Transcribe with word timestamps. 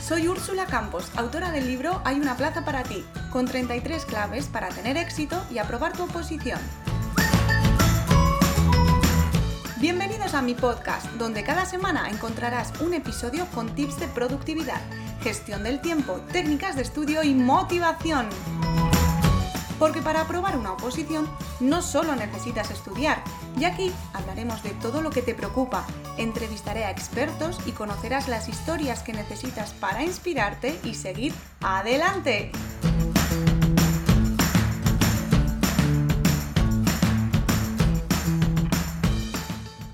Soy 0.00 0.28
Úrsula 0.28 0.66
Campos, 0.66 1.10
autora 1.16 1.50
del 1.50 1.66
libro 1.66 2.00
Hay 2.04 2.20
una 2.20 2.36
plaza 2.36 2.64
para 2.64 2.82
ti, 2.82 3.04
con 3.30 3.46
33 3.46 4.04
claves 4.04 4.46
para 4.46 4.68
tener 4.68 4.96
éxito 4.96 5.42
y 5.50 5.58
aprobar 5.58 5.92
tu 5.92 6.04
oposición. 6.04 6.58
Bienvenidos 9.78 10.34
a 10.34 10.42
mi 10.42 10.54
podcast, 10.54 11.06
donde 11.12 11.42
cada 11.42 11.66
semana 11.66 12.08
encontrarás 12.08 12.72
un 12.80 12.94
episodio 12.94 13.46
con 13.54 13.74
tips 13.74 13.98
de 13.98 14.08
productividad, 14.08 14.80
gestión 15.22 15.64
del 15.64 15.80
tiempo, 15.80 16.20
técnicas 16.32 16.76
de 16.76 16.82
estudio 16.82 17.22
y 17.22 17.34
motivación. 17.34 18.28
Porque 19.82 20.00
para 20.00 20.20
aprobar 20.20 20.56
una 20.56 20.74
oposición 20.74 21.28
no 21.58 21.82
solo 21.82 22.14
necesitas 22.14 22.70
estudiar, 22.70 23.20
y 23.58 23.64
aquí 23.64 23.92
hablaremos 24.12 24.62
de 24.62 24.70
todo 24.74 25.02
lo 25.02 25.10
que 25.10 25.22
te 25.22 25.34
preocupa, 25.34 25.84
entrevistaré 26.18 26.84
a 26.84 26.92
expertos 26.92 27.58
y 27.66 27.72
conocerás 27.72 28.28
las 28.28 28.48
historias 28.48 29.02
que 29.02 29.12
necesitas 29.12 29.72
para 29.72 30.04
inspirarte 30.04 30.78
y 30.84 30.94
seguir 30.94 31.34
adelante. 31.62 32.52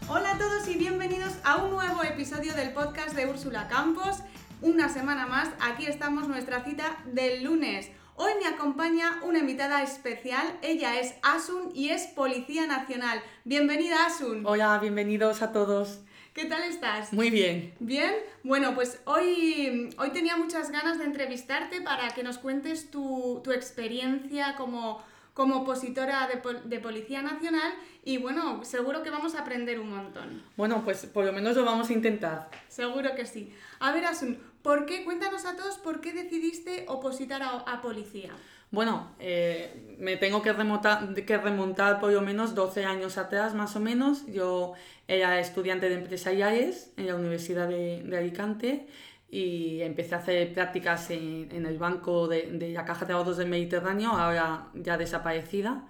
Hola 0.06 0.32
a 0.32 0.38
todos 0.38 0.68
y 0.68 0.76
bienvenidos 0.76 1.32
a 1.44 1.56
un 1.56 1.70
nuevo 1.70 2.04
episodio 2.04 2.52
del 2.52 2.74
podcast 2.74 3.16
de 3.16 3.26
Úrsula 3.26 3.68
Campos. 3.68 4.18
Una 4.60 4.90
semana 4.90 5.26
más, 5.26 5.48
aquí 5.62 5.86
estamos 5.86 6.28
nuestra 6.28 6.62
cita 6.62 6.98
del 7.06 7.42
lunes. 7.42 7.90
Hoy 8.20 8.32
me 8.42 8.48
acompaña 8.48 9.20
una 9.22 9.38
invitada 9.38 9.80
especial. 9.84 10.58
Ella 10.60 10.98
es 10.98 11.14
Asun 11.22 11.70
y 11.72 11.90
es 11.90 12.08
Policía 12.08 12.66
Nacional. 12.66 13.22
Bienvenida, 13.44 14.06
Asun. 14.06 14.44
Hola, 14.44 14.76
bienvenidos 14.80 15.40
a 15.40 15.52
todos. 15.52 16.00
¿Qué 16.34 16.46
tal 16.46 16.64
estás? 16.64 17.12
Muy 17.12 17.30
bien. 17.30 17.74
Bien, 17.78 18.12
bueno, 18.42 18.74
pues 18.74 19.00
hoy, 19.04 19.90
hoy 19.98 20.10
tenía 20.10 20.36
muchas 20.36 20.72
ganas 20.72 20.98
de 20.98 21.04
entrevistarte 21.04 21.80
para 21.80 22.08
que 22.08 22.24
nos 22.24 22.38
cuentes 22.38 22.90
tu, 22.90 23.40
tu 23.44 23.52
experiencia 23.52 24.56
como, 24.56 25.00
como 25.32 25.58
opositora 25.60 26.26
de, 26.26 26.42
de 26.64 26.80
Policía 26.80 27.22
Nacional 27.22 27.72
y 28.04 28.18
bueno, 28.18 28.64
seguro 28.64 29.04
que 29.04 29.10
vamos 29.10 29.36
a 29.36 29.42
aprender 29.42 29.78
un 29.78 29.90
montón. 29.90 30.42
Bueno, 30.56 30.82
pues 30.82 31.06
por 31.06 31.24
lo 31.24 31.32
menos 31.32 31.54
lo 31.54 31.64
vamos 31.64 31.88
a 31.88 31.92
intentar. 31.92 32.50
Seguro 32.66 33.14
que 33.14 33.26
sí. 33.26 33.54
A 33.78 33.92
ver, 33.92 34.06
Asun, 34.06 34.38
¿por 34.68 34.84
qué? 34.84 35.02
Cuéntanos 35.02 35.46
a 35.46 35.56
todos 35.56 35.78
por 35.78 36.02
qué 36.02 36.12
decidiste 36.12 36.84
opositar 36.88 37.40
a, 37.40 37.52
a 37.60 37.80
policía. 37.80 38.32
Bueno, 38.70 39.14
eh, 39.18 39.96
me 39.98 40.18
tengo 40.18 40.42
que 40.42 40.52
remontar, 40.52 41.14
que 41.14 41.38
remontar 41.38 42.00
por 42.00 42.12
lo 42.12 42.20
menos 42.20 42.54
12 42.54 42.84
años 42.84 43.16
atrás, 43.16 43.54
más 43.54 43.76
o 43.76 43.80
menos. 43.80 44.26
Yo 44.26 44.74
era 45.06 45.40
estudiante 45.40 45.88
de 45.88 45.94
empresariales 45.94 46.92
en 46.98 47.06
la 47.06 47.14
Universidad 47.14 47.66
de, 47.66 48.14
Alicante 48.14 48.86
y 49.30 49.80
empecé 49.80 50.16
a 50.16 50.18
hacer 50.18 50.52
prácticas 50.52 51.10
en, 51.12 51.48
en 51.50 51.64
el 51.64 51.78
banco 51.78 52.28
de, 52.28 52.52
de 52.52 52.68
la 52.68 52.84
Caja 52.84 53.06
de 53.06 53.14
Ahorros 53.14 53.38
del 53.38 53.48
Mediterráneo, 53.48 54.10
ahora 54.10 54.68
ya 54.74 54.98
desaparecida. 54.98 55.88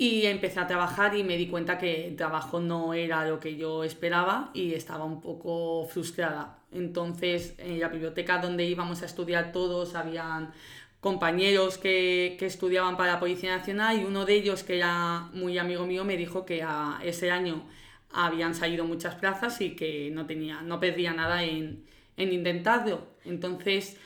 Y 0.00 0.26
empecé 0.26 0.60
a 0.60 0.68
trabajar 0.68 1.16
y 1.16 1.24
me 1.24 1.36
di 1.36 1.48
cuenta 1.48 1.76
que 1.76 2.06
el 2.06 2.14
trabajo 2.14 2.60
no 2.60 2.94
era 2.94 3.28
lo 3.28 3.40
que 3.40 3.56
yo 3.56 3.82
esperaba 3.82 4.50
y 4.54 4.74
estaba 4.74 5.04
un 5.04 5.20
poco 5.20 5.88
frustrada. 5.88 6.60
Entonces, 6.70 7.56
en 7.58 7.80
la 7.80 7.88
biblioteca 7.88 8.38
donde 8.38 8.64
íbamos 8.64 9.02
a 9.02 9.06
estudiar 9.06 9.50
todos, 9.50 9.96
habían 9.96 10.52
compañeros 11.00 11.78
que, 11.78 12.36
que 12.38 12.46
estudiaban 12.46 12.96
para 12.96 13.14
la 13.14 13.20
Policía 13.20 13.56
Nacional 13.56 14.00
y 14.00 14.04
uno 14.04 14.24
de 14.24 14.34
ellos, 14.34 14.62
que 14.62 14.76
era 14.76 15.30
muy 15.32 15.58
amigo 15.58 15.84
mío, 15.84 16.04
me 16.04 16.16
dijo 16.16 16.46
que 16.46 16.62
a 16.62 17.00
ese 17.02 17.32
año 17.32 17.64
habían 18.12 18.54
salido 18.54 18.84
muchas 18.84 19.16
plazas 19.16 19.60
y 19.60 19.74
que 19.74 20.10
no, 20.12 20.26
tenía, 20.26 20.62
no 20.62 20.78
perdía 20.78 21.12
nada 21.12 21.42
en, 21.42 21.84
en 22.16 22.32
intentarlo. 22.32 23.08
Entonces, 23.24 23.96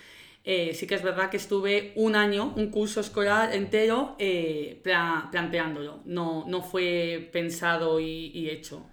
eh, 0.45 0.75
sí 0.75 0.87
que 0.87 0.95
es 0.97 1.03
verdad 1.03 1.31
que 1.31 1.37
estuve 1.37 1.93
un 1.97 2.17
año, 2.17 2.53
un 2.57 2.71
curso 2.71 3.01
escolar 3.01 3.55
entero 3.55 4.17
eh, 4.19 4.81
pla- 4.83 5.29
planteándolo. 5.31 6.01
No, 6.05 6.45
no 6.49 6.63
fue 6.63 7.29
pensado 7.33 8.01
y, 8.01 8.31
y 8.35 8.51
hecho. 8.51 8.85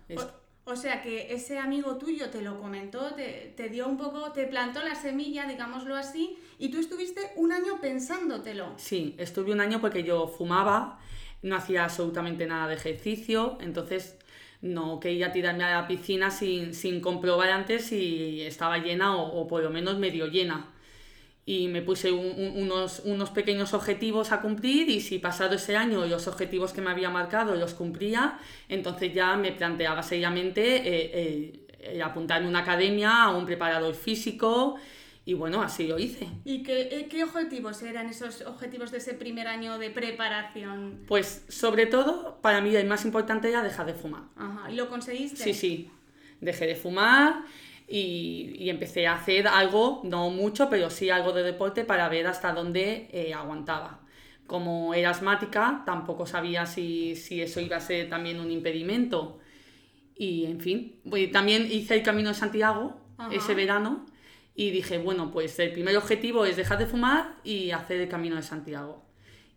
O 0.66 0.76
sea 0.76 1.02
que 1.02 1.34
ese 1.34 1.58
amigo 1.58 1.98
tuyo 1.98 2.30
te 2.30 2.42
lo 2.44 2.60
comentó, 2.60 3.16
te, 3.16 3.54
te 3.58 3.70
dio 3.70 3.88
un 3.88 3.98
poco, 3.98 4.32
te 4.32 4.46
plantó 4.46 4.84
la 4.84 4.94
semilla, 4.94 5.48
digámoslo 5.48 5.96
así, 5.96 6.38
y 6.60 6.70
tú 6.70 6.80
estuviste 6.80 7.22
un 7.38 7.52
año 7.52 7.82
pensándotelo. 7.82 8.74
Sí, 8.78 9.16
estuve 9.18 9.52
un 9.52 9.62
año 9.62 9.82
porque 9.82 10.04
yo 10.04 10.28
fumaba, 10.28 11.00
no 11.42 11.56
hacía 11.56 11.86
absolutamente 11.86 12.46
nada 12.46 12.68
de 12.68 12.76
ejercicio, 12.76 13.58
entonces 13.62 14.16
no 14.62 15.00
quería 15.00 15.32
tirarme 15.32 15.64
a 15.64 15.82
la 15.82 15.88
piscina 15.88 16.30
sin, 16.30 16.76
sin 16.76 17.02
comprobar 17.02 17.50
antes 17.50 17.86
si 17.86 18.44
estaba 18.44 18.78
llena 18.78 19.16
o, 19.18 19.42
o 19.42 19.48
por 19.48 19.64
lo 19.64 19.72
menos 19.72 19.98
medio 19.98 20.28
llena. 20.28 20.72
Y 21.56 21.68
me 21.68 21.82
puse 21.82 22.12
un- 22.12 22.34
un- 22.44 22.54
unos, 22.64 23.00
unos 23.06 23.32
pequeños 23.32 23.74
objetivos 23.74 24.32
a 24.32 24.40
cumplir 24.40 24.88
y 24.88 25.02
si 25.02 25.18
pasado 25.18 25.56
ese 25.56 25.76
año 25.76 26.06
los 26.06 26.28
objetivos 26.28 26.74
que 26.74 26.82
me 26.82 26.92
había 26.92 27.10
marcado 27.10 27.56
los 27.56 27.74
cumplía, 27.74 28.38
entonces 28.78 29.12
ya 29.16 29.36
me 29.36 29.52
planteaba 29.52 30.04
seriamente 30.04 30.62
eh, 30.78 31.66
eh, 31.80 32.02
apuntar 32.04 32.44
en 32.44 32.48
una 32.50 32.60
academia, 32.60 33.24
a 33.24 33.30
un 33.36 33.48
preparador 33.48 33.96
físico 33.96 34.76
y 35.26 35.34
bueno, 35.34 35.62
así 35.64 35.88
lo 35.88 35.98
hice. 35.98 36.28
¿Y 36.46 36.62
qué, 36.62 36.82
eh, 36.92 37.08
qué 37.10 37.24
objetivos 37.24 37.82
eran 37.82 38.08
esos 38.10 38.42
objetivos 38.42 38.92
de 38.92 38.98
ese 39.00 39.16
primer 39.16 39.48
año 39.48 39.80
de 39.80 39.90
preparación? 39.90 41.00
Pues 41.08 41.46
sobre 41.50 41.88
todo, 41.88 42.40
para 42.44 42.62
mí 42.62 42.76
el 42.76 42.86
más 42.88 43.06
importante 43.06 43.50
era 43.50 43.64
dejar 43.64 43.88
de 43.88 43.96
fumar. 43.96 44.24
Ajá, 44.36 44.70
¿y 44.72 44.76
lo 44.76 44.88
conseguiste? 44.88 45.44
Sí, 45.44 45.54
sí, 45.56 45.90
dejé 46.42 46.68
de 46.68 46.76
fumar 46.76 47.44
y, 47.90 48.56
y 48.60 48.70
empecé 48.70 49.08
a 49.08 49.16
hacer 49.16 49.48
algo, 49.48 50.02
no 50.04 50.30
mucho, 50.30 50.70
pero 50.70 50.92
sí 50.92 51.10
algo 51.10 51.34
de 51.34 51.42
deporte 51.42 51.84
para 51.84 52.08
ver 52.08 52.28
hasta 52.28 52.54
dónde 52.54 53.10
eh, 53.12 53.34
aguantaba. 53.34 54.02
Como 54.46 54.94
era 54.94 55.10
asmática, 55.10 55.84
tampoco 55.86 56.28
sabía 56.28 56.68
si, 56.68 57.16
si 57.16 57.42
eso 57.42 57.60
iba 57.60 57.78
a 57.78 57.82
ser 57.82 58.08
también 58.08 58.40
un 58.40 58.52
impedimento. 58.52 59.40
Y 60.16 60.46
en 60.46 60.60
fin, 60.60 61.00
pues, 61.10 61.32
también 61.32 61.68
hice 61.72 61.96
el 61.96 62.04
Camino 62.04 62.30
de 62.30 62.36
Santiago 62.36 63.00
Ajá. 63.18 63.34
ese 63.34 63.56
verano 63.56 64.06
y 64.56 64.70
dije, 64.70 65.00
bueno, 65.00 65.32
pues 65.32 65.58
el 65.60 65.72
primer 65.72 65.98
objetivo 65.98 66.46
es 66.46 66.58
dejar 66.58 66.78
de 66.78 66.86
fumar 66.86 67.38
y 67.44 67.72
hacer 67.72 68.02
el 68.02 68.10
Camino 68.10 68.36
de 68.36 68.44
Santiago. 68.44 69.04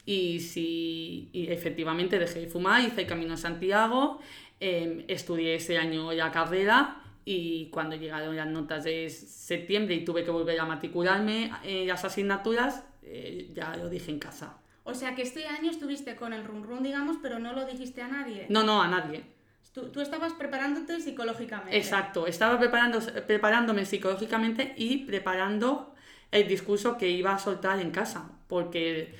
Y, 0.06 0.40
si, 0.40 1.28
y 1.32 1.48
efectivamente 1.50 2.18
dejé 2.18 2.40
de 2.40 2.46
fumar, 2.46 2.82
hice 2.82 3.02
el 3.02 3.06
Camino 3.06 3.32
de 3.32 3.36
Santiago, 3.36 4.20
eh, 4.58 5.04
estudié 5.08 5.56
ese 5.56 5.76
año 5.76 6.12
la 6.12 6.30
carrera 6.32 7.01
y 7.24 7.70
cuando 7.70 7.96
llegaron 7.96 8.36
las 8.36 8.46
notas 8.46 8.84
de 8.84 9.08
septiembre 9.10 9.94
y 9.94 10.04
tuve 10.04 10.24
que 10.24 10.30
volver 10.30 10.58
a 10.60 10.64
matricularme 10.64 11.52
en 11.64 11.86
las 11.86 12.04
asignaturas, 12.04 12.84
eh, 13.02 13.50
ya 13.54 13.76
lo 13.76 13.88
dije 13.88 14.10
en 14.10 14.18
casa. 14.18 14.58
O 14.84 14.94
sea 14.94 15.14
que 15.14 15.22
este 15.22 15.46
año 15.46 15.70
estuviste 15.70 16.16
con 16.16 16.32
el 16.32 16.44
run 16.44 16.64
run, 16.64 16.82
digamos, 16.82 17.16
pero 17.22 17.38
no 17.38 17.52
lo 17.52 17.64
dijiste 17.66 18.02
a 18.02 18.08
nadie. 18.08 18.46
No, 18.48 18.64
no, 18.64 18.82
a 18.82 18.88
nadie. 18.88 19.24
Tú, 19.72 19.88
tú 19.90 20.00
estabas 20.00 20.34
preparándote 20.34 21.00
psicológicamente. 21.00 21.76
Exacto, 21.76 22.26
estaba 22.26 22.58
preparando, 22.58 22.98
preparándome 23.26 23.86
psicológicamente 23.86 24.74
y 24.76 25.04
preparando 25.04 25.94
el 26.30 26.48
discurso 26.48 26.98
que 26.98 27.08
iba 27.08 27.32
a 27.32 27.38
soltar 27.38 27.78
en 27.78 27.90
casa, 27.90 28.30
porque 28.48 29.14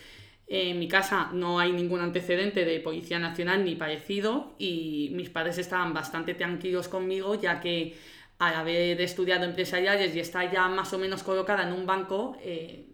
en 0.55 0.79
mi 0.79 0.87
casa 0.87 1.31
no 1.33 1.59
hay 1.59 1.73
ningún 1.73 2.01
antecedente 2.01 2.65
de 2.67 2.79
Policía 2.81 3.19
Nacional 3.19 3.65
ni 3.65 3.75
parecido 3.75 4.55
y 4.59 5.11
mis 5.15 5.31
padres 5.31 5.57
estaban 5.57 5.95
bastante 5.95 6.35
tranquilos 6.35 6.89
conmigo 6.89 7.41
ya 7.41 7.59
que 7.61 7.97
al 8.39 8.55
haber 8.57 9.01
estudiado 9.01 9.45
empresariales 9.45 10.15
y 10.15 10.21
estar 10.21 10.51
ya 10.53 10.69
más 10.69 10.93
o 10.93 10.99
menos 10.99 11.23
colocada 11.23 11.63
en 11.67 11.73
un 11.73 11.87
banco, 11.87 12.37
eh, 12.43 12.87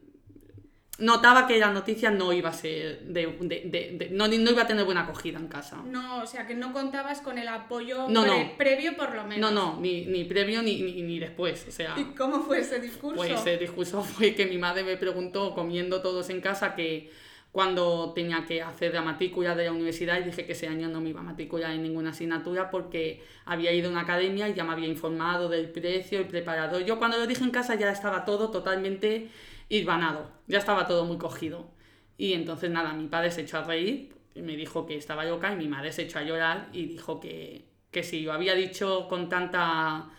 notaba 0.98 1.46
que 1.46 1.58
la 1.58 1.70
noticia 1.72 2.10
no 2.10 2.32
iba 2.32 2.50
a 2.50 2.52
ser 2.52 3.00
de, 3.04 3.26
de- 3.40 3.62
de- 3.66 3.96
de- 3.98 4.08
no, 4.10 4.26
no 4.26 4.50
iba 4.50 4.62
a 4.62 4.66
tener 4.66 4.84
buena 4.84 5.02
acogida 5.02 5.38
en 5.38 5.46
casa. 5.48 5.80
No, 5.86 6.22
o 6.22 6.26
sea 6.26 6.46
que 6.46 6.54
no 6.54 6.72
contabas 6.72 7.20
con 7.20 7.38
el 7.38 7.46
apoyo 7.48 8.08
No, 8.08 8.22
pre- 8.24 8.44
no. 8.44 8.56
previo 8.58 8.96
por 8.96 9.14
lo 9.14 9.24
menos. 9.24 9.38
No, 9.38 9.50
no, 9.74 9.80
ni, 9.80 10.06
ni 10.06 10.24
previo 10.24 10.60
ni, 10.62 10.82
ni, 10.82 11.02
ni 11.02 11.18
después, 11.20 11.64
o 11.68 11.70
sea... 11.70 11.94
¿Y 11.96 12.14
cómo 12.16 12.42
fue 12.42 12.60
ese 12.60 12.80
discurso? 12.80 13.16
Pues 13.16 13.46
el 13.46 13.58
discurso 13.60 14.02
fue 14.02 14.34
que 14.34 14.46
mi 14.46 14.58
madre 14.58 14.82
me 14.82 14.96
preguntó, 14.96 15.54
comiendo 15.54 16.02
todos 16.02 16.28
en 16.30 16.40
casa, 16.40 16.74
que 16.74 17.10
cuando 17.52 18.12
tenía 18.14 18.44
que 18.46 18.62
hacer 18.62 18.94
la 18.94 19.02
matrícula 19.02 19.54
de 19.54 19.64
la 19.64 19.72
universidad 19.72 20.20
y 20.20 20.24
dije 20.24 20.44
que 20.44 20.52
ese 20.52 20.68
año 20.68 20.88
no 20.88 21.00
me 21.00 21.10
iba 21.10 21.20
a 21.20 21.24
matricular 21.24 21.72
en 21.72 21.82
ninguna 21.82 22.10
asignatura 22.10 22.70
porque 22.70 23.22
había 23.44 23.72
ido 23.72 23.88
a 23.88 23.92
una 23.92 24.02
academia 24.02 24.48
y 24.48 24.54
ya 24.54 24.64
me 24.64 24.72
había 24.72 24.86
informado 24.86 25.48
del 25.48 25.70
precio, 25.70 26.18
el 26.18 26.26
preparador. 26.26 26.84
Yo 26.84 26.98
cuando 26.98 27.16
lo 27.16 27.26
dije 27.26 27.44
en 27.44 27.50
casa 27.50 27.74
ya 27.74 27.90
estaba 27.90 28.24
todo 28.24 28.50
totalmente 28.50 29.28
hilvanado, 29.68 30.30
ya 30.46 30.58
estaba 30.58 30.86
todo 30.86 31.04
muy 31.04 31.18
cogido. 31.18 31.70
Y 32.16 32.34
entonces 32.34 32.70
nada, 32.70 32.92
mi 32.92 33.06
padre 33.06 33.30
se 33.30 33.42
echó 33.42 33.58
a 33.58 33.64
reír, 33.64 34.12
y 34.38 34.42
me 34.42 34.56
dijo 34.56 34.86
que 34.86 34.96
estaba 34.96 35.24
loca 35.24 35.52
y 35.52 35.56
mi 35.56 35.68
madre 35.68 35.92
se 35.92 36.02
echó 36.02 36.20
a 36.20 36.22
llorar 36.22 36.68
y 36.72 36.86
dijo 36.86 37.20
que, 37.20 37.64
que 37.90 38.02
si 38.02 38.20
lo 38.20 38.32
había 38.32 38.54
dicho 38.54 39.08
con 39.08 39.28
tanta 39.28 40.10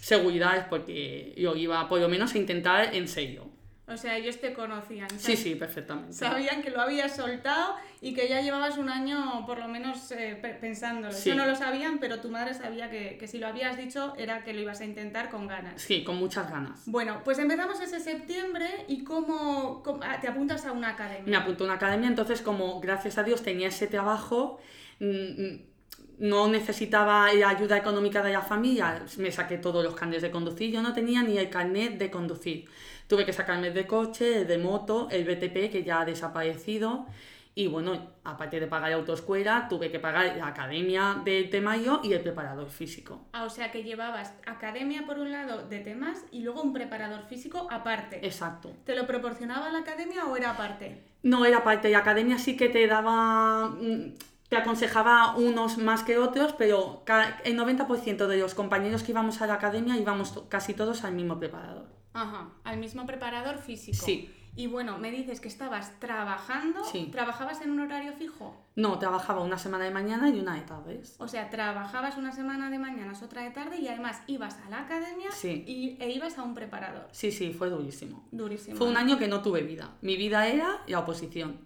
seguridad 0.00 0.56
es 0.56 0.64
porque 0.64 1.34
yo 1.36 1.54
iba 1.54 1.88
por 1.88 2.00
lo 2.00 2.08
menos 2.08 2.34
a 2.34 2.38
intentar 2.38 2.94
en 2.94 3.06
serio. 3.06 3.55
O 3.88 3.96
sea, 3.96 4.16
ellos 4.16 4.40
te 4.40 4.52
conocían. 4.52 5.08
Sí, 5.16 5.36
sí, 5.36 5.54
perfectamente. 5.54 6.12
Sabían 6.12 6.60
que 6.60 6.70
lo 6.70 6.80
habías 6.80 7.14
soltado 7.14 7.76
y 8.00 8.14
que 8.14 8.28
ya 8.28 8.40
llevabas 8.40 8.78
un 8.78 8.88
año 8.88 9.44
por 9.46 9.58
lo 9.58 9.68
menos 9.68 10.10
eh, 10.10 10.36
pensándolo. 10.60 11.12
Sí. 11.14 11.30
Eso 11.30 11.38
no 11.38 11.46
lo 11.46 11.54
sabían, 11.54 11.98
pero 11.98 12.20
tu 12.20 12.28
madre 12.28 12.52
sabía 12.54 12.90
que, 12.90 13.16
que 13.16 13.28
si 13.28 13.38
lo 13.38 13.46
habías 13.46 13.76
dicho 13.76 14.12
era 14.18 14.42
que 14.42 14.52
lo 14.54 14.60
ibas 14.60 14.80
a 14.80 14.84
intentar 14.84 15.30
con 15.30 15.46
ganas. 15.46 15.80
Sí, 15.80 16.02
con 16.02 16.16
muchas 16.16 16.50
ganas. 16.50 16.82
Bueno, 16.86 17.20
pues 17.24 17.38
empezamos 17.38 17.80
ese 17.80 18.00
septiembre 18.00 18.66
y 18.88 19.04
cómo, 19.04 19.82
cómo- 19.84 20.00
ah, 20.02 20.18
te 20.20 20.26
apuntas 20.26 20.66
a 20.66 20.72
una 20.72 20.88
academia. 20.90 21.22
Me 21.24 21.36
apunté 21.36 21.62
a 21.62 21.66
una 21.66 21.74
academia, 21.74 22.08
entonces 22.08 22.42
como 22.42 22.80
gracias 22.80 23.18
a 23.18 23.22
Dios 23.22 23.42
tenía 23.44 23.68
ese 23.68 23.86
trabajo, 23.86 24.58
mm, 24.98 25.06
mm, 25.06 25.60
no 26.18 26.48
necesitaba 26.48 27.26
ayuda 27.26 27.76
económica 27.76 28.22
de 28.22 28.32
la 28.32 28.40
familia, 28.40 29.04
me 29.18 29.30
saqué 29.30 29.58
todos 29.58 29.84
los 29.84 29.94
carnets 29.94 30.22
de 30.22 30.30
conducir, 30.30 30.72
yo 30.72 30.80
no 30.82 30.94
tenía 30.94 31.22
ni 31.22 31.36
el 31.38 31.50
carnet 31.50 31.98
de 31.98 32.10
conducir. 32.10 32.68
Tuve 33.06 33.24
que 33.24 33.32
sacarme 33.32 33.70
de 33.70 33.86
coche, 33.86 34.44
de 34.44 34.58
moto, 34.58 35.08
el 35.10 35.24
BTP 35.24 35.70
que 35.70 35.82
ya 35.84 36.00
ha 36.00 36.04
desaparecido. 36.04 37.06
Y 37.58 37.68
bueno, 37.68 37.92
aparte 38.22 38.60
de 38.60 38.66
pagar 38.66 38.90
la 38.90 38.96
autoescuela, 38.96 39.66
tuve 39.70 39.90
que 39.90 39.98
pagar 39.98 40.36
la 40.36 40.48
academia 40.48 41.22
de 41.24 41.44
Temayo 41.44 42.00
y 42.04 42.12
el 42.12 42.20
preparador 42.20 42.68
físico. 42.68 43.28
Ah, 43.32 43.44
o 43.44 43.48
sea 43.48 43.70
que 43.70 43.82
llevabas 43.82 44.34
academia 44.44 45.06
por 45.06 45.18
un 45.18 45.32
lado 45.32 45.66
de 45.66 45.78
temas 45.78 46.22
y 46.30 46.40
luego 46.40 46.60
un 46.60 46.74
preparador 46.74 47.22
físico 47.22 47.66
aparte. 47.70 48.20
Exacto. 48.26 48.72
¿Te 48.84 48.94
lo 48.94 49.06
proporcionaba 49.06 49.70
la 49.70 49.78
academia 49.78 50.26
o 50.26 50.36
era 50.36 50.50
aparte? 50.50 51.02
No 51.22 51.46
era 51.46 51.64
parte 51.64 51.88
de 51.88 51.94
la 51.94 52.00
academia, 52.00 52.38
sí 52.38 52.58
que 52.58 52.68
te 52.68 52.86
daba, 52.86 53.68
mm, 53.68 54.12
te 54.50 54.56
aconsejaba 54.58 55.34
unos 55.36 55.78
más 55.78 56.02
que 56.02 56.18
otros, 56.18 56.52
pero 56.52 57.04
el 57.42 57.56
90% 57.56 58.28
de 58.28 58.36
los 58.36 58.54
compañeros 58.54 59.02
que 59.02 59.12
íbamos 59.12 59.40
a 59.40 59.46
la 59.46 59.54
academia 59.54 59.96
íbamos 59.96 60.44
casi 60.50 60.74
todos 60.74 61.04
al 61.04 61.14
mismo 61.14 61.38
preparador. 61.38 61.86
Ajá, 62.16 62.48
al 62.64 62.78
mismo 62.78 63.06
preparador 63.06 63.58
físico. 63.58 64.04
Sí. 64.04 64.32
Y 64.58 64.68
bueno, 64.68 64.96
me 64.96 65.10
dices 65.10 65.42
que 65.42 65.48
estabas 65.48 66.00
trabajando. 66.00 66.82
Sí. 66.84 67.10
¿Trabajabas 67.12 67.60
en 67.60 67.70
un 67.72 67.80
horario 67.80 68.14
fijo? 68.14 68.56
No, 68.74 68.98
trabajaba 68.98 69.42
una 69.42 69.58
semana 69.58 69.84
de 69.84 69.90
mañana 69.90 70.30
y 70.30 70.40
una 70.40 70.54
de 70.54 70.62
tardes. 70.62 71.14
O 71.18 71.28
sea, 71.28 71.50
trabajabas 71.50 72.16
una 72.16 72.32
semana 72.32 72.70
de 72.70 72.78
mañanas, 72.78 73.22
otra 73.22 73.42
de 73.42 73.50
tarde 73.50 73.76
y 73.78 73.88
además 73.88 74.22
ibas 74.26 74.56
a 74.66 74.70
la 74.70 74.80
academia 74.80 75.30
Sí. 75.30 75.62
y, 75.66 76.02
e 76.02 76.10
ibas 76.10 76.38
a 76.38 76.42
un 76.42 76.54
preparador. 76.54 77.06
Sí, 77.12 77.32
sí, 77.32 77.52
fue 77.52 77.68
durísimo. 77.68 78.26
Durísimo. 78.32 78.78
Fue 78.78 78.88
un 78.88 78.96
año 78.96 79.18
que 79.18 79.28
no 79.28 79.42
tuve 79.42 79.60
vida. 79.62 79.90
Mi 80.00 80.16
vida 80.16 80.46
era 80.48 80.78
la 80.86 81.00
oposición. 81.00 81.58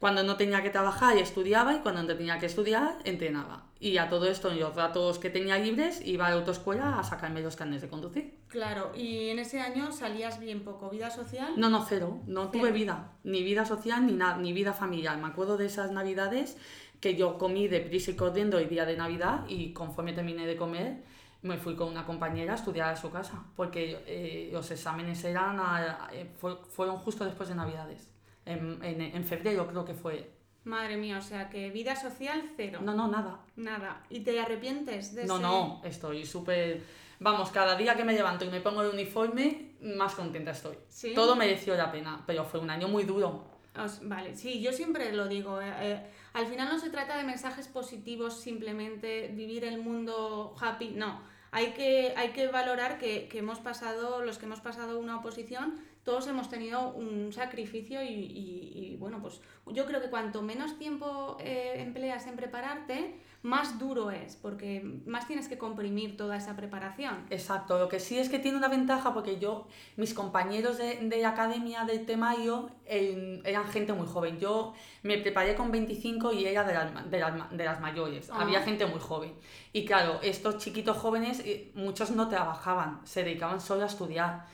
Cuando 0.00 0.22
no 0.22 0.36
tenía 0.36 0.62
que 0.62 0.70
trabajar 0.70 1.16
estudiaba 1.18 1.74
y 1.74 1.80
cuando 1.80 2.02
no 2.02 2.08
tenía 2.16 2.38
que 2.38 2.46
estudiar 2.46 2.96
entrenaba. 3.04 3.66
Y 3.78 3.98
a 3.98 4.08
todo 4.08 4.26
esto, 4.26 4.50
en 4.50 4.58
los 4.58 4.74
ratos 4.74 5.18
que 5.18 5.28
tenía 5.30 5.58
libres, 5.58 6.00
iba 6.04 6.26
a 6.26 6.30
la 6.30 6.36
autoescuela 6.36 6.98
a 6.98 7.04
sacarme 7.04 7.42
los 7.42 7.54
carnes 7.56 7.82
de 7.82 7.88
conducir. 7.88 8.34
Claro, 8.48 8.92
y 8.96 9.28
en 9.28 9.38
ese 9.38 9.60
año 9.60 9.92
salías 9.92 10.40
bien 10.40 10.64
poco. 10.64 10.88
¿Vida 10.90 11.10
social? 11.10 11.52
No, 11.56 11.68
no, 11.68 11.84
cero. 11.86 12.18
No 12.26 12.48
tuve 12.48 12.62
Cero. 12.64 12.74
vida. 12.74 13.12
Ni 13.24 13.42
vida 13.42 13.64
social 13.66 14.06
ni, 14.06 14.12
nada, 14.14 14.38
ni 14.38 14.52
vida 14.54 14.72
familiar. 14.72 15.18
Me 15.18 15.28
acuerdo 15.28 15.56
de 15.58 15.66
esas 15.66 15.92
navidades 15.92 16.56
que 17.00 17.14
yo 17.16 17.36
comí 17.38 17.68
deprisa 17.68 18.10
y 18.10 18.16
corriendo 18.16 18.58
el 18.58 18.68
día 18.70 18.84
de 18.86 18.96
Navidad 18.96 19.44
y 19.48 19.72
conforme 19.72 20.12
terminé 20.14 20.46
de 20.46 20.56
comer 20.56 21.02
me 21.42 21.56
fui 21.56 21.74
con 21.74 21.88
una 21.88 22.04
compañera 22.04 22.52
a 22.52 22.56
estudiar 22.56 22.90
a 22.92 22.96
su 22.96 23.10
casa 23.10 23.44
porque 23.56 23.98
eh, 24.06 24.50
los 24.52 24.70
exámenes 24.70 25.24
eran 25.24 25.58
a- 25.58 26.08
eh, 26.12 26.30
fue- 26.38 26.58
fueron 26.68 26.96
justo 26.98 27.24
después 27.24 27.48
de 27.48 27.54
Navidades. 27.54 28.09
En, 28.50 28.78
en- 28.82 29.00
en 29.00 29.24
febrero 29.24 29.66
creo 29.66 29.84
que 29.84 29.94
fue. 29.94 30.30
Madre 30.64 30.96
mía, 30.96 31.18
o 31.18 31.22
sea 31.22 31.48
que 31.48 31.70
vida 31.70 31.96
social 31.96 32.42
cero. 32.56 32.80
No, 32.82 32.92
no, 32.94 33.08
nada. 33.08 33.40
Nada. 33.56 34.04
¿Y 34.10 34.20
te 34.20 34.38
arrepientes 34.38 35.14
de 35.14 35.24
No, 35.24 35.34
ese- 35.34 35.42
no, 35.42 35.80
estoy 35.84 36.26
súper... 36.26 36.82
Vamos, 37.18 37.50
cada 37.50 37.76
día 37.76 37.94
que 37.96 38.04
me 38.04 38.14
levanto 38.14 38.44
y 38.46 38.48
me 38.50 38.60
pongo 38.60 38.82
el 38.82 38.88
uniforme, 38.94 39.72
más 39.82 40.14
contenta 40.14 40.52
estoy. 40.52 40.76
Sí. 40.88 41.12
Todo 41.14 41.36
mereció 41.36 41.74
la 41.76 41.92
pena, 41.92 42.22
pero 42.26 42.44
fue 42.44 42.60
un 42.60 42.70
año 42.70 42.88
muy 42.88 43.04
duro. 43.04 43.44
Os- 43.76 44.00
vale, 44.08 44.34
sí, 44.36 44.60
yo 44.62 44.72
siempre 44.72 45.12
lo 45.12 45.28
digo. 45.28 45.60
eh, 45.60 45.72
eh, 45.80 46.06
al 46.32 46.46
final 46.46 46.68
no 46.70 46.78
se 46.78 46.88
trata 46.90 47.16
de 47.18 47.24
mensajes 47.24 47.68
positivos, 47.68 48.40
simplemente 48.40 49.28
vivir 49.28 49.64
el 49.64 49.78
mundo 49.82 50.54
happy. 50.60 50.90
No, 50.90 51.20
hay 51.52 51.72
que, 51.72 52.14
hay 52.16 52.30
que 52.30 52.46
valorar 52.48 52.98
que, 52.98 53.28
que 53.28 53.38
hemos 53.38 53.58
pasado, 53.58 54.22
los 54.24 54.38
que 54.38 54.46
hemos 54.46 54.60
pasado 54.60 54.98
una 54.98 55.18
oposición, 55.18 55.74
todos 56.04 56.26
hemos 56.28 56.48
tenido 56.48 56.90
un 56.92 57.32
sacrificio 57.32 58.02
y, 58.02 58.08
y- 58.08 58.72
y, 58.74 58.96
bueno, 58.96 59.20
pues 59.20 59.40
yo 59.66 59.84
creo 59.86 60.00
que 60.00 60.08
cuanto 60.08 60.42
menos 60.42 60.78
tiempo 60.78 61.36
eh, 61.40 61.74
empleas 61.78 62.26
en 62.26 62.36
prepararte, 62.36 63.14
más 63.42 63.78
duro 63.78 64.10
es, 64.10 64.36
porque 64.36 64.82
más 65.06 65.26
tienes 65.26 65.48
que 65.48 65.56
comprimir 65.56 66.16
toda 66.16 66.36
esa 66.36 66.56
preparación. 66.56 67.24
Exacto, 67.30 67.78
lo 67.78 67.88
que 67.88 67.98
sí 68.00 68.18
es 68.18 68.28
que 68.28 68.38
tiene 68.38 68.58
una 68.58 68.68
ventaja 68.68 69.14
porque 69.14 69.38
yo, 69.38 69.66
mis 69.96 70.12
compañeros 70.12 70.76
de, 70.78 70.96
de 70.96 71.22
la 71.22 71.30
academia 71.30 71.84
del 71.84 72.04
Temayo 72.04 72.68
eh, 72.86 73.40
eran 73.44 73.66
gente 73.68 73.92
muy 73.94 74.06
joven. 74.06 74.38
Yo 74.38 74.74
me 75.02 75.16
preparé 75.18 75.54
con 75.54 75.70
25 75.70 76.32
y 76.34 76.44
era 76.46 76.64
de 76.64 76.74
las, 76.74 76.92
ma- 76.92 77.02
de 77.04 77.18
ma- 77.20 77.48
de 77.50 77.64
las 77.64 77.80
mayores. 77.80 78.28
Ah. 78.30 78.40
Había 78.42 78.62
gente 78.62 78.84
muy 78.86 79.00
joven. 79.00 79.32
Y 79.72 79.84
claro, 79.86 80.18
estos 80.22 80.58
chiquitos 80.58 80.96
jóvenes, 80.98 81.40
eh, 81.44 81.70
muchos 81.74 82.10
no 82.10 82.28
trabajaban, 82.28 83.00
se 83.04 83.22
dedicaban 83.24 83.60
solo 83.60 83.84
a 83.84 83.86
estudiar. 83.86 84.46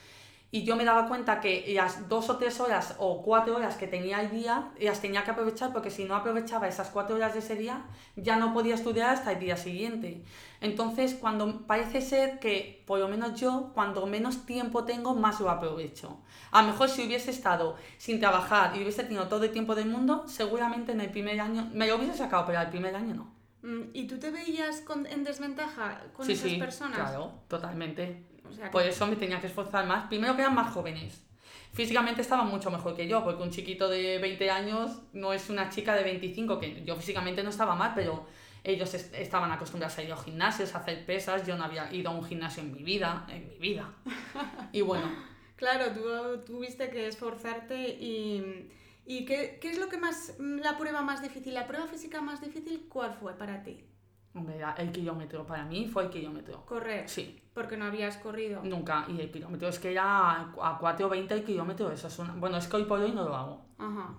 Y 0.49 0.63
yo 0.63 0.77
me 0.77 0.85
daba 0.85 1.09
cuenta 1.09 1.41
que 1.41 1.65
las 1.75 2.07
dos 2.07 2.29
o 2.29 2.37
tres 2.37 2.61
horas 2.61 2.95
o 2.99 3.21
cuatro 3.21 3.57
horas 3.57 3.75
que 3.75 3.85
tenía 3.85 4.19
al 4.19 4.31
día 4.31 4.69
las 4.79 5.01
tenía 5.01 5.23
que 5.25 5.31
aprovechar 5.31 5.73
porque 5.73 5.91
si 5.91 6.05
no 6.05 6.15
aprovechaba 6.15 6.69
esas 6.69 6.89
cuatro 6.89 7.17
horas 7.17 7.33
de 7.33 7.39
ese 7.39 7.55
día 7.55 7.85
ya 8.15 8.37
no 8.37 8.53
podía 8.53 8.75
estudiar 8.75 9.09
hasta 9.09 9.33
el 9.33 9.39
día 9.39 9.57
siguiente. 9.57 10.23
Entonces, 10.61 11.15
cuando 11.15 11.67
parece 11.67 11.99
ser 12.01 12.39
que, 12.39 12.81
por 12.87 12.97
lo 12.99 13.09
menos 13.09 13.39
yo, 13.39 13.71
cuando 13.73 14.07
menos 14.07 14.45
tiempo 14.45 14.85
tengo, 14.85 15.13
más 15.15 15.39
lo 15.41 15.49
aprovecho. 15.49 16.17
A 16.51 16.61
lo 16.61 16.69
mejor 16.69 16.87
si 16.89 17.05
hubiese 17.05 17.29
estado 17.31 17.75
sin 17.97 18.19
trabajar 18.21 18.75
y 18.75 18.81
hubiese 18.81 19.03
tenido 19.03 19.27
todo 19.27 19.43
el 19.43 19.51
tiempo 19.51 19.75
del 19.75 19.89
mundo, 19.89 20.23
seguramente 20.27 20.93
en 20.93 21.01
el 21.01 21.09
primer 21.11 21.41
año 21.41 21.69
me 21.73 21.87
lo 21.87 21.97
hubiese 21.97 22.17
sacado, 22.17 22.45
pero 22.45 22.59
al 22.59 22.69
primer 22.69 22.95
año 22.95 23.13
no. 23.15 23.37
Mm, 23.63 23.89
¿Y 23.93 24.07
tú 24.07 24.17
te 24.17 24.31
veías 24.31 24.79
con- 24.81 25.05
en 25.07 25.23
desventaja 25.25 26.03
con 26.13 26.25
sí, 26.25 26.33
esas 26.33 26.51
sí, 26.51 26.57
personas? 26.57 26.95
claro, 26.97 27.31
totalmente. 27.49 28.23
O 28.49 28.53
sea, 28.53 28.71
Por 28.71 28.83
eso 28.83 29.07
me 29.07 29.15
tenía 29.15 29.39
que 29.39 29.47
esforzar 29.47 29.85
más. 29.85 30.07
Primero 30.07 30.35
que 30.35 30.41
eran 30.41 30.55
más 30.55 30.71
jóvenes. 30.73 31.23
Físicamente 31.73 32.21
estaban 32.21 32.47
mucho 32.47 32.71
mejor 32.71 32.95
que 32.95 33.07
yo, 33.07 33.23
porque 33.23 33.43
un 33.43 33.51
chiquito 33.51 33.87
de 33.87 34.17
20 34.19 34.49
años 34.49 35.01
no 35.13 35.33
es 35.33 35.49
una 35.49 35.69
chica 35.69 35.95
de 35.95 36.03
25, 36.03 36.59
que 36.59 36.83
yo 36.83 36.95
físicamente 36.95 37.43
no 37.43 37.49
estaba 37.49 37.75
mal, 37.75 37.91
pero 37.93 38.25
ellos 38.63 38.93
est- 38.93 39.13
estaban 39.13 39.51
acostumbrados 39.51 39.97
a 39.97 40.03
ir 40.03 40.11
a 40.11 40.17
gimnasios, 40.17 40.73
a 40.75 40.79
hacer 40.79 41.05
pesas, 41.05 41.45
yo 41.45 41.55
no 41.55 41.63
había 41.65 41.93
ido 41.93 42.09
a 42.09 42.13
un 42.15 42.23
gimnasio 42.25 42.63
en 42.63 42.73
mi 42.73 42.83
vida, 42.83 43.25
en 43.29 43.47
mi 43.49 43.57
vida. 43.57 43.93
Y 44.71 44.81
bueno, 44.81 45.07
Claro, 45.55 45.91
tú 45.91 46.43
tuviste 46.45 46.89
que 46.89 47.07
esforzarte 47.07 47.89
y... 47.89 48.69
¿Y 49.09 49.23
qué, 49.23 49.57
qué 49.61 49.69
es 49.71 49.79
lo 49.79 49.87
que 49.87 49.97
más, 49.97 50.35
la 50.37 50.77
prueba 50.77 51.01
más 51.01 51.21
difícil, 51.21 51.53
la 51.53 51.65
prueba 51.65 51.87
física 51.87 52.19
más 52.21 52.41
difícil, 52.41 52.87
cuál 52.89 53.13
fue 53.13 53.37
para 53.37 53.63
ti? 53.63 53.85
El 54.77 54.91
kilómetro 54.91 55.45
para 55.45 55.63
mí 55.65 55.87
fue 55.87 56.03
el 56.03 56.09
kilómetro. 56.09 56.65
Correr, 56.65 57.07
Sí, 57.09 57.41
porque 57.53 57.77
no 57.77 57.85
habías 57.85 58.17
corrido. 58.17 58.61
nunca. 58.63 59.05
Y 59.07 59.19
el 59.19 59.31
kilómetro 59.31 59.67
es 59.69 59.79
que 59.79 59.91
era 59.91 60.41
a 60.41 60.79
4.20 60.79 61.31
el 61.31 61.43
kilómetro, 61.43 61.91
eso 61.91 62.07
es 62.07 62.19
una... 62.19 62.33
Bueno, 62.33 62.57
es 62.57 62.67
que 62.67 62.75
hoy 62.77 62.83
por 62.83 62.99
hoy 62.99 63.11
no 63.11 63.23
lo 63.23 63.35
hago. 63.35 63.65
Ajá. 63.77 64.09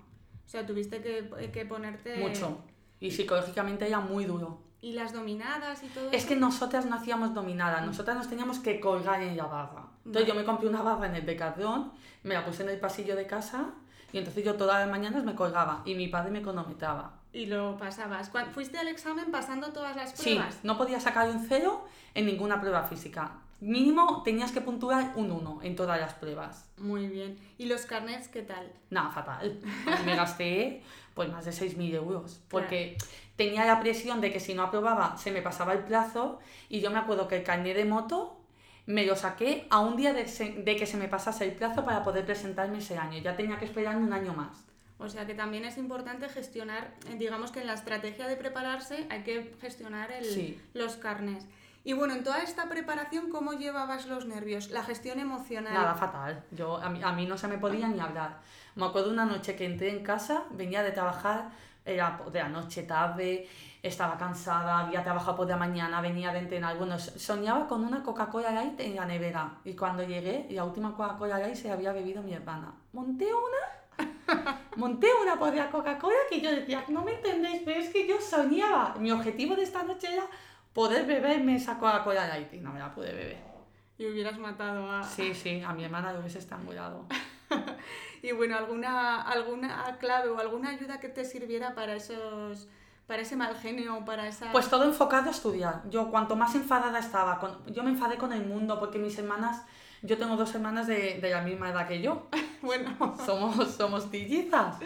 O 0.47 0.49
sea, 0.51 0.67
tuviste 0.67 1.01
que, 1.03 1.51
que 1.53 1.67
ponerte... 1.67 2.17
Mucho. 2.19 2.59
Y 3.01 3.11
psicológicamente 3.11 3.87
era 3.87 4.01
muy 4.01 4.25
duro. 4.25 4.63
¿Y 4.81 4.93
las 4.93 5.13
dominadas 5.13 5.83
y 5.83 5.89
todo 5.89 6.09
Es 6.11 6.19
eso? 6.19 6.29
que 6.29 6.37
nosotras 6.37 6.87
no 6.87 6.95
hacíamos 6.97 7.35
dominadas, 7.35 7.85
nosotras 7.85 8.17
nos 8.17 8.29
teníamos 8.29 8.61
que 8.61 8.79
colgar 8.81 9.21
en 9.23 9.37
la 9.37 9.47
barra. 9.47 9.87
Entonces 10.05 10.27
yo 10.29 10.35
me 10.35 10.45
compré 10.45 10.69
una 10.69 10.83
barra 10.83 11.07
en 11.09 11.17
el 11.17 11.27
Decathlon, 11.27 11.93
me 12.23 12.35
la 12.35 12.45
puse 12.45 12.63
en 12.63 12.69
el 12.71 12.79
pasillo 12.81 13.15
de 13.17 13.27
casa 13.27 13.71
y 14.13 14.19
entonces 14.19 14.45
yo 14.45 14.55
todas 14.55 14.81
las 14.81 14.89
mañanas 14.89 15.25
me 15.25 15.35
colgaba 15.35 15.83
y 15.85 15.95
mi 15.97 16.07
padre 16.09 16.31
me 16.31 16.43
cronometraba. 16.43 17.18
Y 17.33 17.47
lo 17.47 17.77
pasabas. 17.77 18.31
¿Fuiste 18.53 18.79
al 18.79 18.89
examen 18.89 19.31
pasando 19.31 19.73
todas 19.73 19.95
las 19.97 20.13
Sí, 20.13 20.35
pruebas? 20.35 20.59
no 20.63 20.79
podía 20.79 20.99
sacar 21.01 21.29
un 21.29 21.47
cero 21.47 21.87
en 22.15 22.27
ninguna 22.27 22.61
prueba 22.61 22.85
física. 22.85 23.33
Mínimo 23.61 24.23
tenías 24.23 24.53
que 24.53 24.61
puntuar 24.61 25.13
un 25.17 25.31
1 25.33 25.59
en 25.63 25.75
todas 25.77 26.01
las 26.01 26.15
pruebas. 26.15 26.71
Muy 26.79 27.09
bien. 27.09 27.37
¿Y 27.59 27.67
los 27.67 27.87
carnets 27.87 28.29
qué 28.29 28.43
tal? 28.43 28.73
Nada, 28.91 29.11
fatal. 29.11 29.59
Me 30.07 30.15
gasté 30.15 30.83
pues 31.15 31.29
más 31.31 31.45
de 31.45 31.51
6.000 31.53 31.95
euros. 31.97 32.41
Porque 32.49 32.97
tenía 33.37 33.65
la 33.65 33.81
presión 33.81 34.21
de 34.21 34.33
que 34.33 34.39
si 34.39 34.55
no 34.55 34.63
aprobaba 34.63 35.17
se 35.19 35.33
me 35.33 35.43
pasaba 35.43 35.73
el 35.73 35.81
plazo. 35.81 36.39
Y 36.69 36.81
yo 36.81 36.91
me 36.93 36.99
acuerdo 36.99 37.27
que 37.27 37.37
el 37.39 37.43
carnet 37.43 37.77
de 37.77 37.85
moto 37.85 38.37
me 38.87 39.05
lo 39.05 39.17
saqué 39.17 39.67
a 39.71 39.81
un 39.81 39.97
día 39.97 40.13
de, 40.15 40.29
se- 40.29 40.53
de 40.63 40.77
que 40.77 40.87
se 40.87 40.97
me 40.97 41.09
pasase 41.09 41.45
el 41.45 41.53
plazo 41.53 41.85
para 41.85 42.05
poder 42.05 42.25
presentarme 42.25 42.79
ese 42.79 42.97
año. 42.97 43.19
Ya 43.19 43.37
tenía 43.37 43.59
que 43.59 43.65
esperar 43.65 43.97
un 43.97 44.13
año 44.13 44.33
más. 44.35 44.65
O 44.99 45.09
sea 45.09 45.27
que 45.27 45.35
también 45.35 45.65
es 45.65 45.79
importante 45.79 46.29
gestionar, 46.29 46.91
eh, 47.09 47.15
digamos 47.17 47.53
que 47.53 47.61
en 47.61 47.67
la 47.69 47.75
estrategia 47.75 48.27
de 48.27 48.37
prepararse 48.37 49.07
hay 49.11 49.23
que 49.23 49.55
gestionar 49.61 50.11
el- 50.11 50.25
Sí. 50.25 50.61
los 50.75 50.97
carnes. 50.97 51.47
Y 51.85 51.93
bueno, 51.93 52.15
en 52.15 52.25
toda 52.25 52.43
esta 52.43 52.69
preparación, 52.69 53.31
¿cómo 53.31 53.53
llevabas 53.53 54.07
los 54.07 54.27
nervios? 54.27 54.71
La 54.71 54.83
gestión 54.83 55.21
emocional. 55.21 55.73
Nada, 55.73 55.95
fatal. 55.95 56.43
Yo, 56.51 56.77
a, 56.77 56.91
mí, 56.91 57.01
a 57.03 57.13
mí 57.13 57.25
no 57.27 57.39
se 57.39 57.49
me 57.49 57.57
podía 57.59 57.89
ni 57.89 58.01
hablar. 58.01 58.39
Me 58.75 58.85
acuerdo 58.87 59.11
una 59.11 59.25
noche 59.25 59.55
que 59.57 59.65
entré 59.65 59.91
en 59.91 60.03
casa, 60.03 60.43
venía 60.51 60.83
de 60.83 60.91
trabajar 60.91 61.51
era 61.85 62.21
de 62.31 62.39
la 62.41 62.49
noche 62.51 62.83
tarde, 62.83 63.49
estaba 63.83 64.19
cansada, 64.19 64.81
había 64.81 65.03
trabajado 65.03 65.39
por 65.39 65.49
la 65.49 65.57
mañana, 65.57 66.03
venía 66.03 66.33
de 66.33 66.41
entrenar. 66.41 66.77
Bueno, 66.77 66.99
soñaba 66.99 67.67
con 67.67 67.83
una 67.83 68.03
Coca-Cola 68.03 68.51
Light 68.51 68.79
en 68.81 68.97
la 68.97 69.07
nevera. 69.07 69.55
Y 69.65 69.73
cuando 69.75 70.03
llegué, 70.03 70.47
la 70.51 70.65
última 70.65 70.95
Coca-Cola 70.95 71.39
Light 71.39 71.55
se 71.55 71.71
había 71.71 71.93
bebido 71.95 72.23
mi 72.23 72.35
hermana. 72.35 72.75
Monté 72.93 73.25
una, 73.33 73.78
monté 74.77 75.09
una 75.23 75.39
por 75.39 75.55
la 75.55 75.71
Coca-Cola 75.71 76.17
que 76.31 76.41
yo 76.41 76.51
decía, 76.51 76.85
no 76.89 77.03
me 77.03 77.15
entendéis, 77.15 77.63
pero 77.65 77.81
es 77.81 77.91
que 77.91 78.07
yo 78.07 78.21
soñaba. 78.21 78.95
Mi 78.99 79.11
objetivo 79.11 79.57
de 79.57 79.63
esta 79.63 79.83
noche 79.83 80.13
era 80.13 80.25
poder 80.73 81.07
beberme 81.07 81.57
esa 81.57 81.79
Coca-Cola 81.79 82.29
Light 82.29 82.55
y 82.55 82.61
no 82.61 82.73
me 82.73 82.79
la 82.79 82.95
pude 82.95 83.13
beber. 83.13 83.39
Y 83.99 84.07
hubieras 84.07 84.39
matado 84.39 84.91
a... 84.91 85.03
Sí, 85.03 85.35
sí, 85.35 85.61
a 85.67 85.73
mi 85.73 85.85
hermana 85.85 86.13
lo 86.13 86.21
hubiese 86.21 86.39
estrangulado. 86.39 87.07
y 88.23 88.33
bueno, 88.33 88.57
¿alguna, 88.57 89.23
¿alguna 89.23 89.97
clave 89.99 90.31
o 90.31 90.39
alguna 90.39 90.71
ayuda 90.71 91.01
que 91.01 91.09
te 91.09 91.25
sirviera 91.25 91.75
para 91.75 91.97
esos 91.97 92.69
para 93.09 93.23
ese 93.23 93.37
mal 93.37 93.57
genio, 93.57 94.05
para 94.05 94.29
esa... 94.29 94.53
Pues 94.53 94.69
todo 94.69 94.85
enfocado 94.85 95.29
a 95.29 95.33
estudiar. 95.33 95.81
Yo 95.89 96.11
cuanto 96.11 96.37
más 96.37 96.55
enfadada 96.55 96.99
estaba, 96.99 97.41
con... 97.41 97.65
yo 97.73 97.83
me 97.83 97.89
enfadé 97.89 98.19
con 98.19 98.35
el 98.35 98.45
mundo 98.45 98.79
porque 98.79 98.99
mis 98.99 99.19
hermanas, 99.19 99.65
yo 100.03 100.19
tengo 100.19 100.37
dos 100.37 100.55
hermanas 100.55 100.87
de, 100.87 101.19
de 101.19 101.31
la 101.31 101.41
misma 101.41 101.71
edad 101.71 101.89
que 101.89 102.03
yo. 102.03 102.29
bueno, 102.63 103.17
somos, 103.25 103.71
somos 103.71 104.11
tillizas. 104.11 104.77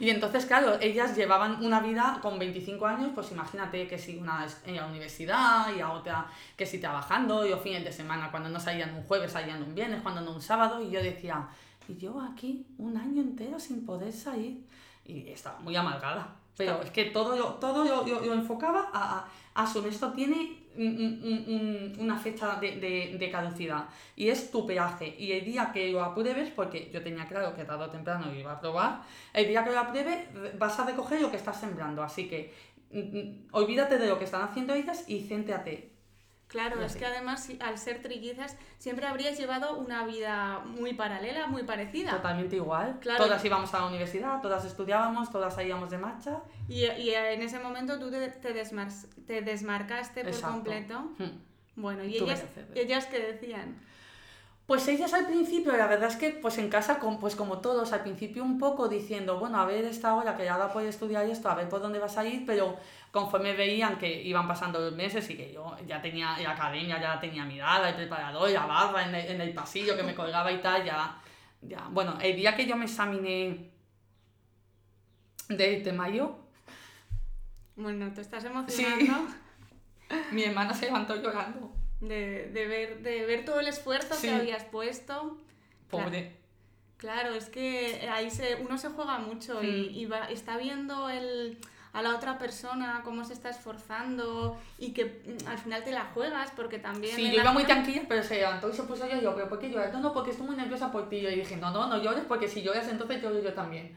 Y 0.00 0.10
entonces, 0.10 0.46
claro, 0.46 0.78
ellas 0.80 1.16
llevaban 1.16 1.64
una 1.64 1.80
vida 1.80 2.18
con 2.22 2.38
25 2.38 2.86
años, 2.86 3.10
pues 3.14 3.32
imagínate 3.32 3.86
que 3.86 3.98
si 3.98 4.16
una 4.16 4.46
en 4.64 4.76
la 4.76 4.86
universidad 4.86 5.74
y 5.74 5.80
a 5.80 5.90
otra 5.90 6.26
que 6.56 6.66
si 6.66 6.80
trabajando, 6.80 7.46
y 7.46 7.52
o 7.52 7.58
fines 7.58 7.84
de 7.84 7.92
semana, 7.92 8.30
cuando 8.30 8.48
no 8.48 8.60
salían 8.60 8.94
un 8.94 9.02
jueves, 9.04 9.32
salían 9.32 9.62
un 9.62 9.74
viernes, 9.74 10.02
cuando 10.02 10.20
no 10.20 10.32
un 10.32 10.42
sábado, 10.42 10.82
y 10.82 10.90
yo 10.90 11.02
decía, 11.02 11.48
y 11.88 11.96
yo 11.96 12.20
aquí 12.20 12.66
un 12.78 12.96
año 12.96 13.22
entero 13.22 13.58
sin 13.58 13.84
poder 13.84 14.12
salir. 14.12 14.64
Y 15.04 15.28
estaba 15.28 15.58
muy 15.60 15.74
amargada. 15.74 16.36
Pero 16.56 16.82
es 16.82 16.90
que 16.90 17.06
todo, 17.06 17.36
lo, 17.36 17.54
todo 17.54 17.84
lo, 17.84 18.04
lo, 18.04 18.34
enfocaba 18.34 18.90
a, 18.92 19.26
a, 19.54 19.64
a 19.64 19.88
esto 19.88 20.12
tiene 20.12 20.57
una 20.78 22.16
fecha 22.16 22.56
de, 22.60 22.76
de, 22.76 23.16
de, 23.18 23.30
caducidad 23.30 23.86
y 24.16 24.28
es 24.28 24.50
tu 24.50 24.66
peaje. 24.66 25.14
Y 25.18 25.32
el 25.32 25.44
día 25.44 25.70
que 25.72 25.90
lo 25.90 26.02
apruebes, 26.02 26.50
porque 26.50 26.90
yo 26.92 27.02
tenía 27.02 27.26
claro 27.26 27.54
que 27.54 27.64
tarde 27.64 27.84
o 27.84 27.90
temprano 27.90 28.32
iba 28.34 28.52
a 28.52 28.60
probar, 28.60 29.02
el 29.32 29.48
día 29.48 29.64
que 29.64 29.70
lo 29.70 29.80
apruebes 29.80 30.18
vas 30.58 30.78
a 30.78 30.86
recoger 30.86 31.20
lo 31.20 31.30
que 31.30 31.36
estás 31.36 31.58
sembrando. 31.58 32.02
Así 32.02 32.28
que 32.28 32.54
olvídate 33.50 33.98
de 33.98 34.06
lo 34.06 34.18
que 34.18 34.24
están 34.24 34.42
haciendo 34.42 34.74
ellas 34.74 35.04
y 35.08 35.20
céntrate 35.20 35.97
Claro, 36.48 36.82
es 36.82 36.96
que 36.96 37.04
además 37.04 37.50
al 37.60 37.76
ser 37.76 38.00
trillizas 38.00 38.56
siempre 38.78 39.06
habrías 39.06 39.38
llevado 39.38 39.76
una 39.76 40.06
vida 40.06 40.60
muy 40.60 40.94
paralela, 40.94 41.46
muy 41.46 41.62
parecida. 41.62 42.12
Totalmente 42.12 42.56
igual. 42.56 42.98
Todas 43.00 43.44
íbamos 43.44 43.72
a 43.74 43.80
la 43.80 43.86
universidad, 43.86 44.40
todas 44.40 44.64
estudiábamos, 44.64 45.30
todas 45.30 45.54
salíamos 45.54 45.90
de 45.90 45.98
marcha. 45.98 46.40
Y, 46.66 46.86
y 46.86 47.14
en 47.14 47.42
ese 47.42 47.58
momento 47.58 47.98
tú 47.98 48.10
te, 48.10 48.28
te, 48.28 48.64
te 49.26 49.42
desmarcaste 49.42 50.24
por 50.24 50.40
completo. 50.40 51.10
Hmm. 51.18 51.48
Bueno, 51.76 52.02
¿y 52.04 52.16
ellas, 52.16 52.44
ellas 52.74 53.06
qué 53.06 53.20
decían? 53.20 53.78
Pues 54.68 54.86
ellas 54.86 55.14
al 55.14 55.24
principio, 55.24 55.74
la 55.74 55.86
verdad 55.86 56.10
es 56.10 56.16
que 56.16 56.28
pues 56.28 56.58
en 56.58 56.68
casa, 56.68 57.00
pues 57.18 57.34
como 57.34 57.60
todos, 57.60 57.94
al 57.94 58.02
principio 58.02 58.44
un 58.44 58.58
poco 58.58 58.86
diciendo, 58.86 59.38
bueno, 59.38 59.58
a 59.58 59.64
ver 59.64 59.86
esta 59.86 60.14
hora 60.14 60.36
que 60.36 60.44
ya 60.44 60.58
da 60.58 60.70
por 60.70 60.82
estudiar 60.82 61.24
esto, 61.24 61.48
a 61.48 61.54
ver 61.54 61.70
por 61.70 61.80
dónde 61.80 61.98
vas 61.98 62.18
a 62.18 62.26
ir, 62.26 62.44
pero 62.44 62.76
conforme 63.10 63.54
veían 63.54 63.96
que 63.96 64.22
iban 64.24 64.46
pasando 64.46 64.78
los 64.78 64.92
meses 64.92 65.30
y 65.30 65.38
que 65.38 65.54
yo 65.54 65.74
ya 65.86 66.02
tenía 66.02 66.36
la 66.36 66.50
academia, 66.50 67.00
ya 67.00 67.18
tenía 67.18 67.46
mirada, 67.46 67.88
el 67.88 67.94
preparador, 67.94 68.50
la 68.50 68.66
barra 68.66 69.08
en 69.08 69.14
el, 69.14 69.26
en 69.30 69.40
el 69.40 69.54
pasillo 69.54 69.96
que 69.96 70.02
me 70.02 70.14
colgaba 70.14 70.52
y 70.52 70.58
tal, 70.58 70.84
ya, 70.84 71.18
ya, 71.62 71.88
bueno, 71.90 72.18
el 72.20 72.36
día 72.36 72.54
que 72.54 72.66
yo 72.66 72.76
me 72.76 72.84
examiné 72.84 73.70
de, 75.48 75.92
mayo... 75.96 76.36
Bueno, 77.74 78.12
te 78.12 78.20
estás 78.20 78.44
emocionando. 78.44 79.32
Mi 80.32 80.44
hermana 80.44 80.74
se 80.74 80.84
levantó 80.84 81.16
llorando 81.16 81.77
de, 82.00 82.50
de, 82.52 82.66
ver, 82.66 83.02
de 83.02 83.26
ver 83.26 83.44
todo 83.44 83.60
el 83.60 83.68
esfuerzo 83.68 84.14
que 84.20 84.30
habías 84.30 84.64
puesto. 84.64 85.36
Pobre. 85.90 86.36
Claro, 86.96 87.34
es 87.34 87.48
que 87.48 88.08
ahí 88.10 88.30
se, 88.30 88.56
uno 88.56 88.76
se 88.76 88.88
juega 88.88 89.18
mucho 89.18 89.62
y, 89.62 90.04
hmm. 90.04 90.12
va, 90.12 90.24
está 90.30 90.56
viendo 90.56 91.08
el, 91.08 91.56
a 91.92 92.02
la 92.02 92.14
otra 92.14 92.38
persona 92.38 93.02
cómo 93.04 93.24
se 93.24 93.32
está 93.32 93.50
esforzando 93.50 94.58
y 94.78 94.92
que 94.92 95.04
mm, 95.04 95.48
al 95.48 95.58
final 95.58 95.84
te 95.84 95.92
la 95.92 96.06
juegas 96.06 96.50
porque 96.56 96.80
también... 96.80 97.14
Sí, 97.14 97.30
yo 97.30 97.40
iba 97.40 97.52
muy 97.52 97.64
tranquila, 97.64 98.02
pero 98.08 98.22
se 98.24 98.36
levantó 98.36 98.68
y 98.68 98.72
se 98.72 98.82
puso 98.82 99.08
yo, 99.08 99.20
yo, 99.20 99.34
pero 99.34 99.48
¿por 99.48 99.60
qué 99.60 99.70
lloras? 99.70 99.92
No, 99.92 100.00
no, 100.00 100.12
porque 100.12 100.32
estoy 100.32 100.46
muy 100.46 100.56
nerviosa 100.56 100.90
por 100.90 101.08
ti. 101.08 101.20
Yo 101.20 101.30
dije, 101.30 101.56
no, 101.56 101.70
no, 101.70 101.86
no 101.86 102.02
llores 102.02 102.24
porque 102.26 102.48
si 102.48 102.62
lloras 102.62 102.88
entonces 102.88 103.22
lloro 103.22 103.40
yo 103.40 103.54
también. 103.54 103.96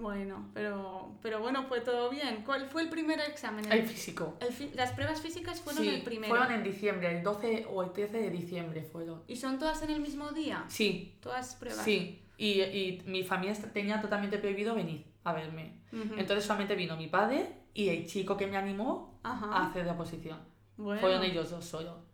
Bueno, 0.00 0.48
pero, 0.54 1.12
pero 1.22 1.40
bueno, 1.40 1.64
fue 1.64 1.80
todo 1.80 2.10
bien. 2.10 2.42
¿Cuál 2.44 2.68
fue 2.68 2.82
el 2.82 2.88
primer 2.88 3.20
examen? 3.20 3.70
El, 3.70 3.86
físico. 3.86 4.36
las 4.74 4.92
pruebas 4.92 5.20
físicas 5.20 5.60
fueron 5.60 5.86
el 5.86 6.02
primero. 6.02 6.34
Fueron 6.34 6.52
en 6.52 6.62
diciembre, 6.62 7.16
el 7.16 7.22
12 7.22 7.66
o 7.70 7.82
el 7.82 7.92
13 7.92 8.18
de 8.18 8.30
diciembre 8.30 8.82
fueron. 8.82 9.22
¿Y 9.26 9.36
son 9.36 9.58
todas 9.58 9.82
en 9.82 9.90
el 9.90 10.00
mismo 10.00 10.30
día? 10.30 10.64
Sí. 10.68 11.16
Todas 11.20 11.56
pruebas. 11.56 11.84
Sí. 11.84 12.22
Y, 12.36 12.60
y 12.62 13.02
mi 13.06 13.24
familia 13.24 13.54
tenía 13.72 14.00
totalmente 14.00 14.38
prohibido 14.38 14.74
venir 14.74 15.04
a 15.24 15.32
verme. 15.32 15.80
Entonces 15.92 16.44
solamente 16.44 16.74
vino 16.74 16.96
mi 16.96 17.08
padre 17.08 17.48
y 17.74 17.88
el 17.88 18.06
chico 18.06 18.36
que 18.36 18.46
me 18.46 18.56
animó 18.56 19.18
a 19.22 19.68
hacer 19.68 19.86
la 19.86 19.92
oposición. 19.92 20.38
Fueron 20.76 21.24
ellos 21.24 21.50
dos 21.50 21.64
solo. 21.64 22.08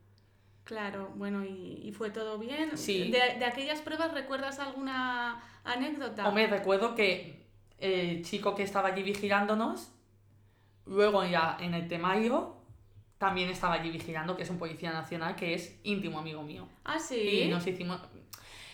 Claro, 0.64 1.12
bueno, 1.16 1.44
y, 1.44 1.82
y, 1.84 1.92
fue 1.92 2.08
todo 2.08 2.38
bien. 2.38 2.78
Sí. 2.78 3.10
De, 3.10 3.38
de, 3.38 3.44
aquellas 3.44 3.82
pruebas 3.82 4.14
recuerdas 4.14 4.58
alguna 4.58 5.42
anécdota? 5.62 6.30
me 6.30 6.46
recuerdo 6.46 6.94
que 6.94 7.43
el 7.84 8.24
chico 8.24 8.54
que 8.54 8.62
estaba 8.62 8.88
allí 8.88 9.02
vigilándonos, 9.02 9.90
luego 10.86 11.22
ya 11.24 11.58
en 11.60 11.74
el 11.74 11.86
temario 11.86 12.56
también 13.18 13.50
estaba 13.50 13.74
allí 13.74 13.90
vigilando, 13.90 14.36
que 14.36 14.42
es 14.42 14.50
un 14.50 14.58
policía 14.58 14.90
nacional 14.90 15.36
que 15.36 15.52
es 15.52 15.78
íntimo 15.82 16.18
amigo 16.18 16.42
mío. 16.42 16.66
Ah, 16.84 16.98
sí. 16.98 17.42
Y 17.42 17.48
nos 17.48 17.66
hicimos... 17.66 18.00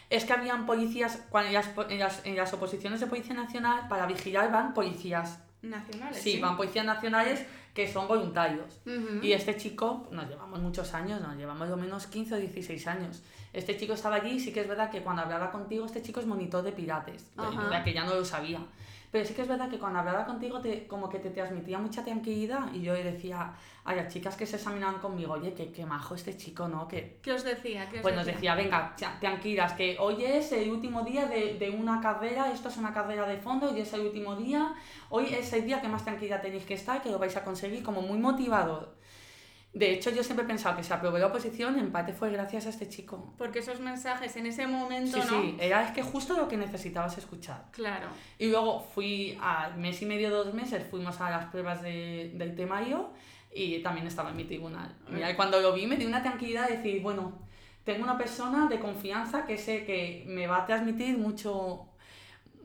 Es 0.08 0.24
que 0.24 0.32
habían 0.32 0.66
policías, 0.66 1.24
cuando 1.28 1.48
en, 1.48 1.54
las, 1.98 2.24
en, 2.24 2.36
las, 2.36 2.52
oposiciones 2.52 3.00
de 3.00 3.06
Policía 3.06 3.34
Nacional, 3.34 3.86
para 3.88 4.06
vigilar 4.06 4.50
van 4.50 4.74
policías. 4.74 5.40
Nacionales. 5.62 6.20
Sí, 6.20 6.40
van 6.40 6.56
policías 6.56 6.84
nacionales 6.84 7.46
que 7.74 7.86
son 7.86 8.08
voluntarios. 8.08 8.80
Y 9.22 9.32
este 9.32 9.56
chico, 9.56 10.08
nos 10.10 10.28
llevamos 10.28 10.58
muchos 10.60 10.94
años, 10.94 11.20
nos 11.20 11.36
llevamos 11.36 11.68
lo 11.68 11.76
menos 11.76 12.06
15 12.06 12.34
o 12.34 12.38
16 12.38 12.86
años. 12.88 13.22
Este 13.52 13.76
chico 13.76 13.92
estaba 13.92 14.16
allí 14.16 14.30
y 14.30 14.40
sí 14.40 14.52
que 14.52 14.60
es 14.60 14.68
verdad 14.68 14.90
que 14.90 15.02
cuando 15.02 15.22
hablaba 15.22 15.52
contigo, 15.52 15.86
este 15.86 16.02
chico 16.02 16.18
es 16.18 16.26
monitor 16.26 16.62
de 16.62 16.72
pirates, 16.72 17.26
que 17.84 17.92
ya 17.92 18.04
no 18.04 18.14
lo 18.14 18.24
sabía. 18.24 18.60
Pero 19.10 19.24
sí 19.24 19.34
que 19.34 19.42
es 19.42 19.48
verdad 19.48 19.68
que 19.68 19.78
cuando 19.78 19.98
hablaba 19.98 20.24
contigo, 20.24 20.60
te, 20.60 20.86
como 20.86 21.08
que 21.08 21.18
te 21.18 21.30
transmitía 21.30 21.78
mucha 21.78 22.04
tranquilidad 22.04 22.72
y 22.72 22.82
yo 22.82 22.94
decía 22.94 23.54
a 23.84 23.94
las 23.94 24.12
chicas 24.12 24.36
que 24.36 24.46
se 24.46 24.56
examinaban 24.56 25.00
conmigo, 25.00 25.32
oye, 25.32 25.52
qué, 25.52 25.72
qué 25.72 25.84
majo 25.84 26.14
este 26.14 26.36
chico, 26.36 26.68
¿no? 26.68 26.86
Que, 26.86 27.18
¿Qué 27.20 27.32
os 27.32 27.42
decía? 27.42 27.88
¿Qué 27.88 27.96
os 27.96 28.02
pues 28.02 28.14
nos 28.14 28.26
decía, 28.26 28.54
venga, 28.54 28.94
tranquilas, 29.18 29.72
que 29.72 29.96
hoy 29.98 30.24
es 30.24 30.52
el 30.52 30.70
último 30.70 31.02
día 31.02 31.26
de, 31.26 31.54
de, 31.54 31.70
una 31.70 32.00
carrera, 32.00 32.52
esto 32.52 32.68
es 32.68 32.76
una 32.76 32.92
carrera 32.92 33.26
de 33.26 33.38
fondo 33.38 33.76
y 33.76 33.80
es 33.80 33.92
el 33.94 34.02
último 34.02 34.36
día, 34.36 34.74
hoy 35.08 35.26
es 35.34 35.52
el 35.54 35.66
día 35.66 35.80
que 35.80 35.88
más 35.88 36.04
tranquila 36.04 36.40
tenéis 36.40 36.64
que 36.64 36.74
estar, 36.74 37.02
que 37.02 37.10
lo 37.10 37.18
vais 37.18 37.36
a 37.36 37.42
conseguir, 37.42 37.82
como 37.82 38.02
muy 38.02 38.18
motivador. 38.18 38.94
De 39.72 39.92
hecho, 39.92 40.10
yo 40.10 40.24
siempre 40.24 40.44
he 40.44 40.48
pensado 40.48 40.76
que 40.76 40.82
se 40.82 40.92
aprobó 40.92 41.16
la 41.18 41.28
oposición, 41.28 41.78
en 41.78 41.92
parte 41.92 42.12
fue 42.12 42.30
gracias 42.30 42.66
a 42.66 42.70
este 42.70 42.88
chico. 42.88 43.32
Porque 43.38 43.60
esos 43.60 43.78
mensajes 43.78 44.34
en 44.36 44.46
ese 44.46 44.66
momento, 44.66 45.22
sí, 45.22 45.28
¿no? 45.30 45.42
Sí, 45.42 45.56
era 45.60 45.84
es 45.84 45.92
que 45.92 46.02
justo 46.02 46.36
lo 46.36 46.48
que 46.48 46.56
necesitabas 46.56 47.16
escuchar. 47.16 47.66
Claro. 47.70 48.08
Y 48.38 48.48
luego 48.48 48.80
fui 48.80 49.38
al 49.40 49.76
mes 49.76 50.02
y 50.02 50.06
medio, 50.06 50.30
dos 50.30 50.52
meses, 50.54 50.84
fuimos 50.90 51.20
a 51.20 51.30
las 51.30 51.46
pruebas 51.46 51.82
de, 51.82 52.32
del 52.34 52.56
temario 52.56 53.10
y 53.54 53.78
también 53.80 54.08
estaba 54.08 54.30
en 54.30 54.36
mi 54.36 54.44
tribunal. 54.44 54.92
Mira, 55.08 55.30
y 55.30 55.36
cuando 55.36 55.60
lo 55.60 55.72
vi 55.72 55.86
me 55.86 55.96
dio 55.96 56.08
una 56.08 56.22
tranquilidad 56.22 56.68
de 56.68 56.78
decir, 56.78 57.00
bueno, 57.00 57.38
tengo 57.84 58.02
una 58.02 58.18
persona 58.18 58.66
de 58.66 58.80
confianza 58.80 59.46
que 59.46 59.56
sé 59.56 59.84
que 59.84 60.24
me 60.26 60.48
va 60.48 60.64
a 60.64 60.66
transmitir 60.66 61.16
mucho, 61.16 61.86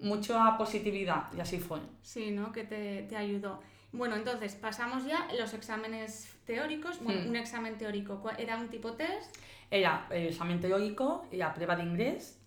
mucha 0.02 0.58
positividad 0.58 1.32
y 1.38 1.40
así 1.40 1.60
fue. 1.60 1.82
Sí, 2.02 2.32
¿no? 2.32 2.52
Que 2.52 2.64
te, 2.64 3.04
te 3.04 3.16
ayudó. 3.16 3.62
Bueno, 3.92 4.16
entonces 4.16 4.56
pasamos 4.56 5.06
ya 5.06 5.28
los 5.40 5.54
exámenes 5.54 6.35
teóricos. 6.46 7.00
Bueno, 7.02 7.22
hmm. 7.22 7.30
un 7.30 7.36
examen 7.36 7.78
teórico, 7.78 8.22
¿era 8.38 8.58
un 8.58 8.70
tipo 8.70 8.94
test? 8.94 9.36
Era 9.72 10.08
el 10.12 10.28
examen 10.28 10.60
teórico 10.60 11.26
y 11.32 11.38
la 11.38 11.54
prueba 11.54 11.76
de 11.76 11.84
inglés, 11.84 12.38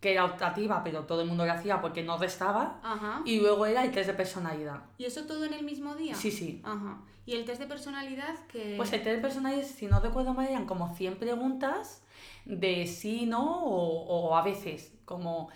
que 0.00 0.12
era 0.12 0.24
optativa, 0.24 0.82
pero 0.82 1.02
todo 1.02 1.22
el 1.22 1.28
mundo 1.28 1.44
lo 1.44 1.52
hacía 1.52 1.80
porque 1.80 2.02
no 2.02 2.18
restaba. 2.18 2.80
Ajá. 2.82 3.22
Y 3.24 3.40
luego 3.40 3.66
era 3.66 3.84
el 3.84 3.90
test 3.90 4.08
de 4.08 4.14
personalidad. 4.14 4.82
¿Y 4.98 5.04
eso 5.04 5.24
todo 5.26 5.44
en 5.44 5.54
el 5.54 5.64
mismo 5.64 5.94
día? 5.94 6.14
Sí, 6.14 6.30
sí. 6.30 6.60
Ajá. 6.64 6.98
¿Y 7.24 7.34
el 7.34 7.44
test 7.44 7.60
de 7.60 7.66
personalidad 7.66 8.34
que 8.46 8.74
Pues 8.76 8.92
el 8.92 9.02
test 9.02 9.16
de 9.16 9.22
personalidad, 9.22 9.64
si 9.64 9.86
no 9.86 10.00
recuerdo 10.00 10.34
mal, 10.34 10.48
eran 10.48 10.66
como 10.66 10.94
100 10.94 11.16
preguntas 11.16 12.02
de 12.44 12.86
sí, 12.86 13.26
no 13.26 13.64
o, 13.64 14.30
o 14.30 14.36
a 14.36 14.42
veces, 14.42 14.92
como 15.04 15.50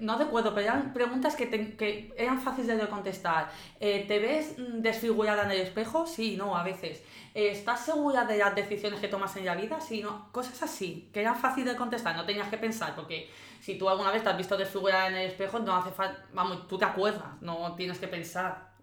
no 0.00 0.18
recuerdo, 0.18 0.54
pero 0.54 0.66
eran 0.68 0.92
preguntas 0.92 1.36
que, 1.36 1.46
te- 1.46 1.76
que 1.76 2.12
eran 2.16 2.40
fáciles 2.40 2.78
de 2.78 2.86
contestar. 2.88 3.50
Eh, 3.80 4.04
¿Te 4.06 4.18
ves 4.18 4.58
mm, 4.58 4.80
desfigurada 4.82 5.44
en 5.44 5.50
el 5.52 5.60
espejo? 5.60 6.06
Sí, 6.06 6.36
no, 6.36 6.56
a 6.56 6.62
veces. 6.62 7.02
Eh, 7.34 7.50
¿Estás 7.50 7.84
segura 7.84 8.24
de 8.24 8.38
las 8.38 8.54
decisiones 8.54 9.00
que 9.00 9.08
tomas 9.08 9.36
en 9.36 9.44
la 9.46 9.54
vida? 9.54 9.80
Sí, 9.80 10.02
no. 10.02 10.30
Cosas 10.32 10.62
así, 10.62 11.08
que 11.12 11.20
eran 11.20 11.36
fáciles 11.36 11.72
de 11.72 11.76
contestar, 11.78 12.14
no 12.16 12.24
tenías 12.26 12.48
que 12.48 12.56
pensar, 12.58 12.94
porque 12.94 13.28
si 13.60 13.76
tú 13.78 13.88
alguna 13.88 14.10
vez 14.10 14.22
te 14.22 14.28
has 14.28 14.36
visto 14.36 14.56
desfigurada 14.56 15.08
en 15.08 15.14
el 15.16 15.26
espejo, 15.30 15.58
no 15.58 15.76
hace 15.76 15.90
falta, 15.90 16.24
vamos, 16.32 16.66
tú 16.68 16.78
te 16.78 16.84
acuerdas, 16.84 17.40
no 17.40 17.74
tienes 17.74 17.98
que 17.98 18.08
pensar. 18.08 18.74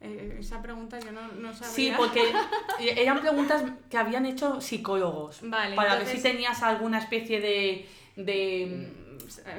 Eh, 0.00 0.36
esa 0.40 0.60
pregunta 0.60 0.98
yo 1.00 1.12
no, 1.12 1.28
no 1.28 1.52
sabía. 1.54 1.72
Sí, 1.74 1.92
porque 1.96 2.30
eran 2.78 3.20
preguntas 3.20 3.62
que 3.88 3.96
habían 3.96 4.26
hecho 4.26 4.60
psicólogos, 4.60 5.38
Vale, 5.42 5.74
para 5.76 5.96
ver 5.96 6.06
si 6.06 6.20
tenías 6.20 6.62
alguna 6.62 6.98
especie 6.98 7.40
de... 7.40 7.88
de 8.16 8.62
Enfermedades- 8.64 9.03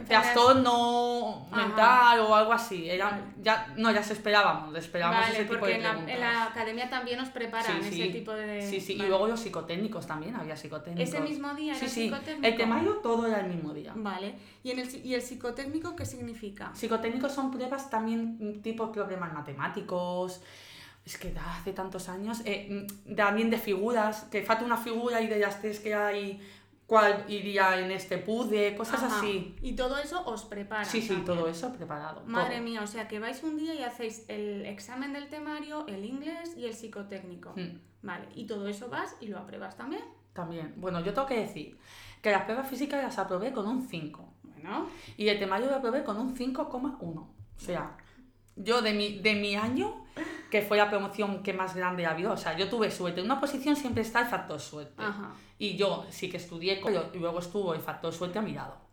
trastorno 0.08 1.48
Ajá. 1.52 1.66
mental 1.68 2.20
o 2.22 2.36
algo 2.36 2.54
así. 2.54 2.90
Era, 2.90 3.10
Vale. 3.12 3.24
ya, 3.42 3.74
no, 3.78 3.92
ya 3.92 4.04
se 4.04 4.14
esperábamos, 4.14 4.74
le 4.74 4.80
esperábamos 4.80 5.22
Vale, 5.22 5.34
ese 5.40 5.46
tipo 5.46 5.66
de 5.66 5.76
en 5.76 5.84
la, 5.84 5.90
preguntas. 5.90 6.16
en 6.16 6.22
la 6.22 6.44
academia 6.46 6.90
también 6.90 7.18
nos 7.18 7.30
preparan 7.30 7.82
Sí, 7.84 7.88
ese 7.88 7.92
sí. 8.08 8.12
tipo 8.12 8.32
de... 8.34 8.62
Sí, 8.62 8.82
sí, 8.82 8.94
Vale. 8.96 9.06
y 9.06 9.10
luego 9.10 9.28
los 9.28 9.40
psicotécnicos 9.40 10.08
también, 10.08 10.36
había 10.36 10.56
psicotécnicos. 10.56 11.14
¿Ese 11.14 11.22
mismo 11.22 11.54
día 11.54 11.72
era 11.74 11.80
Sí, 11.80 11.88
sí, 11.88 12.04
psicotécnico? 12.06 12.48
el 12.48 12.56
temario 12.58 12.94
todo 12.98 13.28
era 13.28 13.40
el 13.42 13.48
mismo 13.48 13.74
día. 13.74 13.94
Vale. 13.96 14.36
¿Y, 14.64 14.72
en 14.72 14.80
el, 14.80 15.06
¿Y 15.06 15.14
el 15.14 15.22
psicotécnico 15.22 15.96
qué 15.96 16.06
significa? 16.06 16.72
Psicotécnicos 16.74 17.32
son 17.32 17.52
pruebas 17.52 17.90
también 17.90 18.38
mm, 18.40 18.62
tipo 18.62 18.92
problemas 18.92 19.34
matemáticos. 19.34 20.42
Es 21.06 21.18
que 21.20 21.32
hace 21.38 21.72
tantos 21.74 22.10
años. 22.10 22.42
eh, 22.46 22.88
mm, 23.08 23.16
también 23.16 23.50
de 23.52 23.58
figuras, 23.60 24.24
que 24.32 24.42
falta 24.44 24.66
una 24.66 24.78
figura 24.78 25.22
y 25.22 25.28
de 25.28 25.38
las 25.40 25.62
tres 25.62 25.80
que 25.80 25.94
hay, 25.94 26.42
cuál 26.88 27.26
iría 27.28 27.80
en 27.80 27.92
este 27.92 28.18
puzzle, 28.18 28.76
cosas 28.76 29.04
Ajá. 29.04 29.18
así. 29.18 29.56
Y 29.62 29.74
todo 29.74 29.98
eso 29.98 30.24
os 30.26 30.46
prepara. 30.46 30.86
Sí, 30.86 31.02
sí, 31.02 31.16
todo 31.26 31.48
eso 31.48 31.74
preparado. 31.74 32.24
Madre 32.26 32.56
todo. 32.58 32.64
mía, 32.66 32.82
o 32.84 32.88
sea 32.88 33.08
que 33.08 33.20
vais 33.20 33.42
un 33.44 33.58
día 33.58 33.74
y 33.74 33.84
hacéis 33.84 34.26
el 34.28 34.66
examen 34.66 35.14
del 35.14 35.28
temario, 35.30 35.86
el 35.88 36.06
inglés 36.06 36.56
y 36.58 36.66
el 36.66 36.74
psicotécnico. 36.74 37.54
Mm. 37.56 37.80
Vale, 38.04 38.28
y 38.36 38.46
todo 38.46 38.68
eso 38.68 38.88
vas 38.90 39.16
y 39.20 39.28
lo 39.28 39.40
apruebas 39.40 39.76
también. 39.78 40.04
También. 40.34 40.74
Bueno, 40.78 41.00
yo 41.00 41.14
tengo 41.14 41.28
que 41.28 41.40
decir 41.40 41.78
que 42.22 42.30
las 42.32 42.44
pruebas 42.44 42.68
físicas 42.68 43.02
las 43.02 43.18
aprobé 43.18 43.52
con 43.52 43.68
un 43.68 43.88
5. 43.88 44.34
Bueno, 44.44 44.88
Y 45.18 45.28
el 45.30 45.40
temario 45.40 45.70
lo 45.70 45.78
aprobé 45.78 46.04
con 46.04 46.18
un 46.18 46.36
5,1. 46.36 47.00
O 47.02 47.30
sea, 47.58 47.98
yo 48.56 48.82
de 48.82 48.94
mi, 48.94 49.20
de 49.20 49.36
mi 49.36 49.56
año, 49.56 50.06
que 50.52 50.62
fue 50.62 50.78
la 50.78 50.90
promoción 50.90 51.42
que 51.44 51.54
más 51.54 51.76
grande 51.76 52.06
ha 52.06 52.12
habido, 52.12 52.32
o 52.34 52.38
sea, 52.38 52.56
yo 52.58 52.70
tuve 52.70 52.92
suerte. 52.92 53.20
En 53.20 53.26
una 53.26 53.40
posición 53.40 53.76
siempre 53.76 54.04
está 54.04 54.22
el 54.22 54.28
factor 54.28 54.60
suerte. 54.60 55.02
ajá. 55.04 55.34
Y 55.58 55.76
yo 55.78 56.06
sí 56.10 56.30
que 56.30 56.38
estudié, 56.38 56.82
y 57.14 57.18
luego 57.18 57.40
estuvo 57.40 57.74
el 57.74 57.80
factor 57.82 58.14
suerte 58.14 58.40
a 58.40 58.42
mi 58.42 58.54
lado. 58.54 58.84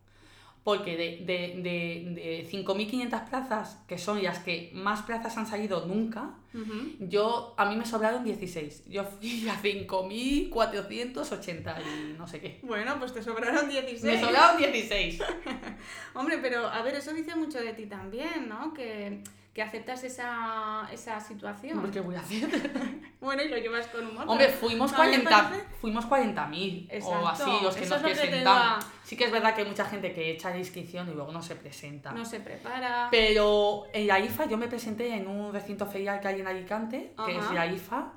Porque 0.64 0.96
de, 0.96 1.24
de, 1.26 1.60
de, 1.60 2.14
de 2.14 2.48
5.500 2.48 3.28
plazas, 3.28 3.82
que 3.88 3.98
son 3.98 4.22
las 4.22 4.38
que 4.38 4.70
más 4.72 5.02
plazas 5.02 5.36
han 5.36 5.44
salido 5.46 5.86
nunca, 5.86 6.36
Ujú. 6.54 6.92
yo, 7.00 7.54
a 7.58 7.64
mí 7.64 7.74
me 7.74 7.84
sobraron 7.84 8.22
16. 8.22 8.84
Yo 8.88 9.02
fui 9.02 9.48
a 9.48 9.60
5.480 9.60 11.74
y 11.82 12.12
no 12.18 12.26
sé 12.28 12.40
qué. 12.40 12.60
Bueno, 12.62 12.96
pues 12.98 13.12
te 13.12 13.22
sobraron 13.22 13.68
16. 13.68 14.04
Me 14.04 14.20
sobraron 14.20 14.58
16. 14.58 15.20
Hombre, 16.14 16.38
pero 16.38 16.68
a 16.68 16.80
ver, 16.82 16.94
eso 16.94 17.12
dice 17.12 17.34
mucho 17.34 17.58
de 17.60 17.72
ti 17.72 17.86
también, 17.86 18.48
¿no? 18.48 18.72
Que, 18.72 19.24
que 19.52 19.62
aceptas 19.62 20.02
esa, 20.04 20.88
esa 20.90 21.20
situación. 21.20 21.76
Hombre, 21.76 21.92
¿qué 21.92 22.00
voy 22.00 22.16
a 22.16 22.20
hacer? 22.20 22.48
Bueno, 23.22 23.40
y 23.42 23.48
lo 23.48 23.56
llevas 23.56 23.86
con 23.86 24.04
humor. 24.04 24.24
Hombre, 24.26 24.48
fuimos 24.48 24.92
a 24.94 25.04
mí 25.04 25.10
me 25.16 25.22
40, 25.22 25.30
parece- 25.50 25.66
fuimos 25.80 26.08
40.000 26.08 27.02
o 27.04 27.28
así 27.28 27.50
los 27.62 27.76
que 27.76 27.84
eso 27.84 28.00
nos 28.00 28.18
que 28.18 28.42
da- 28.42 28.80
Sí 29.04 29.16
que 29.16 29.24
es 29.26 29.30
verdad 29.30 29.54
que 29.54 29.62
hay 29.62 29.68
mucha 29.68 29.84
gente 29.84 30.12
que 30.12 30.32
echa 30.32 30.50
la 30.50 30.58
inscripción 30.58 31.08
y 31.08 31.14
luego 31.14 31.30
no 31.30 31.40
se 31.40 31.54
presenta. 31.54 32.10
No 32.10 32.24
se 32.24 32.40
prepara. 32.40 33.06
Pero 33.12 33.84
en 33.92 34.08
la 34.08 34.18
IFA 34.18 34.46
yo 34.46 34.56
me 34.58 34.66
presenté 34.66 35.14
en 35.14 35.28
un 35.28 35.52
recinto 35.52 35.86
ferial 35.86 36.18
que 36.18 36.28
hay 36.28 36.40
en 36.40 36.48
Alicante, 36.48 37.14
que 37.24 37.36
es 37.36 37.50
la 37.52 37.66
IFA, 37.66 38.12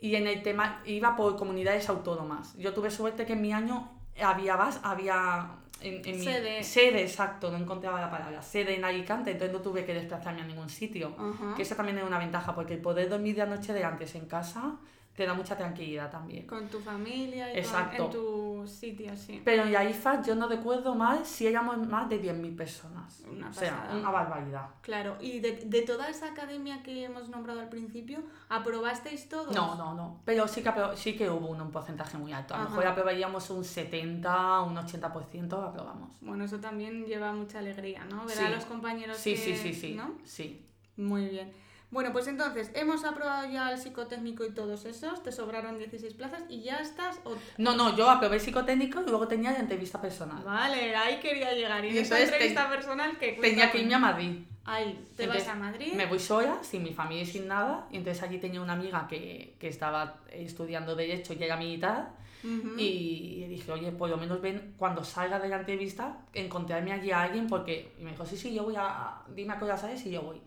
y 0.00 0.16
en 0.16 0.26
el 0.26 0.42
tema 0.42 0.82
iba 0.86 1.14
por 1.14 1.36
comunidades 1.36 1.88
autónomas. 1.88 2.56
Yo 2.58 2.74
tuve 2.74 2.90
suerte 2.90 3.26
que 3.26 3.34
en 3.34 3.42
mi 3.42 3.52
año 3.52 3.92
había 4.20 4.54
había 4.82 5.50
en, 5.86 6.02
en 6.04 6.18
mi- 6.18 6.24
Sede. 6.24 6.62
sede, 6.64 7.02
exacto, 7.02 7.50
no 7.50 7.56
encontraba 7.58 8.00
la 8.00 8.10
palabra, 8.10 8.42
sede 8.42 8.74
en 8.76 8.84
Alicante, 8.84 9.30
entonces 9.32 9.52
no 9.56 9.62
tuve 9.62 9.84
que 9.84 9.94
desplazarme 9.94 10.42
a 10.42 10.44
ningún 10.46 10.68
sitio. 10.68 11.14
Que 11.56 11.62
eso 11.62 11.74
también 11.74 11.98
es 11.98 12.04
una 12.04 12.18
ventaja, 12.18 12.54
porque 12.54 12.74
el 12.74 12.80
poder 12.80 13.08
dormir 13.08 13.34
de 13.36 13.42
anoche 13.42 13.72
de 13.72 13.84
antes 13.84 14.14
en 14.14 14.26
casa 14.26 14.76
te 15.16 15.24
da 15.26 15.32
mucha 15.34 15.56
tranquilidad 15.56 16.10
también. 16.10 16.46
Con 16.46 16.68
tu 16.68 16.78
familia 16.78 17.52
y 17.52 17.58
Exacto. 17.58 17.96
con, 17.96 18.06
en 18.06 18.12
tu 18.12 18.66
sitio, 18.66 19.16
sí. 19.16 19.40
Pero 19.44 19.62
en 19.62 19.72
la 19.72 19.84
IFA 19.88 20.22
yo 20.22 20.34
no 20.34 20.46
recuerdo 20.46 20.94
mal 20.94 21.24
si 21.24 21.46
éramos 21.46 21.78
más 21.88 22.08
de 22.10 22.22
10.000 22.22 22.54
personas. 22.56 23.22
Una 23.30 23.48
o 23.48 23.52
sea, 23.52 23.88
una 23.98 24.10
barbaridad. 24.10 24.68
Claro, 24.82 25.16
y 25.20 25.40
de, 25.40 25.52
de 25.64 25.82
toda 25.82 26.08
esa 26.10 26.26
academia 26.32 26.82
que 26.82 27.04
hemos 27.04 27.30
nombrado 27.30 27.60
al 27.60 27.68
principio, 27.70 28.22
¿aprobasteis 28.50 29.28
todos? 29.28 29.54
No, 29.54 29.74
no, 29.76 29.94
no. 29.94 30.20
Pero 30.26 30.46
sí 30.46 30.62
que, 30.62 30.70
sí 30.96 31.16
que 31.16 31.30
hubo 31.30 31.48
un, 31.48 31.60
un 31.62 31.70
porcentaje 31.70 32.18
muy 32.18 32.32
alto. 32.34 32.54
A 32.54 32.58
lo 32.58 32.68
mejor 32.68 32.86
aprobaríamos 32.86 33.48
un 33.50 33.64
70, 33.64 34.60
un 34.60 34.76
80% 34.76 35.48
lo 35.48 35.62
aprobamos. 35.62 36.10
Bueno, 36.20 36.44
eso 36.44 36.58
también 36.58 37.06
lleva 37.06 37.32
mucha 37.32 37.60
alegría, 37.60 38.04
¿no? 38.04 38.26
Ver 38.26 38.36
Sí. 38.36 38.44
a 38.44 38.50
los 38.50 38.64
compañeros 38.66 39.16
Sí, 39.16 39.30
que... 39.32 39.36
sí, 39.38 39.56
sí, 39.56 39.72
sí. 39.74 39.94
¿no? 39.94 40.12
Sí. 40.24 40.66
Muy 40.96 41.26
bien. 41.28 41.52
Bueno, 41.96 42.12
pues 42.12 42.26
entonces, 42.26 42.70
hemos 42.74 43.06
aprobado 43.06 43.50
ya 43.50 43.70
el 43.72 43.78
psicotécnico 43.78 44.44
y 44.44 44.50
todos 44.50 44.84
esos, 44.84 45.22
te 45.22 45.32
sobraron 45.32 45.78
16 45.78 46.12
plazas 46.12 46.42
y 46.50 46.60
ya 46.60 46.76
estás... 46.76 47.18
No, 47.56 47.74
no, 47.74 47.96
yo 47.96 48.10
aprobé 48.10 48.38
psicotécnico 48.38 49.00
y 49.00 49.08
luego 49.08 49.26
tenía 49.26 49.52
la 49.52 49.60
entrevista 49.60 49.98
personal. 49.98 50.44
Vale, 50.44 50.94
ahí 50.94 51.18
quería 51.20 51.54
llegar. 51.54 51.82
Y, 51.86 51.92
Y 51.92 51.96
esa 51.96 52.20
entrevista 52.20 52.68
personal 52.68 53.16
que... 53.16 53.32
Tenía 53.40 53.72
que 53.72 53.78
irme 53.78 53.94
a 53.94 53.98
Madrid. 53.98 54.40
Ahí, 54.66 55.06
te 55.16 55.22
Entonces, 55.22 55.46
vas 55.46 55.56
a 55.56 55.58
Madrid. 55.58 55.94
Me 55.94 56.04
voy 56.04 56.18
sola, 56.18 56.58
sin 56.60 56.82
mi 56.82 56.92
familia 56.92 57.22
y 57.22 57.26
sin 57.26 57.48
nada. 57.48 57.86
Y 57.90 57.96
entonces 57.96 58.22
allí 58.22 58.36
tenía 58.36 58.60
una 58.60 58.74
amiga 58.74 59.06
que, 59.08 59.56
que 59.58 59.68
estaba 59.68 60.18
estudiando 60.30 60.96
Derecho 60.96 61.32
y 61.32 61.42
era 61.42 61.56
militar. 61.56 62.10
Ujú. 62.44 62.74
Y 62.76 63.46
dije, 63.48 63.72
oye, 63.72 63.90
por 63.92 64.10
lo 64.10 64.18
menos 64.18 64.42
ven 64.42 64.74
cuando 64.76 65.02
salga 65.02 65.38
de 65.38 65.48
la 65.48 65.60
entrevista, 65.60 66.18
encontrarme 66.34 66.92
allí 66.92 67.10
a 67.10 67.22
alguien, 67.22 67.46
porque 67.46 67.94
y 67.98 68.04
me 68.04 68.10
dijo, 68.10 68.26
sí, 68.26 68.36
sí, 68.36 68.52
yo 68.52 68.64
voy 68.64 68.74
a, 68.76 69.22
dime 69.34 69.54
a 69.54 69.58
qué 69.58 69.64
hora 69.64 69.78
sales 69.78 70.04
y 70.04 70.10
yo 70.10 70.20
voy. 70.20 70.42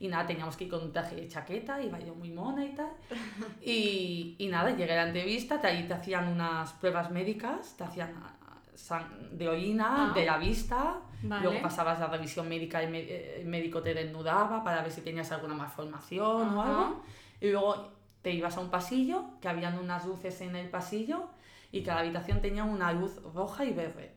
Y 0.00 0.08
nada, 0.08 0.26
teníamos 0.26 0.56
que 0.56 0.64
ir 0.64 0.70
con 0.70 0.82
un 0.82 0.92
traje 0.92 1.14
de 1.16 1.28
chaqueta, 1.28 1.80
iba 1.80 1.98
yo 2.00 2.14
muy 2.14 2.30
mona 2.30 2.64
y 2.64 2.74
tal. 2.74 2.90
Y, 3.62 4.36
y 4.38 4.48
nada, 4.48 4.70
llegué 4.70 4.92
a 4.92 4.96
la 4.96 5.06
entrevista, 5.08 5.60
te- 5.60 5.68
ahí 5.68 5.86
te 5.86 5.94
hacían 5.94 6.28
unas 6.28 6.72
pruebas 6.74 7.10
médicas, 7.10 7.76
te 7.76 7.84
hacían 7.84 8.12
ah, 8.22 9.04
de 9.32 9.48
orina, 9.48 10.10
Ah. 10.10 10.14
de 10.14 10.26
la 10.26 10.36
vista, 10.38 10.96
Vale. 11.22 11.42
luego 11.44 11.62
pasabas 11.62 11.98
la 12.00 12.08
revisión 12.08 12.48
médica, 12.48 12.82
el, 12.82 12.94
el 12.94 13.46
médico 13.46 13.82
te 13.82 13.94
desnudaba 13.94 14.62
para 14.64 14.82
ver 14.82 14.90
si 14.92 15.00
tenías 15.00 15.30
alguna 15.32 15.54
malformación 15.54 16.56
o 16.56 16.62
Ajá. 16.62 16.70
algo. 16.70 17.02
Y 17.40 17.50
luego 17.50 17.92
te 18.22 18.30
ibas 18.32 18.56
a 18.56 18.60
un 18.60 18.70
pasillo, 18.70 19.24
que 19.40 19.48
habían 19.48 19.78
unas 19.78 20.04
luces 20.06 20.40
en 20.40 20.56
el 20.56 20.68
pasillo 20.68 21.28
y 21.72 21.82
cada 21.82 22.00
habitación 22.00 22.40
tenía 22.40 22.64
una 22.64 22.92
luz 22.92 23.22
roja 23.34 23.64
y 23.64 23.72
verde. 23.72 24.12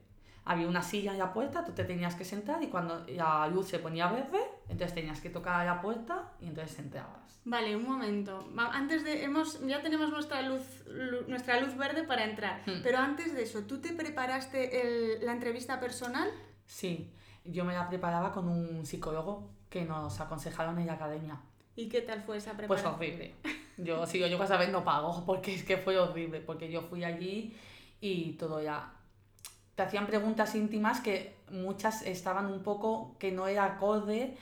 Había 0.46 0.68
una 0.68 0.82
silla 0.82 1.12
en 1.12 1.20
la 1.20 1.34
puerta, 1.34 1.64
tú 1.66 1.74
te 1.74 1.84
tenías 1.84 2.16
que 2.16 2.24
sentar 2.24 2.64
y 2.64 2.68
cuando 2.68 3.06
la 3.10 3.48
luz 3.48 3.68
se 3.68 3.80
ponía 3.80 4.08
verde, 4.08 4.40
entonces 4.70 4.94
tenías 4.94 5.22
que 5.22 5.30
tocar 5.30 5.66
la 5.66 5.82
puerta 5.82 6.32
y 6.42 6.48
entonces 6.48 6.78
entrabas. 6.80 7.40
Vale, 7.46 7.76
un 7.76 7.84
momento. 7.88 8.48
Antes 8.58 9.04
de 9.06 9.24
hemos 9.24 9.66
ya 9.66 9.82
tenemos 9.82 10.10
nuestra 10.10 10.42
luz 10.42 10.62
lu- 10.88 11.28
nuestra 11.28 11.60
luz 11.62 11.76
verde 11.78 12.04
para 12.04 12.26
entrar, 12.26 12.62
Hmm. 12.66 12.82
pero 12.84 12.98
antes 12.98 13.34
de 13.34 13.44
eso, 13.44 13.64
¿tú 13.64 13.80
te 13.80 13.94
preparaste 13.94 14.82
el- 15.16 15.26
la 15.26 15.32
entrevista 15.32 15.80
personal? 15.80 16.30
Sí, 16.66 17.10
yo 17.46 17.64
me 17.64 17.74
la 17.74 17.88
preparaba 17.88 18.32
con 18.34 18.50
un 18.50 18.86
psicólogo 18.86 19.50
que 19.70 19.86
nos 19.86 20.20
aconsejaron 20.20 20.78
en 20.80 20.88
la 20.88 20.94
academia. 20.94 21.40
¿Y 21.76 21.88
qué 21.90 22.02
tal 22.02 22.22
fue 22.24 22.38
esa 22.38 22.52
Pues 22.52 22.82
preparación? 22.82 22.96
horrible. 22.96 23.36
Yo, 23.78 24.06
si 24.08 24.20
yo 24.20 24.38
vas 24.38 24.52
a 24.52 24.58
ver, 24.58 24.70
no 24.70 24.84
pago, 24.84 25.24
porque 25.26 25.54
es 25.54 25.64
que 25.64 25.78
fue 25.78 25.98
horrible, 25.98 26.42
porque 26.42 26.70
yo 26.72 26.82
fui 26.82 27.04
allí 27.04 27.56
y 28.02 28.34
todo 28.34 28.62
ya... 28.62 28.92
Te 29.78 29.84
hacían 29.84 30.08
preguntas 30.08 30.56
íntimas 30.56 31.00
que 31.02 31.38
muchas 31.52 32.02
estaban 32.04 32.48
un 32.48 32.64
poco 32.64 33.16
que 33.20 33.32
no 33.32 33.48
era 33.48 33.64
acorde 33.66 34.36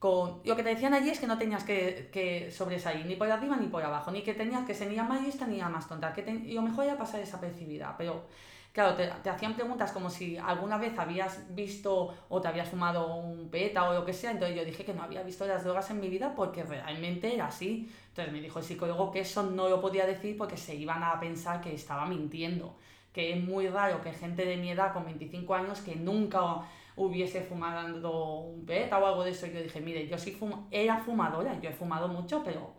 con... 0.00 0.40
Lo 0.44 0.56
que 0.56 0.64
te 0.64 0.70
decían 0.70 0.92
allí 0.94 1.10
es 1.10 1.20
que 1.20 1.28
no 1.28 1.38
tenías 1.38 1.64
que, 1.64 2.10
que 2.12 2.50
sobresalir 2.50 3.06
ni 3.06 3.16
por 3.16 3.30
arriba 3.30 3.56
ni 3.56 3.68
por 3.68 3.84
abajo, 3.84 4.10
ni 4.10 4.22
que 4.22 4.34
tenías 4.34 4.66
que 4.66 4.74
ser 4.74 4.88
ni 4.88 4.96
la 4.96 5.04
más 5.04 5.22
lista 5.22 5.46
ni 5.46 5.58
más 5.60 5.88
tonta, 5.88 6.12
que 6.12 6.22
te- 6.22 6.34
lo 6.52 6.62
mejor 6.62 6.84
era 6.86 6.98
pasar 6.98 7.20
desapercibida, 7.20 7.94
pero... 7.96 8.26
Claro, 8.72 8.94
te 8.94 9.28
hacían 9.28 9.54
preguntas 9.54 9.92
como 9.92 10.08
si 10.08 10.38
alguna 10.38 10.78
vez 10.78 10.98
habías 10.98 11.54
visto 11.54 12.14
o 12.30 12.40
te 12.40 12.48
habías 12.48 12.70
fumado 12.70 13.16
un 13.16 13.50
peta 13.50 13.88
o 13.88 13.92
lo 13.92 14.06
que 14.06 14.14
sea, 14.14 14.30
entonces 14.30 14.56
yo 14.56 14.64
dije 14.64 14.82
que 14.82 14.94
no 14.94 15.02
había 15.02 15.22
visto 15.22 15.46
las 15.46 15.62
drogas 15.64 15.90
en 15.90 16.00
mi 16.00 16.08
vida 16.08 16.34
porque 16.34 16.62
realmente 16.64 17.34
era 17.34 17.48
así. 17.48 17.92
Entonces 18.08 18.32
me 18.32 18.40
dijo 18.40 18.60
el 18.60 18.64
psicólogo 18.64 19.10
que 19.12 19.20
eso 19.20 19.42
no 19.42 19.68
lo 19.68 19.80
podía 19.82 20.06
decir 20.06 20.38
porque 20.38 20.56
se 20.56 20.74
iban 20.74 21.02
a 21.02 21.20
pensar 21.20 21.60
que 21.60 21.74
estaba 21.74 22.06
mintiendo, 22.06 22.74
que 23.12 23.32
es 23.34 23.42
muy 23.42 23.68
raro 23.68 24.00
que 24.00 24.12
gente 24.12 24.44
de 24.44 24.56
mi 24.56 24.70
edad 24.70 24.92
con 24.92 25.04
25 25.04 25.54
años 25.54 25.80
que 25.80 25.94
nunca 25.96 26.62
hubiese 26.96 27.42
fumado 27.42 28.38
un 28.40 28.64
peta 28.66 28.98
o 28.98 29.06
algo 29.06 29.24
de 29.24 29.30
eso. 29.30 29.46
Yo 29.46 29.62
dije, 29.62 29.80
mire, 29.80 30.06
yo 30.08 30.18
sí 30.18 30.32
fumo, 30.32 30.68
era 30.70 30.98
fumadora, 30.98 31.58
yo 31.60 31.70
he 31.70 31.72
fumado 31.72 32.08
mucho, 32.08 32.42
pero 32.44 32.74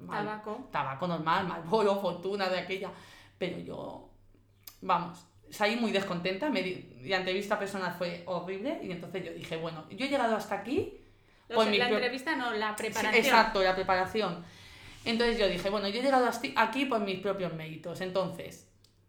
mal- 0.00 0.24
Tabaco. 0.24 0.68
tabaco 0.70 1.06
normal, 1.06 1.46
Marlboro, 1.46 1.96
Fortuna 2.00 2.48
de 2.48 2.58
aquella, 2.60 2.90
pero 3.38 3.58
yo, 3.58 4.08
vamos, 4.80 5.24
salí 5.50 5.76
muy 5.76 5.92
descontenta, 5.92 6.48
me 6.50 6.62
di- 6.62 7.00
la 7.04 7.18
entrevista 7.18 7.58
personal 7.58 7.94
fue 7.96 8.22
horrible 8.26 8.80
y 8.82 8.90
entonces 8.90 9.24
yo 9.24 9.32
dije, 9.32 9.56
bueno, 9.56 9.84
yo 9.90 10.06
he 10.06 10.08
llegado 10.08 10.36
hasta 10.36 10.56
aquí 10.56 11.00
mi 11.48 11.78
la 11.78 11.88
entrevista 11.88 12.34
no, 12.34 12.52
la 12.54 12.70
Sí, 12.76 12.82
preparación. 12.84 13.24
exacto, 13.24 13.62
la 13.62 13.74
preparación. 13.76 14.44
Entonces 15.04 15.38
yo 15.38 15.46
dije, 15.48 15.70
bueno, 15.70 15.86
yo 15.88 16.00
he 16.00 16.02
llegado 16.02 16.26
asti- 16.26 16.52
aquí 16.56 16.86
por 16.86 16.98
mis 17.00 17.20
propios 17.20 17.54
méritos. 17.54 18.00
Entonces, 18.00 18.65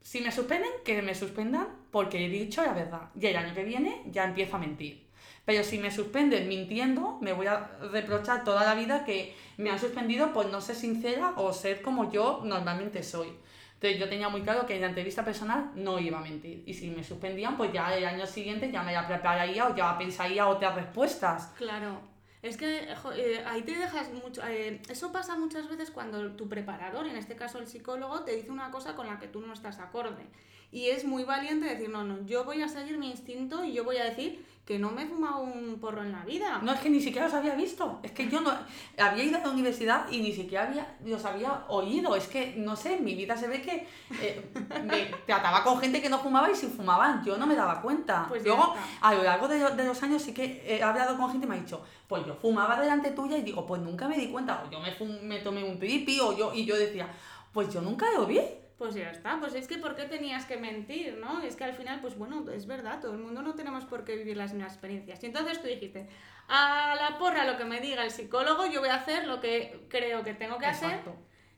si 0.07 0.21
me 0.21 0.31
suspenden, 0.31 0.71
que 0.85 1.01
me 1.01 1.13
suspendan 1.13 1.67
porque 1.91 2.25
he 2.25 2.29
dicho 2.29 2.63
la 2.63 2.71
verdad. 2.71 3.09
Y 3.19 3.25
el 3.25 3.35
año 3.35 3.53
que 3.53 3.65
viene 3.65 4.03
ya 4.05 4.23
empiezo 4.23 4.55
a 4.55 4.59
mentir. 4.59 5.05
Pero 5.43 5.65
si 5.65 5.79
me 5.79 5.91
suspenden 5.91 6.47
mintiendo, 6.47 7.17
me 7.19 7.33
voy 7.33 7.47
a 7.47 7.71
reprochar 7.91 8.45
toda 8.45 8.63
la 8.63 8.73
vida 8.73 9.03
que 9.03 9.35
me 9.57 9.69
han 9.69 9.77
suspendido 9.77 10.31
por 10.31 10.45
no 10.45 10.61
ser 10.61 10.77
sincera 10.77 11.33
o 11.35 11.51
ser 11.51 11.81
como 11.81 12.09
yo 12.09 12.39
normalmente 12.45 13.03
soy. 13.03 13.33
Entonces 13.73 13.99
yo 13.99 14.07
tenía 14.07 14.29
muy 14.29 14.43
claro 14.43 14.65
que 14.65 14.75
en 14.75 14.81
la 14.81 14.87
entrevista 14.87 15.25
personal 15.25 15.71
no 15.75 15.99
iba 15.99 16.19
a 16.19 16.21
mentir. 16.21 16.63
Y 16.65 16.73
si 16.73 16.89
me 16.89 17.03
suspendían, 17.03 17.57
pues 17.57 17.73
ya 17.73 17.93
el 17.93 18.05
año 18.05 18.25
siguiente 18.25 18.71
ya 18.71 18.83
me 18.83 18.93
la 18.93 19.05
prepararía 19.05 19.67
o 19.67 19.75
ya 19.75 19.97
pensaría 19.97 20.47
otras 20.47 20.73
respuestas. 20.73 21.51
Claro. 21.57 21.99
Es 22.43 22.55
que 22.55 22.87
eh, 23.15 23.43
ahí 23.45 23.63
te 23.63 23.75
dejas 23.75 24.11
mucho. 24.13 24.41
eh, 24.47 24.81
eso 24.89 25.11
pasa 25.11 25.37
muchas 25.37 25.67
veces 25.67 25.91
cuando 25.91 26.31
tu 26.33 26.47
preparador, 26.47 27.07
en 27.07 27.15
este 27.15 27.35
caso 27.35 27.57
el 27.57 27.67
psicólogo, 27.67 28.23
te 28.23 28.35
dice 28.35 28.51
una 28.51 28.71
cosa 28.71 28.95
con 28.95 29.07
la 29.07 29.19
que 29.19 29.27
tú 29.27 29.41
no 29.41 29.53
estás 29.53 29.79
acorde. 29.79 30.23
Y 30.71 30.87
es 30.87 31.05
muy 31.05 31.23
valiente 31.23 31.65
decir, 31.65 31.89
no, 31.89 32.03
no, 32.03 32.25
yo 32.25 32.43
voy 32.43 32.61
a 32.61 32.67
seguir 32.67 32.97
mi 32.97 33.09
instinto 33.09 33.63
y 33.63 33.73
yo 33.73 33.83
voy 33.83 33.97
a 33.97 34.03
decir 34.03 34.45
que 34.67 34.77
no 34.77 34.91
me 34.91 35.03
he 35.03 35.07
fumado 35.07 35.39
un 35.39 35.79
porro 35.79 36.01
en 36.03 36.11
la 36.11 36.25
vida. 36.25 36.59
No, 36.61 36.73
es 36.73 36.81
que 36.81 36.89
ni 36.89 36.99
siquiera 36.99 37.27
los 37.27 37.33
había 37.33 37.55
visto. 37.55 38.01
Es 38.03 38.11
que 38.11 38.27
yo 38.27 38.41
no 38.41 38.51
había 38.97 39.23
ido 39.23 39.37
a 39.37 39.41
la 39.41 39.49
universidad 39.51 40.11
y 40.11 40.19
ni 40.19 40.33
siquiera 40.33 40.65
había, 40.67 40.97
los 41.05 41.23
había 41.23 41.63
oído. 41.69 42.17
Es 42.17 42.27
que, 42.27 42.53
no 42.57 42.75
sé, 42.75 42.97
en 42.97 43.05
mi 43.05 43.15
vida 43.15 43.37
se 43.37 43.47
ve 43.47 43.61
que 43.61 43.87
eh, 44.21 44.51
me 44.83 45.05
trataba 45.25 45.63
con 45.63 45.79
gente 45.79 46.01
que 46.01 46.09
no 46.09 46.19
fumaba 46.19 46.51
y 46.51 46.55
si 46.55 46.67
fumaban 46.67 47.23
yo 47.23 47.37
no 47.37 47.47
me 47.47 47.55
daba 47.55 47.81
cuenta. 47.81 48.25
Pues 48.27 48.43
Luego, 48.43 48.75
a 48.99 49.13
lo 49.13 49.23
largo 49.23 49.47
de, 49.47 49.57
lo- 49.59 49.73
de 49.73 49.85
los 49.85 50.03
años 50.03 50.21
sí 50.21 50.33
que 50.33 50.61
he 50.67 50.83
hablado 50.83 51.17
con 51.17 51.31
gente 51.31 51.45
y 51.45 51.49
me 51.49 51.55
ha 51.55 51.59
dicho, 51.59 51.81
pues 52.09 52.25
yo 52.25 52.35
fumaba 52.35 52.77
delante 52.79 53.11
tuya 53.11 53.37
y 53.37 53.43
digo, 53.43 53.65
pues 53.65 53.81
nunca 53.81 54.09
me 54.09 54.17
di 54.17 54.27
cuenta. 54.27 54.63
O 54.67 54.69
yo 54.69 54.81
me, 54.81 54.93
fum- 54.93 55.21
me 55.21 55.39
tomé 55.39 55.63
un 55.63 55.79
tripi 55.79 56.19
o 56.19 56.35
yo, 56.37 56.53
y 56.53 56.65
yo 56.65 56.75
decía, 56.75 57.07
pues 57.53 57.73
yo 57.73 57.79
nunca 57.79 58.05
lo 58.11 58.25
vi. 58.25 58.41
Pues 58.77 58.93
ya 58.93 59.09
está, 59.09 59.39
pues 59.39 59.55
es 59.55 59.67
que 59.67 59.79
¿por 59.79 59.95
qué 59.95 60.03
tenías 60.03 60.45
que 60.45 60.57
mentir, 60.57 61.17
no? 61.17 61.41
Es 61.41 61.55
que 61.55 61.63
al 61.63 61.73
final, 61.73 61.99
pues 61.99 62.15
bueno, 62.15 62.45
es 62.51 62.67
verdad, 62.67 62.99
todo 63.01 63.13
el 63.13 63.17
mundo 63.19 63.41
no 63.41 63.55
tenemos 63.55 63.85
por 63.85 64.03
qué 64.03 64.15
vivir 64.15 64.37
las 64.37 64.53
mismas 64.53 64.73
experiencias. 64.73 65.23
Y 65.23 65.25
entonces 65.25 65.59
tú 65.59 65.67
dijiste, 65.67 66.07
a 66.47 66.95
la 66.95 67.17
porra 67.17 67.43
lo 67.45 67.57
que 67.57 67.65
me 67.65 67.81
diga 67.81 68.03
el 68.03 68.11
psicólogo, 68.11 68.67
yo 68.67 68.79
voy 68.79 68.89
a 68.89 68.95
hacer 68.95 69.25
lo 69.25 69.41
que 69.41 69.87
creo 69.89 70.23
que 70.23 70.35
tengo 70.35 70.59
que 70.59 70.67
hacer 70.67 70.99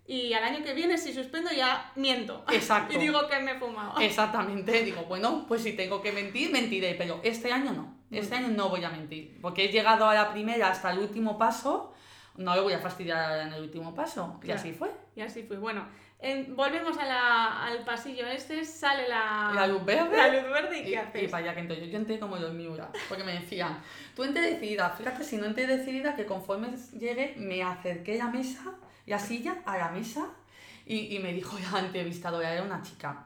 y 0.10 0.34
al 0.34 0.44
año 0.44 0.64
que 0.64 0.74
viene 0.74 0.98
si 0.98 1.14
suspendo 1.14 1.52
ya 1.52 1.92
miento. 1.96 2.44
Exacto. 2.52 2.96
y 2.96 2.98
digo 2.98 3.28
que 3.28 3.40
me 3.40 3.52
he 3.52 3.60
fumado. 3.60 4.00
Exactamente, 4.00 4.84
digo, 4.84 5.04
bueno, 5.04 5.46
pues 5.48 5.62
si 5.62 5.74
tengo 5.74 6.02
que 6.02 6.12
mentir, 6.12 6.52
mentiré, 6.52 6.96
pero 6.96 7.20
este 7.24 7.52
año 7.52 7.74
no, 7.74 7.98
este 8.10 8.34
año 8.36 8.48
no 8.48 8.70
voy 8.70 8.84
a 8.84 8.90
mentir, 8.90 9.38
porque 9.42 9.66
he 9.66 9.68
llegado 9.68 10.08
a 10.10 10.16
la 10.16 10.32
primera 10.32 10.70
hasta 10.70 10.90
el 10.92 11.00
último 11.00 11.38
paso, 11.38 11.94
no 12.38 12.56
le 12.56 12.62
voy 12.62 12.74
a 12.74 12.80
fastidiar 12.80 13.42
en 13.48 13.54
el 13.54 13.62
último 13.62 13.94
paso, 13.94 14.40
y 14.42 14.46
Claro. 14.46 14.60
así 14.62 14.72
fue. 14.72 14.90
Y 15.16 15.22
así 15.22 15.44
fue. 15.44 15.58
Bueno, 15.58 15.86
volvemos 16.50 16.98
a 16.98 17.06
la- 17.06 17.64
al 17.66 17.84
pasillo 17.86 18.28
este, 18.28 18.66
sale 18.66 19.08
la, 19.08 19.52
La 19.56 19.68
luz 19.68 19.86
verde. 19.86 20.18
la 20.18 20.28
luz 20.28 20.44
verde 20.52 20.80
y 20.80 20.84
¿qué 20.84 20.90
y 20.90 20.96
haces? 20.96 21.30
para 21.32 21.44
allá 21.44 21.54
que 21.54 21.62
entonces 21.62 21.86
yo, 21.86 21.92
yo 21.92 21.98
entré 21.98 22.20
como 22.20 22.36
los 22.38 22.54
Miura, 22.54 22.90
porque 23.08 23.24
me 23.24 23.34
decían, 23.34 23.82
tú 24.16 24.24
entré 24.26 24.42
decidida, 24.42 24.90
fíjate 24.90 25.24
si 25.24 25.38
no 25.38 25.46
entré 25.46 25.66
decidida 25.66 26.16
que 26.16 26.26
conforme 26.26 26.72
llegué 26.98 27.36
me 27.38 27.64
acerqué 27.64 28.18
la 28.18 28.28
mesa, 28.28 28.64
la 29.06 29.18
silla 29.18 29.56
a 29.66 29.78
la 29.78 29.90
mesa 29.92 30.26
y, 30.86 31.16
y 31.16 31.20
me 31.20 31.32
dijo 31.32 31.58
la 31.72 31.80
entrevistadora, 31.80 32.52
era 32.54 32.64
una 32.64 32.82
chica, 32.82 33.26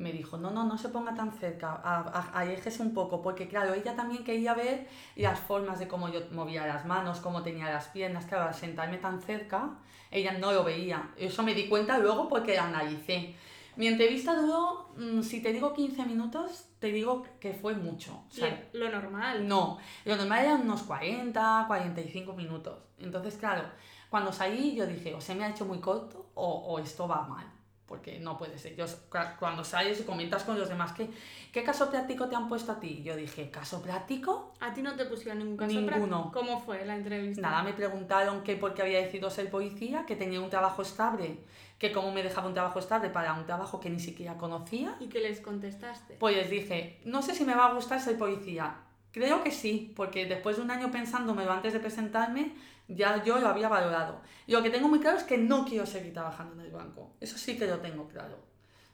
me 0.00 0.12
dijo, 0.12 0.36
no, 0.38 0.50
no, 0.50 0.64
no 0.64 0.76
se 0.78 0.88
ponga 0.88 1.14
tan 1.14 1.30
cerca, 1.32 1.72
a- 1.84 2.00
a- 2.00 2.38
aléjese 2.40 2.82
un 2.82 2.94
poco, 2.94 3.20
porque 3.22 3.46
claro, 3.48 3.74
ella 3.74 3.94
también 3.94 4.24
quería 4.24 4.54
ver 4.54 4.88
las 5.16 5.38
formas 5.38 5.78
de 5.78 5.86
cómo 5.88 6.08
yo 6.08 6.20
movía 6.32 6.66
las 6.66 6.86
manos, 6.86 7.20
cómo 7.20 7.42
tenía 7.42 7.70
las 7.70 7.88
piernas, 7.88 8.24
claro, 8.26 8.44
al 8.48 8.54
sentarme 8.54 8.98
tan 8.98 9.20
cerca, 9.20 9.78
ella 10.10 10.32
no 10.32 10.52
lo 10.52 10.64
veía. 10.64 11.10
Eso 11.16 11.42
me 11.42 11.54
di 11.54 11.68
cuenta 11.68 11.98
luego 11.98 12.28
porque 12.28 12.54
la 12.56 12.64
analicé. 12.64 13.36
Mi 13.76 13.86
entrevista 13.86 14.34
duró, 14.34 14.88
mm, 14.96 15.22
si 15.22 15.40
te 15.42 15.52
digo 15.52 15.72
15 15.72 16.04
minutos, 16.04 16.66
te 16.80 16.88
digo 16.88 17.24
que 17.38 17.52
fue 17.54 17.74
mucho. 17.74 18.24
O 18.28 18.30
sea, 18.32 18.68
lo 18.72 18.90
normal. 18.90 19.46
no, 19.46 19.78
lo 20.04 20.16
normal 20.16 20.44
eran 20.44 20.62
unos 20.62 20.82
40, 20.82 21.64
45 21.68 22.32
minutos. 22.32 22.76
Entonces, 22.98 23.36
claro, 23.36 23.62
cuando 24.10 24.32
salí 24.32 24.74
yo 24.74 24.86
dije, 24.86 25.14
o 25.14 25.20
se 25.20 25.34
me 25.34 25.44
ha 25.44 25.50
hecho 25.50 25.64
muy 25.66 25.78
corto 25.78 26.30
o, 26.34 26.46
o 26.48 26.78
esto 26.80 27.06
va 27.06 27.22
mal. 27.28 27.46
Porque 27.90 28.20
no 28.20 28.38
puede 28.38 28.56
ser. 28.56 28.76
Yo, 28.76 28.84
cua- 29.10 29.34
cuando 29.36 29.64
sales 29.64 29.98
y 29.98 30.04
comentas 30.04 30.44
con 30.44 30.56
los 30.56 30.68
demás, 30.68 30.92
¿qué, 30.92 31.10
¿qué 31.52 31.64
caso 31.64 31.90
práctico 31.90 32.28
te 32.28 32.36
han 32.36 32.48
puesto 32.48 32.70
a 32.70 32.78
ti? 32.78 33.02
Yo 33.02 33.16
dije, 33.16 33.50
¿caso 33.50 33.82
práctico? 33.82 34.52
A 34.60 34.72
ti 34.72 34.80
no 34.80 34.94
te 34.94 35.06
pusieron 35.06 35.38
ningún 35.40 35.56
caso 35.56 35.72
Ninguno. 35.74 35.96
práctico? 36.06 36.30
¿Cómo 36.32 36.60
fue 36.60 36.84
la 36.86 36.94
entrevista? 36.94 37.42
Nada, 37.42 37.64
me 37.64 37.72
preguntaron 37.72 38.44
que 38.44 38.54
por 38.54 38.74
qué 38.74 38.82
había 38.82 39.00
decidido 39.00 39.28
ser 39.28 39.50
policía, 39.50 40.06
que 40.06 40.14
tenía 40.14 40.40
un 40.40 40.50
trabajo 40.50 40.82
estable, 40.82 41.38
que 41.80 41.90
cómo 41.90 42.12
me 42.12 42.22
dejaba 42.22 42.46
un 42.46 42.54
trabajo 42.54 42.78
estable 42.78 43.10
para 43.10 43.34
un 43.34 43.44
trabajo 43.44 43.80
que 43.80 43.90
ni 43.90 43.98
siquiera 43.98 44.34
conocía. 44.36 44.94
¿Y 45.00 45.08
qué 45.08 45.18
les 45.18 45.40
contestaste? 45.40 46.14
Pues 46.20 46.36
les 46.36 46.48
dije, 46.48 47.00
no 47.04 47.22
sé 47.22 47.34
si 47.34 47.44
me 47.44 47.56
va 47.56 47.66
a 47.66 47.74
gustar 47.74 48.00
ser 48.00 48.16
policía. 48.16 48.76
Creo 49.10 49.42
que 49.42 49.50
sí, 49.50 49.92
porque 49.96 50.26
después 50.26 50.58
de 50.58 50.62
un 50.62 50.70
año 50.70 50.92
pensándomelo 50.92 51.50
antes 51.50 51.72
de 51.72 51.80
presentarme, 51.80 52.52
ya 52.94 53.22
yo 53.24 53.38
lo 53.38 53.48
había 53.48 53.68
valorado. 53.68 54.20
Y 54.46 54.52
lo 54.52 54.62
que 54.62 54.70
tengo 54.70 54.88
muy 54.88 55.00
claro 55.00 55.18
es 55.18 55.24
que 55.24 55.38
no 55.38 55.64
quiero 55.64 55.86
seguir 55.86 56.12
trabajando 56.12 56.54
en 56.54 56.60
el 56.60 56.72
banco. 56.72 57.12
Eso 57.20 57.38
sí 57.38 57.56
que 57.56 57.66
lo 57.66 57.78
tengo 57.78 58.08
claro. 58.08 58.38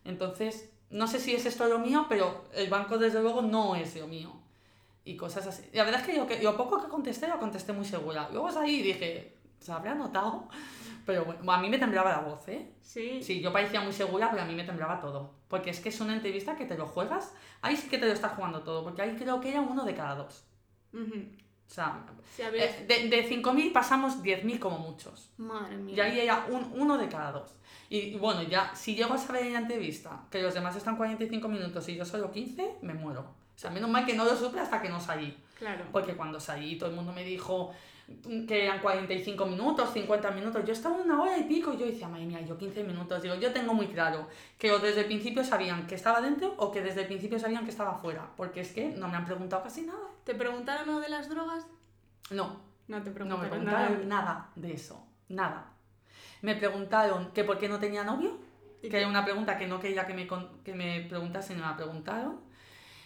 Entonces, 0.05 0.71
no 0.91 1.07
sé 1.07 1.19
si 1.19 1.35
es 1.35 1.47
esto 1.47 1.67
lo 1.67 1.79
mío, 1.79 2.07
pero 2.09 2.45
el 2.55 2.69
banco 2.71 2.99
desde 2.99 3.21
luego 3.21 3.43
no 3.43 3.75
es 3.75 3.97
lo 3.97 4.07
mío. 4.07 4.33
Y 5.05 5.17
cosas 5.17 5.47
así. 5.47 5.69
La 5.73 5.85
verdad 5.85 6.01
es 6.01 6.07
que 6.07 6.17
lo, 6.17 6.27
que, 6.27 6.43
lo 6.43 6.57
poco 6.57 6.83
que 6.83 6.89
contesté, 6.89 7.29
lo 7.29 7.39
contesté 7.39 7.73
muy 7.73 7.85
segura. 7.85 8.29
Luego 8.33 8.51
salí 8.51 8.81
y 8.81 8.83
dije, 8.83 9.37
se 9.61 9.73
habrá 9.73 9.95
notado. 9.95 10.49
Pero 11.07 11.25
bueno, 11.25 11.53
a 11.53 11.59
mí 11.59 11.71
me 11.71 11.79
temblaba 11.79 12.11
la 12.11 12.19
voz, 12.19 12.49
¿eh? 12.49 12.73
Sí. 12.83 13.23
Sí, 13.23 13.41
yo 13.41 13.53
parecía 13.53 13.81
muy 13.81 13.93
segura, 13.93 14.29
pero 14.31 14.43
a 14.43 14.47
mí 14.47 14.55
me 14.55 14.65
temblaba 14.65 15.01
todo. 15.01 15.35
Porque 15.49 15.71
es 15.71 15.79
que 15.79 15.91
es 15.91 16.01
una 16.01 16.15
entrevista 16.15 16.57
que 16.57 16.65
te 16.65 16.77
lo 16.77 16.87
juegas, 16.87 17.33
ahí 17.63 17.77
sí 17.77 17.89
que 17.89 17.99
te 17.99 18.07
lo 18.07 18.13
estás 18.13 18.33
jugando 18.33 18.63
todo, 18.63 18.83
porque 18.83 19.03
ahí 19.03 19.15
creo 19.15 19.41
que 19.41 19.51
era 19.51 19.61
uno 19.61 19.85
de 19.85 19.95
cada 19.95 20.17
dos. 20.17 20.45
Ujú. 20.93 21.29
O 21.69 21.71
sea, 21.77 22.05
eh, 22.39 22.85
de, 22.87 23.09
de 23.09 23.29
5.000 23.29 23.73
pasamos 23.73 24.23
10.000 24.23 24.59
como 24.59 24.79
muchos. 24.79 25.31
Madre 25.37 25.77
mía. 25.77 25.97
Y 25.97 26.01
ahí 26.01 26.21
era 26.21 26.47
un, 26.49 26.73
uno 26.75 26.97
de 26.97 27.09
cada 27.09 27.33
dos. 27.33 27.55
Y, 27.89 27.99
y 27.99 28.19
bueno, 28.19 28.43
ya, 28.43 28.75
si 28.75 28.95
llego 28.95 29.15
a 29.15 29.19
saber 29.19 29.47
en 29.47 29.53
la 29.55 29.59
entrevista 29.61 30.25
que 30.31 30.43
los 30.43 30.55
demás 30.55 30.77
están 30.77 30.97
45 30.97 31.49
minutos 31.49 31.89
y 31.89 31.97
yo 31.97 32.05
solo 32.05 32.31
15, 32.31 32.77
me 32.83 32.95
muero. 32.95 33.21
O 33.21 33.59
sea, 33.59 33.71
menos 33.71 33.89
mal 33.91 34.05
que 34.05 34.15
no 34.15 34.25
lo 34.25 34.37
supe 34.37 34.61
hasta 34.61 34.81
que 34.83 34.89
no 34.89 35.01
salí. 35.01 35.37
Claro. 35.59 35.85
Porque 35.91 36.15
cuando 36.15 36.39
salí 36.39 36.77
todo 36.77 36.91
el 36.91 36.97
mundo 36.97 37.13
me 37.13 37.25
dijo 37.25 37.73
que 38.47 38.64
eran 38.66 38.81
45 38.81 39.47
minutos, 39.47 39.92
50 39.92 40.31
minutos. 40.31 40.64
Yo 40.64 40.73
estaba 40.73 40.97
una 40.97 41.21
hora 41.21 41.37
y 41.38 41.42
pico 41.45 41.73
y 41.73 41.77
yo 41.77 41.87
decía, 41.87 42.09
madre 42.09 42.27
mía, 42.27 42.40
yo 42.42 42.57
15 42.57 42.85
minutos. 42.85 43.21
Digo, 43.23 43.35
yo 43.35 43.53
tengo 43.53 43.75
muy 43.75 43.88
claro 43.88 44.29
que 44.59 44.71
o 44.73 44.79
desde 44.79 45.01
el 45.01 45.07
principio 45.07 45.42
sabían 45.45 45.87
que 45.87 45.97
estaba 45.97 46.21
dentro 46.21 46.55
o 46.59 46.71
que 46.71 46.83
desde 46.83 47.01
el 47.03 47.07
principio 47.09 47.38
sabían 47.38 47.64
que 47.64 47.71
estaba 47.71 47.95
fuera. 47.97 48.31
Porque 48.37 48.61
es 48.61 48.73
que 48.73 48.88
no 48.90 49.09
me 49.09 49.16
han 49.16 49.25
preguntado 49.25 49.62
casi 49.62 49.83
nada. 49.83 49.99
¿Te 50.25 50.35
preguntaron 50.35 50.87
lo 50.87 51.01
de 51.01 51.09
las 51.09 51.29
drogas? 51.29 51.66
No, 52.31 52.61
No 52.88 53.03
te 53.03 53.11
no 53.11 53.14
preguntaron, 53.14 53.59
me 53.59 53.64
nada. 53.64 53.87
preguntaron 53.87 54.09
nada 54.09 54.51
de 54.55 54.73
eso. 54.73 55.05
Nada. 55.29 55.73
Me 56.42 56.55
preguntaron 56.55 57.33
que 57.33 57.42
por 57.42 57.59
qué 57.59 57.69
no 57.69 57.79
tenía 57.81 58.05
novio. 58.05 58.38
¿Y 58.83 58.88
Que 58.88 58.99
era 58.99 59.09
una 59.09 59.25
pregunta 59.25 59.57
que 59.59 59.66
no 59.66 59.81
quería 59.81 60.07
que 60.07 60.14
me, 60.14 60.29
que 60.62 60.75
me 60.75 61.01
preguntasen 61.09 61.57
me 61.57 61.62
la 61.62 61.77
preguntaron. 61.77 62.38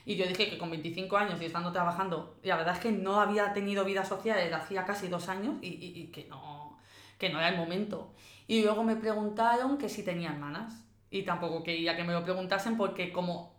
Y 0.07 0.17
yo 0.17 0.27
dije 0.27 0.49
que 0.51 0.59
con 0.59 0.71
25 0.71 1.17
años 1.17 1.41
y 1.41 1.45
estando 1.45 1.73
trabajando, 1.73 2.37
la 2.43 2.57
verdad 2.57 2.75
es 2.75 2.81
que 2.81 2.93
no 2.93 3.21
había 3.21 3.53
tenido 3.53 3.85
vida 3.85 4.05
social 4.05 4.37
desde 4.39 4.55
hacía 4.55 4.85
casi 4.85 5.09
dos 5.09 5.29
años 5.29 5.57
y, 5.63 5.69
y- 5.69 6.01
y 6.01 6.07
que, 6.09 6.25
no, 6.27 6.79
que 7.19 7.29
no 7.31 7.39
era 7.39 7.49
el 7.51 7.57
momento. 7.57 8.13
Y 8.47 8.63
luego 8.63 8.83
me 8.83 8.97
preguntaron 8.97 9.79
que 9.79 9.89
si 9.89 10.03
tenía 10.03 10.31
hermanas. 10.31 10.75
Y 11.11 11.23
tampoco 11.25 11.63
quería 11.63 11.97
que 11.97 12.05
me 12.05 12.13
lo 12.13 12.23
preguntasen 12.25 12.77
porque 12.77 13.13
como 13.13 13.53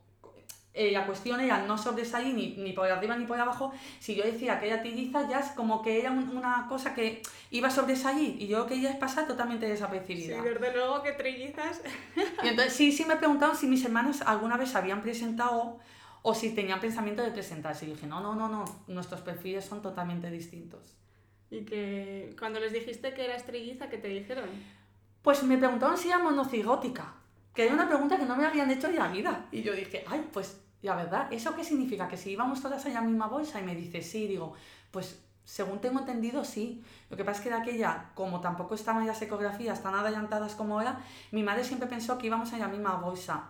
eh, 0.74 0.92
la 0.92 1.06
cuestión 1.06 1.42
era 1.42 1.64
no 1.66 1.78
sobresalir 1.78 2.34
ni, 2.34 2.56
ni 2.56 2.72
por 2.72 2.90
arriba 2.90 3.18
ni 3.18 3.26
por 3.26 3.38
abajo, 3.40 3.74
si 4.00 4.16
yo 4.16 4.24
decía 4.24 4.58
que 4.60 4.68
era 4.68 4.82
trilliza 4.82 5.28
ya 5.30 5.40
es 5.42 5.48
como 5.52 5.82
que 5.82 6.00
era 6.00 6.12
un- 6.12 6.30
una 6.38 6.66
cosa 6.70 6.94
que 6.96 7.22
iba 7.50 7.68
a 7.68 7.72
sobresalir 7.72 8.42
y 8.42 8.48
yo 8.48 8.66
quería 8.68 8.90
es 8.90 8.96
pasar 8.96 9.28
totalmente 9.28 9.66
Sí, 9.66 9.72
desapercibida. 9.74 10.42
desde 10.42 10.74
luego 10.74 11.04
que 11.04 11.12
trillizas. 11.12 11.82
Y 12.42 12.48
entonces 12.48 12.72
sí, 12.74 12.94
sí 12.94 13.04
me 13.04 13.18
preguntaron 13.18 13.56
si 13.58 13.68
mis 13.68 13.84
hermanas 13.84 14.22
alguna 14.22 14.56
vez 14.56 14.70
se 14.70 14.78
habían 14.78 15.02
presentado 15.02 15.78
o 16.22 16.34
si 16.34 16.54
tenían 16.54 16.80
pensamiento 16.80 17.24
de 17.24 17.32
presentarse. 17.32 17.86
Y 17.86 17.92
dije, 17.92 18.08
no, 18.08 18.22
no, 18.22 18.36
no, 18.36 18.48
no, 18.48 18.66
nuestros 18.88 19.22
perfiles 19.22 19.66
son 19.66 19.82
totalmente 19.82 20.30
distintos. 20.30 20.96
Y 21.50 21.66
que 21.66 22.36
cuando 22.40 22.60
les 22.60 22.72
dijiste 22.72 23.14
que 23.14 23.26
eras 23.26 23.46
trilliza, 23.46 23.90
¿qué 23.90 23.98
te 23.98 24.08
dijeron? 24.08 24.50
Pues 25.22 25.44
me 25.44 25.58
preguntaron 25.58 25.98
si 25.98 26.08
era 26.08 26.20
monocigótica, 26.20 27.14
que 27.54 27.66
era 27.66 27.74
una 27.74 27.88
pregunta 27.88 28.18
que 28.18 28.26
no 28.26 28.36
me 28.36 28.46
habían 28.46 28.72
hecho 28.72 28.88
en 28.88 28.96
la 28.96 29.08
vida. 29.08 29.48
Y 29.52 29.62
yo 29.62 29.74
dije, 29.74 30.04
ay, 30.08 30.28
pues 30.32 30.62
la 30.82 30.96
verdad, 30.96 31.32
¿eso 31.32 31.56
qué 31.56 31.64
significa? 31.64 32.08
¿Que 32.08 32.18
si 32.18 32.32
íbamos 32.32 32.62
todas 32.62 32.86
en 32.86 32.94
la 32.94 33.02
misma 33.02 33.28
bolsa? 33.28 33.60
Y 33.60 33.64
me 33.64 33.76
dice, 33.76 34.02
sí, 34.02 34.28
digo, 34.28 34.54
pues 34.92 35.22
según 35.44 35.80
tengo 35.80 36.00
entendido, 36.00 36.46
sí. 36.46 36.84
Lo 37.10 37.18
que 37.18 37.26
pasa 37.26 37.40
es 37.40 37.44
que 37.44 37.50
de 37.50 37.56
aquella, 37.56 38.12
como 38.16 38.42
tampoco 38.42 38.76
estaban 38.76 39.06
las 39.06 39.22
ecografías 39.22 39.84
tan 39.84 39.94
adelantadas 39.94 40.56
como 40.56 40.80
ahora, 40.80 41.02
mi 41.32 41.44
madre 41.44 41.64
siempre 41.64 41.90
pensó 41.90 42.18
que 42.18 42.28
íbamos 42.28 42.54
en 42.54 42.60
la 42.60 42.68
misma 42.68 42.96
bolsa. 42.96 43.50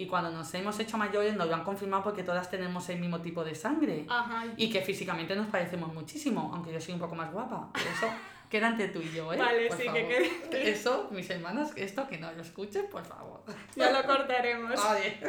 Y 0.00 0.06
cuando 0.06 0.30
nos 0.30 0.52
hemos 0.54 0.80
hecho 0.80 0.96
mayores 0.96 1.36
nos 1.36 1.46
lo 1.46 1.54
han 1.54 1.62
confirmado 1.62 2.02
porque 2.02 2.22
todas 2.22 2.48
tenemos 2.50 2.88
el 2.88 2.98
mismo 2.98 3.20
tipo 3.20 3.44
de 3.44 3.54
sangre. 3.54 4.06
Ajá. 4.08 4.46
Y 4.56 4.70
que 4.70 4.80
físicamente 4.80 5.36
nos 5.36 5.48
parecemos 5.48 5.92
muchísimo, 5.92 6.50
aunque 6.54 6.72
yo 6.72 6.80
soy 6.80 6.94
un 6.94 7.00
poco 7.00 7.14
más 7.14 7.30
guapa. 7.30 7.68
Pero 7.74 7.90
eso 7.90 8.06
queda 8.48 8.68
entre 8.68 8.88
tú 8.88 9.00
y 9.02 9.12
yo, 9.12 9.30
¿eh? 9.30 9.36
Vale, 9.36 9.68
Por 9.68 9.76
sí, 9.76 9.84
favor. 9.84 10.00
que 10.00 10.08
quede. 10.50 10.70
Eso, 10.70 11.08
mis 11.10 11.28
hermanas, 11.28 11.72
esto 11.76 12.08
que 12.08 12.16
no 12.16 12.32
lo 12.32 12.40
escuchen, 12.40 12.86
por 12.90 13.04
favor. 13.04 13.42
Ya 13.76 13.90
lo 13.90 14.02
cortaremos. 14.06 14.74
Vale. 14.82 15.20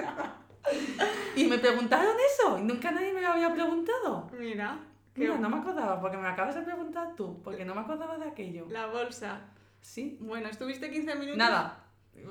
y 1.35 1.43
me 1.45 1.57
preguntaron 1.57 2.15
eso, 2.33 2.57
y 2.57 2.61
nunca 2.61 2.91
nadie 2.91 3.11
me 3.11 3.19
lo 3.19 3.27
había 3.27 3.51
preguntado. 3.53 4.29
Mira, 4.39 4.79
Mira, 5.15 5.37
no 5.37 5.49
me 5.49 5.57
acordaba, 5.57 5.99
porque 5.99 6.15
me 6.15 6.29
acabas 6.29 6.55
de 6.55 6.61
preguntar 6.61 7.13
tú, 7.17 7.41
porque 7.43 7.65
no 7.65 7.75
me 7.75 7.81
acordaba 7.81 8.17
de 8.17 8.29
aquello. 8.29 8.67
la 8.69 8.85
bolsa. 8.85 9.41
Sí. 9.81 10.17
Bueno, 10.21 10.47
estuviste 10.47 10.89
15 10.89 11.15
minutos. 11.15 11.37
Nada. 11.37 11.80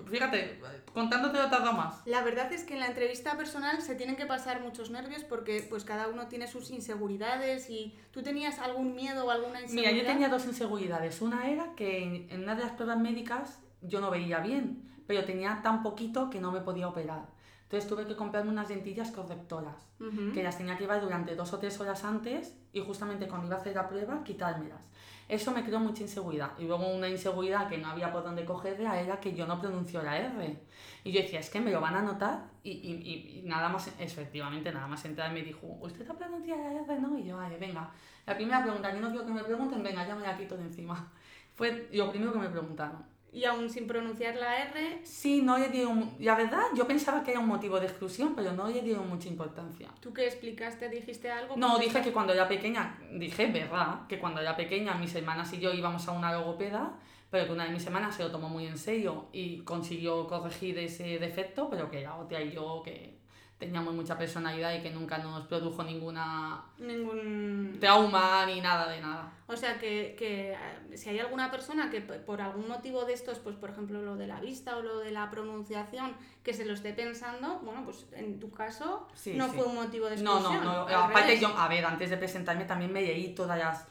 Fíjate, 0.09 0.61
contándote 0.93 1.39
lo 1.39 1.49
tardo 1.51 1.73
más. 1.73 2.03
La 2.07 2.23
verdad 2.23 2.53
es 2.53 2.65
que 2.65 2.75
en 2.75 2.81
la 2.81 2.87
entrevista 2.87 3.37
personal 3.37 3.81
se 3.83 3.95
tienen 3.95 4.17
que 4.17 4.27
pasar 4.27 4.61
muchos 4.61 4.91
nervios 4.91 5.25
porque 5.25 5.67
pues 5.69 5.85
cada 5.85 6.09
uno 6.09 6.27
tiene 6.29 6.47
sus 6.47 6.71
inseguridades 6.71 7.71
y 7.71 7.97
tú 8.13 8.23
tenías 8.23 8.59
algún 8.59 8.95
miedo 8.95 9.25
o 9.27 9.31
alguna 9.31 9.61
Mira, 9.61 9.65
inseguridad. 9.73 9.97
yo 9.97 10.07
tenía 10.07 10.29
dos 10.29 10.47
inseguridades. 10.47 11.21
Una 11.21 11.49
era 11.51 11.75
que 11.75 12.27
en, 12.31 12.43
una 12.43 12.55
de 12.55 12.63
las 12.65 12.73
pruebas 12.73 12.99
médicas 12.99 13.61
yo 13.83 14.01
no 14.01 14.11
veía 14.11 14.41
bien, 14.41 14.89
pero 15.07 15.25
tenía 15.25 15.61
tan 15.63 15.83
poquito 15.83 16.29
que 16.31 16.41
no 16.41 16.53
me 16.53 16.61
podía 16.61 16.89
operar. 16.89 17.27
Entonces 17.63 17.89
tuve 17.89 18.07
que 18.07 18.17
comprarme 18.17 18.51
unas 18.51 18.69
lentillas 18.69 19.11
correctoras, 19.13 19.77
Ujú. 20.01 20.33
que 20.35 20.43
las 20.43 20.59
tenía 20.59 20.75
que 20.77 20.83
llevar 20.83 21.01
durante 21.01 21.37
dos 21.37 21.53
o 21.53 21.59
tres 21.59 21.79
horas 21.81 22.05
antes 22.05 22.55
y 22.73 22.81
justamente 22.81 23.29
cuando 23.29 23.47
iba 23.47 23.57
a 23.57 23.61
hacer 23.61 23.77
la 23.77 23.89
prueba 23.89 24.25
quitármelas. 24.25 24.83
Eso 25.31 25.53
me 25.53 25.63
creó 25.65 25.81
mucha 25.81 26.03
inseguridad. 26.03 26.53
Y 26.59 26.65
luego 26.65 26.89
una 26.89 27.09
inseguridad 27.09 27.69
que 27.69 27.79
no 27.79 27.89
había 27.89 28.13
por 28.13 28.25
dónde 28.25 28.45
cogerla 28.45 29.01
era 29.01 29.21
que 29.21 29.35
yo 29.35 29.47
no 29.47 29.61
pronuncio 29.61 30.03
la 30.03 30.19
R. 30.19 30.59
Y 31.05 31.13
yo 31.13 31.21
decía, 31.23 31.41
es 31.41 31.51
que 31.51 31.61
me 31.61 31.71
lo 31.71 31.81
van 31.81 31.95
a 31.97 32.03
notar. 32.03 32.51
Y, 32.63 32.71
y, 32.73 33.39
y- 33.41 33.43
nada 33.49 33.69
más, 33.69 33.91
efectivamente, 33.99 34.73
nada 34.73 34.87
más 34.87 35.05
entrar 35.05 35.33
me 35.33 35.43
dijo, 35.43 35.67
¿usted 35.81 36.09
ha 36.11 36.15
pronunciado 36.15 36.63
la 36.63 36.81
R? 36.83 37.01
No, 37.01 37.19
y 37.19 37.25
yo, 37.25 37.37
vale, 37.37 37.57
venga. 37.59 37.91
La 38.27 38.35
primera 38.37 38.63
pregunta, 38.63 38.93
que 38.93 39.01
no 39.01 39.11
quiero 39.11 39.27
que 39.27 39.33
me 39.33 39.45
pregunten, 39.45 39.83
venga, 39.83 40.07
ya 40.07 40.15
me 40.15 40.23
la 40.27 40.37
quito 40.37 40.57
de 40.57 40.63
encima. 40.65 41.13
Fue 41.55 41.89
lo 41.93 42.11
primero 42.11 42.33
que 42.33 42.39
me 42.39 42.49
preguntaron. 42.49 43.05
Y 43.33 43.45
aún 43.45 43.71
sin 43.71 43.87
pronunciar 43.87 44.35
la 44.37 44.65
R, 44.65 45.01
Sí, 45.05 45.41
no 45.43 45.57
le 45.57 45.69
dieron, 45.69 46.11
la 46.19 46.35
verdad, 46.35 46.65
yo 46.75 46.87
pensaba 46.87 47.23
que 47.23 47.31
era 47.31 47.41
un 47.41 47.47
motivo 47.47 47.79
de 47.79 47.87
exclusión, 47.87 48.35
pero 48.35 48.53
no 48.53 48.69
le 48.69 48.83
dieron 48.83 49.09
mucha 49.09 49.29
importancia. 49.29 49.89
¿tú 50.01 50.13
qué 50.13 50.27
explicaste? 50.27 50.89
¿Dijiste 50.89 51.31
algo? 51.31 51.57
No, 51.57 51.79
dije 51.79 52.03
que 52.03 52.13
cuando 52.13 52.33
era 52.33 52.49
pequeña, 52.49 52.99
dije, 53.13 53.47
verdad, 53.47 54.07
que 54.09 54.19
cuando 54.19 54.41
era 54.41 54.57
pequeña 54.57 54.95
mis 54.95 55.15
hermanas 55.15 55.53
y 55.53 55.61
yo 55.61 55.73
íbamos 55.73 56.09
a 56.09 56.13
una 56.13 56.33
logopeda, 56.33 56.99
pero 57.31 57.47
que 57.47 57.53
una 57.53 57.65
de 57.65 57.71
mis 57.71 57.87
hermanas 57.87 58.17
se 58.17 58.25
lo 58.25 58.33
tomó 58.33 58.49
muy 58.49 58.67
en 58.67 58.77
serio 58.77 59.29
y 59.33 59.61
consiguió 59.61 60.27
corregir 60.27 60.77
ese 60.79 61.19
defecto, 61.19 61.71
pero 61.71 61.89
que 61.89 62.03
la 62.03 62.17
otra 62.17 62.43
y 62.43 62.51
yo 62.51 62.83
que 62.85 63.21
teníamos 63.59 63.95
mucha 63.95 64.19
personalidad 64.19 64.75
y 64.75 64.81
que 64.81 64.91
nunca 64.91 65.19
nos 65.19 65.47
produjo 65.47 65.85
ninguna 65.85 66.65
Ningún... 66.79 67.70
trauma 67.81 68.47
ni 68.47 68.61
nada 68.61 68.89
de 68.89 69.01
nada. 69.01 69.33
O 69.47 69.57
sea, 69.57 69.79
que, 69.81 70.15
que 70.17 70.53
eh, 70.53 70.97
si 70.97 71.09
hay 71.09 71.19
alguna 71.19 71.51
persona 71.51 71.91
que 71.91 72.01
por 72.01 72.41
algún 72.41 72.69
motivo 72.69 73.05
de 73.05 73.15
estos, 73.15 73.39
pues 73.41 73.57
por 73.57 73.71
ejemplo 73.71 74.01
lo 74.01 74.17
de 74.17 74.27
la 74.29 74.39
vista 74.41 74.77
o 74.77 74.83
lo 74.83 74.99
de 75.01 75.11
la 75.11 75.29
pronunciación, 75.31 76.15
que 76.45 76.55
se 76.55 76.65
lo 76.65 76.75
esté 76.75 76.93
pensando, 76.93 77.59
bueno, 77.65 77.85
pues 77.85 78.07
en 78.13 78.39
tu 78.39 78.51
caso 78.53 79.09
Sí, 79.15 79.35
no 79.35 79.49
sí. 79.49 79.57
fue 79.57 79.67
un 79.67 79.75
motivo 79.75 80.07
de 80.09 80.19
No, 80.19 80.35
exclusión. 80.37 80.65
no, 80.65 80.73
no. 80.75 80.87
al 80.87 81.11
Aparte 81.11 81.41
yo, 81.41 81.49
a 81.49 81.67
ver, 81.67 81.85
antes 81.85 82.11
de 82.11 82.17
presentarme 82.17 82.65
también 82.65 82.93
me 82.93 83.03
leí 83.03 83.35
todas 83.35 83.59
las- 83.59 83.87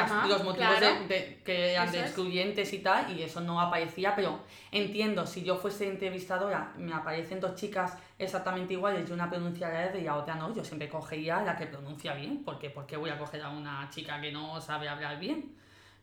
Ajá, 0.00 0.26
los 0.26 0.44
motivos 0.44 0.76
claro. 0.78 1.00
de, 1.00 1.06
de- 1.08 1.42
que 1.44 1.72
eran 1.72 1.90
de 1.92 2.00
excluyentes 2.00 2.72
y 2.72 2.78
tal, 2.78 3.16
y 3.16 3.22
eso 3.22 3.40
no 3.40 3.60
aparecía, 3.60 4.14
pero 4.14 4.40
entiendo, 4.70 5.26
si 5.26 5.42
yo 5.42 5.56
fuese 5.56 5.88
entrevistadora, 5.88 6.72
me 6.78 6.92
aparecen 6.92 7.40
dos 7.40 7.54
chicas 7.54 7.96
exactamente 8.18 8.72
iguales 8.74 9.08
y 9.08 9.12
una 9.12 9.28
pronuncia 9.28 9.68
la 9.68 9.84
R 9.86 10.00
y 10.00 10.04
la 10.04 10.16
otra 10.16 10.34
no, 10.36 10.54
yo 10.54 10.64
siempre 10.64 10.88
cogería 10.88 11.38
a 11.38 11.42
la 11.44 11.56
que 11.56 11.66
pronuncia 11.66 12.14
bien, 12.14 12.42
porque 12.44 12.70
¿por 12.70 12.86
qué 12.86 12.96
voy 12.96 13.10
a 13.10 13.18
coger 13.18 13.42
a 13.42 13.50
una 13.50 13.88
chica 13.90 14.20
que 14.20 14.30
no 14.32 14.60
sabe 14.60 14.88
hablar 14.88 15.18
bien? 15.18 15.54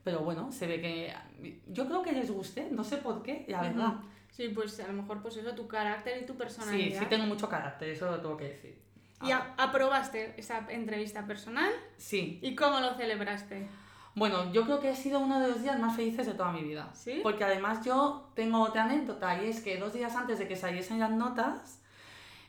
Pero 0.04 0.20
bueno, 0.20 0.52
se 0.52 0.66
ve 0.68 0.80
que 0.82 1.14
yo 1.68 1.86
creo 1.86 2.02
que 2.02 2.12
les 2.14 2.32
guste, 2.32 2.68
no 2.72 2.84
sé 2.84 2.98
por 2.98 3.22
qué, 3.22 3.46
la 3.48 3.62
verdad. 3.62 3.94
Sí, 4.32 4.48
pues 4.50 4.80
a 4.80 4.88
lo 4.88 4.94
mejor 4.94 5.22
pues 5.22 5.36
eso, 5.38 5.52
tu 5.54 5.68
carácter 5.68 6.22
y 6.22 6.26
tu 6.26 6.34
Sí, 6.34 6.40
personalidad. 6.40 7.00
sí 7.00 7.06
tengo 7.08 7.26
mucho 7.26 7.50
carácter, 7.50 7.90
eso 7.90 8.10
lo 8.10 8.20
tengo 8.22 8.38
que 8.38 8.46
decir. 8.46 8.80
Y 9.22 9.32
a- 9.32 9.54
aprobaste 9.58 10.34
esa 10.38 10.66
entrevista 10.70 11.26
personal 11.26 11.72
Sí, 11.98 12.40
y 12.42 12.56
cómo 12.56 12.80
lo 12.80 12.94
celebraste. 12.96 13.68
Bueno, 14.16 14.52
yo 14.52 14.64
creo 14.66 14.80
que 14.80 14.90
ha 14.90 14.96
sido 14.96 15.20
uno 15.20 15.40
de 15.40 15.50
los 15.50 15.62
días 15.62 15.80
más 15.80 15.96
felices 15.96 16.26
de 16.26 16.34
toda 16.34 16.52
mi 16.52 16.64
vida. 16.64 16.90
¿Sí? 16.94 17.20
Porque 17.22 17.44
además 17.44 17.86
yo 17.86 18.32
tengo 18.34 18.62
otra 18.62 18.86
anécdota 18.86 19.42
y 19.44 19.50
es 19.50 19.62
que 19.62 19.78
dos 19.78 19.94
días 19.94 20.16
antes 20.16 20.40
de 20.40 20.48
que 20.48 20.56
saliesen 20.56 21.00
las 21.00 21.12
notas, 21.12 21.82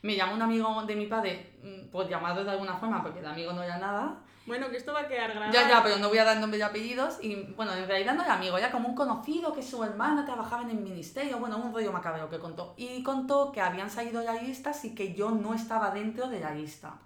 me 0.03 0.17
llamó 0.17 0.35
un 0.35 0.43
amigo 0.43 0.83
de 0.85 0.97
mi 0.97 1.07
padre, 1.07 1.59
mm, 1.63 1.91
por 1.91 2.09
llamarlo 2.09 2.45
de 2.45 2.51
alguna 2.53 2.75
forma, 2.75 3.03
porque 3.03 3.19
el 3.21 3.27
amigo 3.27 3.53
no 3.53 3.63
era 3.63 3.79
nada. 3.79 4.19
Bueno, 4.51 4.69
que 4.69 4.79
esto 4.79 4.93
va 4.93 5.03
a 5.03 5.07
quedar 5.07 5.31
grabado. 5.31 5.53
Ya, 5.53 5.69
ya, 5.69 5.81
pero 5.81 5.99
no 5.99 6.09
voy 6.09 6.19
a 6.19 6.25
dar 6.25 6.41
nombres 6.41 6.59
y 6.59 6.63
apellidos. 6.63 7.19
Y 7.23 7.37
bueno, 7.55 7.73
en 7.73 7.87
realidad 7.87 8.17
no 8.17 8.25
era 8.25 8.35
amigo, 8.35 8.59
era 8.59 8.73
como 8.73 8.89
un 8.89 8.97
conocido 8.97 9.53
que 9.53 9.63
su 9.63 9.85
hermana 9.85 10.27
trabajaba 10.27 10.65
en 10.65 10.71
el 10.71 10.79
ministerio, 10.79 11.39
bueno, 11.39 11.57
un 11.57 11.73
rollo 11.73 11.93
macabro 11.93 12.29
que 12.29 12.41
contó. 12.41 12.75
Y 12.77 13.01
contó 13.05 13.53
que 13.53 13.61
habían 13.61 13.91
salido 13.91 14.25
las 14.25 14.43
listas 14.43 14.85
y 14.85 14.93
que 14.93 15.15
yo 15.15 15.31
no 15.31 15.55
estaba 15.55 15.93
dentro 15.93 16.29
de 16.29 16.41
la 16.41 16.53
lista. 16.53 16.99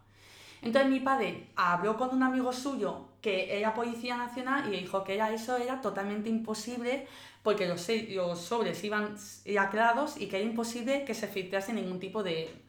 Entonces 0.63 0.91
mi 0.91 1.01
padre 1.01 1.51
habló 1.55 1.99
con 1.99 2.15
un 2.15 2.23
amigo 2.23 2.51
suyo 2.51 3.09
que 3.21 3.59
era 3.59 3.75
Policía 3.75 4.17
Nacional 4.17 4.73
y 4.73 4.79
dijo 4.81 5.05
que 5.05 5.17
era, 5.17 5.31
eso 5.31 5.59
era 5.59 5.83
totalmente 5.83 6.31
imposible 6.31 7.07
porque 7.43 7.69
los, 7.69 7.87
los 8.09 8.41
sobres 8.41 8.83
iban 8.85 9.17
lacrados 9.45 10.19
y 10.19 10.29
que 10.29 10.37
era 10.37 10.47
imposible 10.47 11.05
que 11.05 11.13
se 11.13 11.29
filtrase 11.29 11.75
ningún 11.75 12.01
tipo 12.01 12.23
de, 12.23 12.64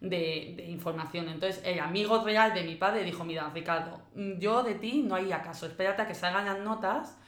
de, 0.00 0.54
de 0.56 0.66
información. 0.66 1.28
Entonces 1.28 1.62
el 1.64 1.80
amigo 1.80 2.22
real 2.24 2.54
de 2.54 2.62
mi 2.64 2.76
padre 2.76 3.04
dijo, 3.04 3.24
mira 3.24 3.50
Ricardo, 3.54 4.00
yo 4.38 4.62
de 4.62 4.74
ti 4.74 5.02
no 5.02 5.14
hay 5.16 5.32
acaso, 5.32 5.66
espérate 5.66 6.02
a 6.02 6.06
que 6.06 6.14
salgan 6.14 6.44
las 6.46 6.60
notas 6.60 7.18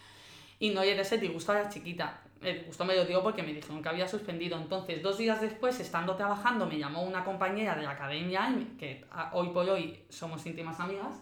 y 0.59 0.71
no 0.71 0.83
le 0.83 0.95
des 0.95 1.11
el 1.13 1.21
disgusto 1.21 1.53
a 1.53 1.57
la 1.63 1.69
chiquita. 1.69 2.21
El 2.43 2.59
disgusto 2.59 2.85
me 2.85 2.95
lo 2.97 3.05
dio 3.05 3.23
porque 3.23 3.43
me 3.43 3.53
dijeron 3.53 3.83
que 3.83 3.89
había 3.91 4.09
suspendido. 4.09 4.57
Entonces, 4.59 5.03
dos 5.03 5.19
días 5.19 5.41
después, 5.43 5.79
estando 5.81 6.17
trabajando, 6.17 6.67
me 6.67 6.79
llamó 6.79 7.03
una 7.03 7.23
compañera 7.25 7.75
de 7.77 7.83
la 7.83 7.91
academia, 7.91 8.55
que 8.79 9.05
a- 9.11 9.31
hoy 9.35 9.49
por 9.51 9.69
hoy 9.69 10.05
somos 10.09 10.45
íntimas 10.47 10.81
amigas, 10.81 11.21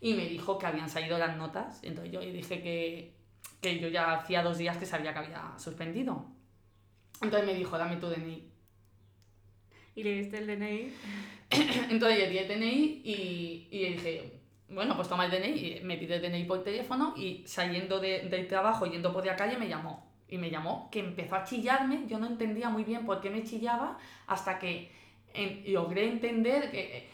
y 0.00 0.14
me 0.14 0.26
dijo 0.26 0.58
que 0.58 0.66
habían 0.66 0.88
salido 0.88 1.18
las 1.18 1.36
notas. 1.36 1.80
Entonces 1.82 2.12
yo 2.12 2.20
dije 2.20 2.60
que, 2.62 3.16
que 3.60 3.80
yo 3.80 3.88
ya 3.88 4.12
hacía 4.14 4.42
dos 4.42 4.58
días 4.58 4.76
que 4.76 4.86
sabía 4.86 5.12
que 5.12 5.18
había 5.20 5.52
suspendido. 5.58 6.26
Entonces 7.20 7.46
me 7.46 7.54
dijo, 7.54 7.76
dame 7.78 7.96
tu 7.96 8.08
DNI. 8.08 8.51
Y 9.94 10.02
le 10.02 10.12
diste 10.14 10.38
el 10.38 10.46
DNI. 10.46 10.92
Entonces 11.90 12.18
le 12.18 12.28
di 12.30 12.38
el 12.38 12.48
DNI 12.48 13.02
y, 13.04 13.68
y 13.70 13.84
dije, 13.92 14.32
bueno, 14.68 14.96
pues 14.96 15.08
toma 15.08 15.26
el 15.26 15.30
DNI. 15.30 15.76
Y 15.78 15.80
me 15.84 15.96
pide 15.98 16.16
el 16.16 16.22
DNI 16.22 16.44
por 16.44 16.62
teléfono 16.64 17.14
y 17.16 17.42
saliendo 17.46 18.00
de- 18.00 18.28
del 18.28 18.46
trabajo, 18.48 18.86
yendo 18.86 19.12
por 19.12 19.24
la 19.26 19.36
calle, 19.36 19.56
me 19.58 19.68
llamó. 19.68 20.10
Y 20.28 20.38
me 20.38 20.50
llamó, 20.50 20.88
que 20.90 21.00
empezó 21.00 21.36
a 21.36 21.44
chillarme. 21.44 22.04
Yo 22.08 22.18
no 22.18 22.26
entendía 22.26 22.70
muy 22.70 22.84
bien 22.84 23.04
por 23.04 23.20
qué 23.20 23.28
me 23.28 23.44
chillaba 23.44 23.98
hasta 24.26 24.58
que 24.58 24.90
en- 25.34 25.62
logré 25.72 26.08
entender 26.08 26.70
que 26.70 26.80
eh, 26.98 27.08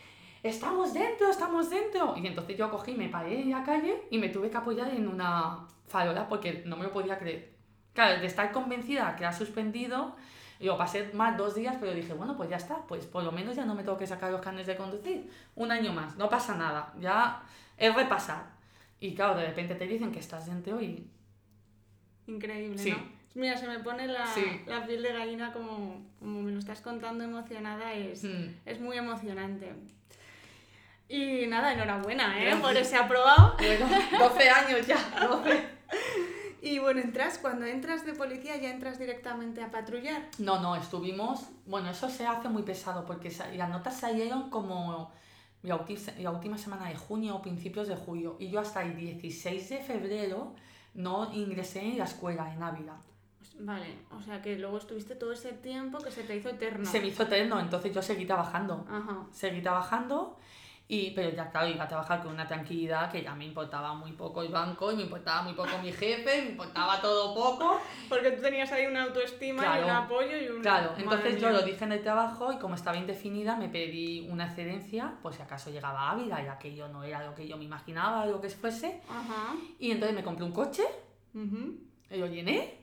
estamos 0.45 0.95
dentro, 0.95 1.29
estamos 1.29 1.69
dentro. 1.69 2.15
Y 2.17 2.27
entonces 2.29 2.57
yo 2.57 2.71
cogí, 2.71 2.93
me 2.93 3.09
paré 3.09 3.41
en 3.41 3.51
la 3.51 3.65
calle 3.65 4.03
y 4.11 4.19
me 4.19 4.29
tuve 4.29 4.51
que 4.51 4.57
apoyar 4.57 4.89
en 4.95 5.09
una 5.09 5.67
farola 5.89 6.29
porque 6.29 6.63
no 6.65 6.77
me 6.77 6.85
lo 6.85 6.93
podía 6.93 7.19
creer. 7.19 7.55
Claro, 7.93 8.21
de 8.21 8.27
estar 8.29 8.53
convencida 8.53 9.17
que 9.17 9.25
ha 9.25 9.33
suspendido, 9.33 10.15
yo 10.61 10.77
pasé 10.77 11.11
más 11.15 11.37
dos 11.37 11.55
días, 11.55 11.77
pero 11.81 11.93
dije, 11.95 12.13
bueno, 12.15 12.37
pues 12.37 12.51
ya 12.51 12.57
está, 12.57 12.79
pues 12.87 13.07
por 13.07 13.23
lo 13.23 13.31
menos 13.33 13.55
ya 13.57 13.65
no 13.65 13.75
me 13.75 13.83
tengo 13.85 13.97
que 13.99 14.07
sacar 14.07 14.31
los 14.33 14.41
carnes 14.41 14.67
de 14.67 14.77
conducir. 14.77 15.31
Un 15.55 15.71
año 15.71 15.93
más, 15.93 16.17
no 16.17 16.29
pasa 16.29 16.57
nada, 16.57 16.93
ya 16.99 17.43
es 17.77 17.95
repasar. 17.95 18.45
Y 19.01 19.15
claro, 19.15 19.37
de 19.37 19.47
repente 19.47 19.75
te 19.77 19.87
dicen 19.87 20.11
que 20.13 20.19
estás 20.19 20.47
dentro 20.47 20.81
y... 20.81 21.07
Increíble, 22.27 22.77
Sí. 22.79 22.91
¿no? 22.91 23.19
Mira, 23.35 23.57
se 23.57 23.69
me 23.69 23.79
pone 23.79 24.07
la, 24.09 24.27
Sí. 24.27 24.63
la 24.67 24.85
piel 24.85 25.03
de 25.03 25.13
gallina 25.13 25.53
como, 25.53 26.03
como 26.19 26.43
me 26.43 26.51
lo 26.51 26.59
estás 26.59 26.81
contando 26.81 27.23
emocionada. 27.23 27.93
Es, 27.95 28.25
Mm. 28.25 28.49
es 28.67 28.81
muy 28.81 28.97
emocionante. 28.99 29.73
Y 31.09 31.47
nada, 31.47 31.73
enhorabuena, 31.73 32.35
¿eh? 32.43 32.57
Por 32.61 32.77
ese 32.77 32.97
aprobado. 32.97 33.55
Bueno, 33.59 33.87
12 34.19 34.51
años 34.51 34.87
ya, 34.87 34.97
12. 35.29 35.63
Y 36.61 36.79
bueno, 36.79 37.01
entras, 37.01 37.39
cuando 37.39 37.67
entras 37.67 38.05
de 38.05 38.15
policía 38.15 38.57
ya 38.57 38.71
entras 38.71 38.99
directamente 38.99 39.63
a 39.63 39.71
patrullar. 39.71 40.29
No, 40.39 40.61
no, 40.61 40.77
estuvimos... 40.77 41.47
Bueno, 41.67 41.91
eso 41.91 42.09
se 42.09 42.27
hace 42.27 42.49
muy 42.49 42.63
pesado 42.63 43.05
porque 43.05 43.33
las 43.57 43.71
notas 43.71 43.99
salieron 43.99 44.51
como 44.51 45.13
la, 45.63 45.85
la 46.19 46.31
última 46.31 46.59
semana 46.59 46.89
de 46.89 46.97
junio 46.97 47.37
o 47.37 47.43
principios 47.43 47.89
de 47.89 47.97
julio. 47.97 48.37
Y 48.39 48.51
yo 48.51 48.61
hasta 48.61 48.83
el 48.83 48.97
16 48.97 49.69
de 49.69 49.79
febrero 49.79 50.55
no 50.95 51.33
ingresé 51.33 51.81
en 51.81 51.99
la 51.99 52.05
escuela, 52.05 52.53
en 52.53 52.63
Ávila. 52.63 52.97
Pues, 53.39 53.65
Vale, 53.65 53.99
o 54.11 54.21
sea 54.21 54.43
que 54.43 54.59
luego 54.59 54.79
estuviste 54.79 55.15
todo 55.15 55.33
ese 55.33 55.53
tiempo 55.53 55.99
que 55.99 56.11
se 56.11 56.25
te 56.25 56.37
hizo 56.37 56.49
eterno. 56.49 56.85
Se 56.85 57.01
me 57.01 57.09
hizo 57.09 57.23
eterno, 57.23 57.61
entonces 57.61 57.95
yo 57.95 58.03
seguí 58.03 58.27
trabajando. 58.27 58.85
Ajá. 58.89 59.27
Seguí 59.31 59.63
trabajando 59.63 60.37
Y, 60.91 61.11
pero 61.11 61.29
ya 61.29 61.51
claro, 61.51 61.69
iba 61.69 61.85
a 61.85 61.89
trabajar 61.89 62.23
con 62.23 62.33
una 62.33 62.47
tranquilidad 62.47 63.13
que 63.13 63.23
ya 63.23 63.35
me 63.35 63.45
importaba 63.45 63.93
muy 63.93 64.13
poco 64.13 64.43
el 64.43 64.49
banco 64.49 64.91
y 64.91 64.97
me 64.97 65.03
importaba 65.03 65.43
muy 65.43 65.53
poco 65.53 65.69
mi 65.83 65.93
jefe, 65.93 66.43
me 66.43 66.51
importaba 66.53 66.99
todo 67.03 67.35
poco. 67.35 67.79
Porque 68.09 68.31
tú 68.31 68.41
tenías 68.41 68.73
ahí 68.73 68.87
una 68.87 69.03
autoestima 69.03 69.79
y 69.79 69.85
un 69.85 69.91
apoyo 69.91 70.39
y 70.39 70.49
un... 70.49 70.63
Claro, 70.63 70.95
entonces 70.97 71.39
yo 71.39 71.51
lo 71.51 71.61
dije 71.61 71.85
en 71.85 71.93
el 71.93 72.03
trabajo 72.03 72.55
y 72.55 72.57
como 72.57 72.75
estaba 72.75 72.97
indefinida 72.97 73.57
me 73.57 73.69
pedí 73.69 74.27
una 74.31 74.47
excedencia, 74.47 75.13
pues 75.21 75.37
si 75.37 75.43
acaso 75.43 75.71
llegaba 75.71 76.11
Ávila, 76.11 76.43
ya 76.43 76.59
que 76.59 76.75
yo 76.75 76.89
no 76.89 77.05
era 77.05 77.23
lo 77.23 77.35
que 77.35 77.47
yo 77.47 77.59
me 77.59 77.65
imaginaba, 77.65 78.25
lo 78.25 78.41
que 78.41 78.49
fuese. 78.49 79.03
Ajá. 79.11 79.55
Y 79.79 79.91
entonces 79.91 80.17
me 80.17 80.23
compré 80.23 80.47
un 80.47 80.53
coche, 80.53 80.85
y 81.35 82.17
lo 82.17 82.27
llené 82.27 82.79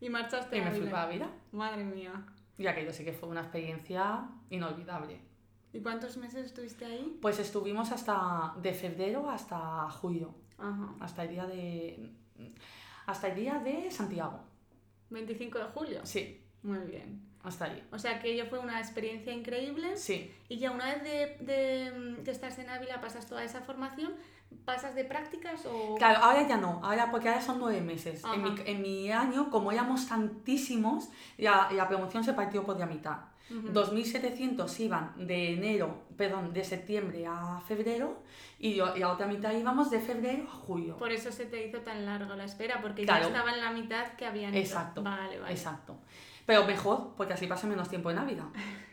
Y 0.00 0.08
marchaste 0.08 0.56
y 0.56 0.60
a 0.60 0.64
me 0.64 0.70
fui 0.70 0.86
para 0.86 1.02
Ávila. 1.02 1.28
Madre 1.52 1.84
mía. 1.84 2.24
Y 2.56 2.66
aquello 2.66 2.92
sí 2.92 3.04
que 3.04 3.12
fue 3.12 3.28
una 3.28 3.42
experiencia 3.42 4.28
inolvidable. 4.48 5.33
¿Y 5.74 5.80
cuántos 5.80 6.16
meses 6.16 6.46
estuviste 6.46 6.84
ahí? 6.86 7.18
Pues 7.20 7.38
estuvimos 7.40 7.90
hasta 7.92 8.54
de 8.62 8.72
febrero 8.72 9.28
hasta 9.28 9.90
julio, 9.90 10.32
Ajá. 10.56 10.94
hasta 11.00 11.24
el 11.24 11.30
día 11.30 11.46
de 11.46 12.10
hasta 13.06 13.28
el 13.28 13.34
día 13.34 13.58
de 13.58 13.90
Santiago. 13.90 14.40
25 15.10 15.58
de 15.58 15.64
julio. 15.66 16.00
Sí, 16.04 16.40
Muy 16.62 16.78
bien. 16.78 17.20
hasta 17.42 17.66
ahí. 17.66 17.86
O 17.92 17.98
sea 17.98 18.20
que 18.20 18.32
ello 18.32 18.46
fue 18.46 18.58
una 18.60 18.78
experiencia 18.80 19.32
increíble. 19.32 19.96
Sí, 19.96 20.32
Y 20.48 20.58
ya 20.58 20.70
una 20.70 20.94
vez 20.94 21.02
de, 21.02 21.44
de, 21.44 22.22
que 22.24 22.30
estás 22.30 22.58
en 22.58 22.70
Ávila, 22.70 23.00
pasas 23.00 23.26
toda 23.26 23.44
esa 23.44 23.60
formación, 23.60 24.14
¿pasas 24.64 24.94
de 24.94 25.04
prácticas 25.04 25.64
o...? 25.66 25.94
claro, 25.96 26.18
ahora 26.22 26.46
ya 26.48 26.56
no, 26.56 26.80
ahora 26.82 27.10
porque 27.10 27.28
ahora 27.28 27.40
son 27.40 27.58
nueve 27.58 27.80
meses. 27.80 28.22
En 28.32 28.42
mi, 28.42 28.54
en 28.64 28.82
mi 28.82 29.10
año, 29.10 29.50
como 29.50 29.72
éramos 29.72 30.06
tantísimos, 30.08 31.08
la, 31.38 31.68
la 31.72 31.88
promoción 31.88 32.24
se 32.24 32.32
partió 32.32 32.64
por 32.64 32.78
la 32.78 32.86
mitad. 32.86 33.18
Ujú. 33.50 33.68
2.700 33.74 34.80
iban 34.80 35.12
de 35.26 35.52
enero, 35.52 36.04
perdón, 36.16 36.52
de 36.54 36.64
septiembre 36.64 37.26
a 37.26 37.60
febrero 37.66 38.22
y, 38.58 38.74
yo- 38.74 38.96
la 38.96 39.12
otra 39.12 39.26
mitad 39.26 39.52
íbamos 39.52 39.90
de 39.90 40.00
febrero 40.00 40.44
a 40.44 40.50
julio. 40.54 40.96
Por 40.96 41.12
eso 41.12 41.30
se 41.30 41.44
te 41.44 41.66
hizo 41.66 41.80
tan 41.80 42.06
larga 42.06 42.34
la 42.36 42.44
espera, 42.44 42.80
porque 42.80 43.04
Claro. 43.04 43.22
ya 43.22 43.26
estaba 43.28 43.52
en 43.52 43.60
la 43.60 43.70
mitad 43.70 44.06
que 44.16 44.24
habían 44.24 44.54
ido. 44.54 44.62
Exacto. 44.62 45.02
Vale, 45.02 45.38
vale. 45.38 45.52
Exacto. 45.52 45.98
Pero 46.46 46.64
mejor, 46.66 47.14
porque 47.16 47.32
así 47.32 47.46
paso 47.46 47.66
menos 47.66 47.88
tiempo 47.88 48.10
en 48.10 48.18
Ávila. 48.18 48.44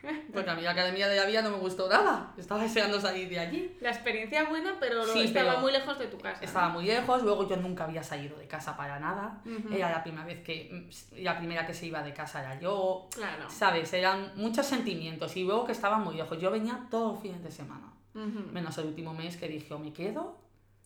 Porque 0.33 0.49
a 0.49 0.55
mí 0.55 0.61
la 0.63 0.71
Academia 0.71 1.07
de 1.07 1.15
la 1.17 1.25
Vida 1.25 1.41
no 1.43 1.51
me 1.51 1.57
gustó 1.57 1.87
nada. 1.87 2.33
Estaba 2.37 2.63
deseando 2.63 2.99
salir 2.99 3.29
de 3.29 3.37
allí. 3.39 3.77
La 3.81 3.89
experiencia 3.89 4.45
buena, 4.45 4.75
pero 4.79 4.95
lo- 5.05 5.05
Sí, 5.13 5.23
estaba 5.25 5.49
pero 5.49 5.61
muy 5.61 5.71
lejos 5.71 5.99
de 5.99 6.07
tu 6.07 6.17
casa. 6.17 6.39
¿no? 6.39 6.45
Estaba 6.45 6.69
muy 6.69 6.85
lejos, 6.85 7.21
luego 7.21 7.47
yo 7.47 7.57
nunca 7.57 7.83
había 7.83 8.01
salido 8.01 8.35
de 8.37 8.47
casa 8.47 8.75
para 8.75 8.99
nada. 8.99 9.41
Era 9.71 9.91
la 9.91 10.01
primera 10.01 10.25
vez 10.25 10.41
que, 10.43 10.89
la 11.17 11.37
primera 11.37 11.67
que 11.67 11.73
se 11.75 11.85
iba 11.85 12.01
de 12.01 12.13
casa 12.13 12.39
era 12.39 12.59
yo. 12.59 13.07
Claro. 13.13 13.47
¿Sabes? 13.49 13.91
Eran 13.93 14.31
muchos 14.37 14.65
sentimientos 14.65 15.35
y 15.37 15.43
luego 15.43 15.65
que 15.65 15.73
estaba 15.73 15.97
muy 15.99 16.15
lejos. 16.15 16.39
Yo 16.41 16.49
venía 16.49 16.79
todos 16.89 17.13
los 17.13 17.21
fines 17.21 17.43
de 17.43 17.51
semana. 17.51 17.91
Menos 18.13 18.77
el 18.79 18.85
último 18.87 19.13
mes 19.13 19.37
que 19.37 19.47
dije 19.47 19.73
o 19.73 19.79
me 19.79 19.93
quedo 19.93 20.37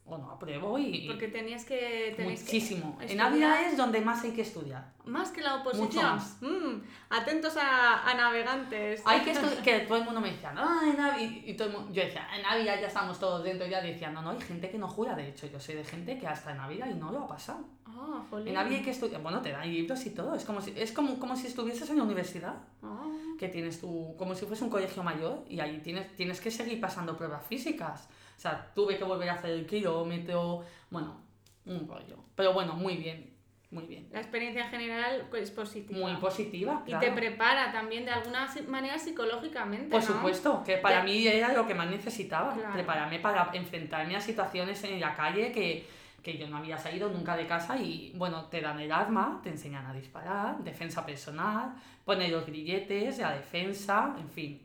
o 0.08 0.18
no 0.18 0.32
apruebo 0.32 0.78
y 0.78 1.08
Porque 1.08 1.30
tenías 1.30 1.66
que... 1.66 2.14
tenéis 2.16 2.42
que 2.42 2.46
muchísimo. 2.46 2.98
En 3.00 3.06
estudiar 3.06 3.28
Ávila 3.28 3.68
es 3.68 3.76
donde 3.76 4.02
más 4.02 4.24
hay 4.24 4.32
que 4.32 4.42
estudiar. 4.42 4.94
Más 5.06 5.32
que 5.32 5.42
la 5.42 5.56
oposición. 5.56 5.88
Mucho 5.88 6.02
más. 6.02 6.38
Mm, 6.42 6.82
atentos 7.10 7.58
a, 7.58 8.08
a 8.08 8.14
navegantes. 8.14 9.02
Hay 9.04 9.22
que 9.22 9.32
estudiar, 9.32 9.64
que 9.64 9.80
todo 9.82 9.98
el 9.98 10.06
mundo 10.06 10.22
me 10.22 10.32
decía, 10.32 10.52
no, 10.52 10.84
en 10.84 11.00
Ávila, 11.00 11.42
y, 11.46 11.54
todo 11.56 11.70
el 11.70 11.74
mundo, 11.74 11.92
yo 11.92 12.04
decía, 12.04 12.28
en 12.38 12.46
Ávila 12.46 12.80
ya 12.80 12.88
estamos 12.88 13.20
todos 13.20 13.44
dentro, 13.44 13.66
ya 13.66 13.82
decía, 13.82 14.12
no, 14.12 14.22
no, 14.22 14.30
hay 14.30 14.42
gente 14.42 14.70
que 14.70 14.78
no 14.78 14.88
jura, 14.88 15.16
de 15.16 15.30
hecho, 15.30 15.48
yo 15.48 15.60
sé 15.60 15.76
de 15.76 15.84
gente 15.84 16.20
que 16.20 16.28
hasta 16.28 16.52
en 16.52 16.60
Ávila 16.60 16.88
y 16.90 16.94
no 16.94 17.12
lo 17.12 17.24
ha 17.24 17.28
pasado. 17.28 17.66
Ah, 17.88 18.24
jolín. 18.30 18.50
En 18.50 18.58
Ávila 18.58 18.78
hay 18.78 18.84
que 18.84 18.92
estudiar, 18.92 19.24
bueno, 19.24 19.42
te 19.42 19.52
dan 19.52 19.72
libros 19.72 20.06
y 20.06 20.12
todo, 20.12 20.36
es 20.36 20.46
como 20.46 20.62
si, 20.62 20.72
es 20.76 20.92
como, 20.92 21.20
como 21.20 21.36
si 21.36 21.48
estuvieses 21.48 21.90
en 21.90 21.98
la 21.98 22.04
universidad, 22.04 22.56
Ah, 22.84 23.08
que 23.40 23.50
tienes 23.50 23.82
tu, 23.82 24.16
como 24.18 24.36
si 24.36 24.46
fuese 24.46 24.64
un 24.64 24.70
colegio 24.70 25.02
mayor, 25.02 25.44
y 25.50 25.60
ahí 25.60 25.80
tienes, 25.84 26.16
tienes 26.16 26.40
que 26.40 26.52
seguir 26.52 26.80
pasando 26.80 27.18
pruebas 27.18 27.44
físicas. 27.48 28.08
O 28.36 28.40
sea, 28.40 28.72
tuve 28.76 28.98
que 28.98 29.04
volver 29.04 29.30
a 29.30 29.34
hacer 29.34 29.52
el 29.52 29.66
kilómetro, 29.66 30.64
bueno, 30.90 31.22
un 31.66 31.88
rollo. 31.88 32.18
Pero 32.36 32.54
bueno, 32.54 32.74
muy 32.74 32.98
bien, 32.98 33.34
muy 33.72 33.86
bien. 33.86 34.08
La 34.12 34.20
experiencia 34.20 34.66
en 34.66 34.70
general 34.72 35.28
es 35.34 35.52
positiva. 35.52 36.00
Muy 36.00 36.16
positiva, 36.18 36.84
Y 36.86 36.90
claro. 36.92 37.06
te 37.06 37.12
prepara 37.14 37.72
también 37.72 38.06
de 38.06 38.12
alguna 38.12 38.48
manera 38.68 38.98
psicológicamente. 39.00 39.90
Por 39.90 40.02
¿no? 40.02 40.06
supuesto, 40.08 40.64
que 40.66 40.78
para 40.78 40.98
Ya. 41.00 41.04
mí 41.04 41.26
era 41.28 41.54
lo 41.54 41.66
que 41.66 41.74
más 41.74 41.90
necesitaba, 41.90 42.54
Claro. 42.54 42.74
prepararme 42.74 43.20
para 43.20 43.50
enfrentarme 43.54 44.16
a 44.16 44.22
situaciones 44.22 44.84
en 44.84 45.00
la 45.00 45.16
calle 45.16 45.52
que, 45.52 45.88
que 46.22 46.38
yo 46.38 46.48
no 46.48 46.58
había 46.58 46.78
salido 46.78 47.10
nunca 47.10 47.36
de 47.38 47.48
casa 47.48 47.78
y 47.78 48.12
bueno, 48.16 48.46
te 48.46 48.62
dan 48.62 48.80
el 48.80 48.92
arma, 48.92 49.40
te 49.44 49.50
enseñan 49.50 49.86
a 49.86 49.94
disparar, 49.94 50.58
defensa 50.64 51.06
personal, 51.06 51.74
poner 52.04 52.32
los 52.32 52.46
grilletes, 52.46 53.18
la 53.20 53.32
defensa, 53.34 54.16
en 54.20 54.30
fin. 54.30 54.62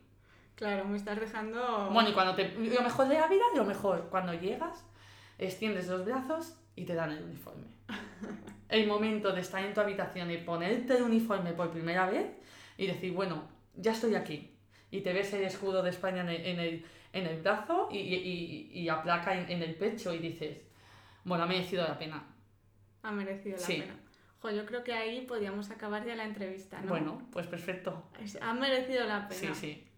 Claro, 0.61 0.85
me 0.85 0.99
estás 0.99 1.19
dejando. 1.19 1.89
Bueno, 1.91 2.11
y 2.11 2.13
cuando 2.13 2.35
te, 2.35 2.51
lo 2.51 2.83
mejor 2.83 3.09
de 3.09 3.15
la 3.19 3.27
vida, 3.29 3.43
lo 3.57 3.65
mejor, 3.65 4.09
cuando 4.11 4.35
llegas, 4.35 4.87
extiendes 5.39 5.89
los 5.89 6.05
brazos 6.05 6.55
y 6.77 6.85
te 6.85 6.95
dan 6.95 7.11
el 7.13 7.25
uniforme. 7.25 7.67
El 8.69 8.87
momento 8.87 9.33
de 9.33 9.41
estar 9.41 9.65
en 9.65 9.73
tu 9.75 9.81
habitación 9.81 10.31
y 10.31 10.37
ponerte 10.37 10.97
el 10.97 11.03
uniforme 11.03 11.53
por 11.55 11.71
primera 11.73 12.09
vez 12.09 12.27
y 12.77 12.87
decir, 12.87 13.13
bueno, 13.13 13.43
ya 13.75 13.91
estoy 13.93 14.15
aquí. 14.15 14.55
Y 14.93 15.01
te 15.01 15.13
ves 15.13 15.33
el 15.33 15.43
escudo 15.43 15.83
de 15.83 15.91
España 15.91 16.21
en 16.21 16.29
el, 16.29 16.47
en 16.47 16.61
el, 16.61 16.87
en 17.13 17.27
el 17.27 17.41
brazo 17.43 17.89
y, 17.91 17.97
y, 17.99 18.71
y 18.73 18.85
la 18.85 19.03
placa 19.03 19.35
en, 19.35 19.51
en 19.51 19.63
el 19.63 19.75
pecho 19.75 20.15
y 20.15 20.19
dices, 20.19 20.63
bueno, 21.25 21.43
ha 21.43 21.47
merecido 21.49 21.83
la 21.83 21.99
pena. 21.99 22.23
Ha 23.03 23.11
merecido 23.11 23.57
la 23.57 23.63
Sí. 23.65 23.81
pena. 23.81 23.97
Jo, 24.41 24.51
yo 24.51 24.65
creo 24.67 24.85
que 24.85 24.93
ahí 24.93 25.23
podríamos 25.23 25.69
acabar 25.71 26.05
ya 26.07 26.15
la 26.15 26.25
entrevista, 26.25 26.81
¿no? 26.81 26.89
Bueno, 26.91 27.23
pues 27.33 27.49
perfecto. 27.49 28.05
Ha 28.41 28.55
merecido 28.55 29.05
la 29.07 29.27
pena. 29.27 29.53
Sí, 29.55 29.61
sí. 29.61 29.90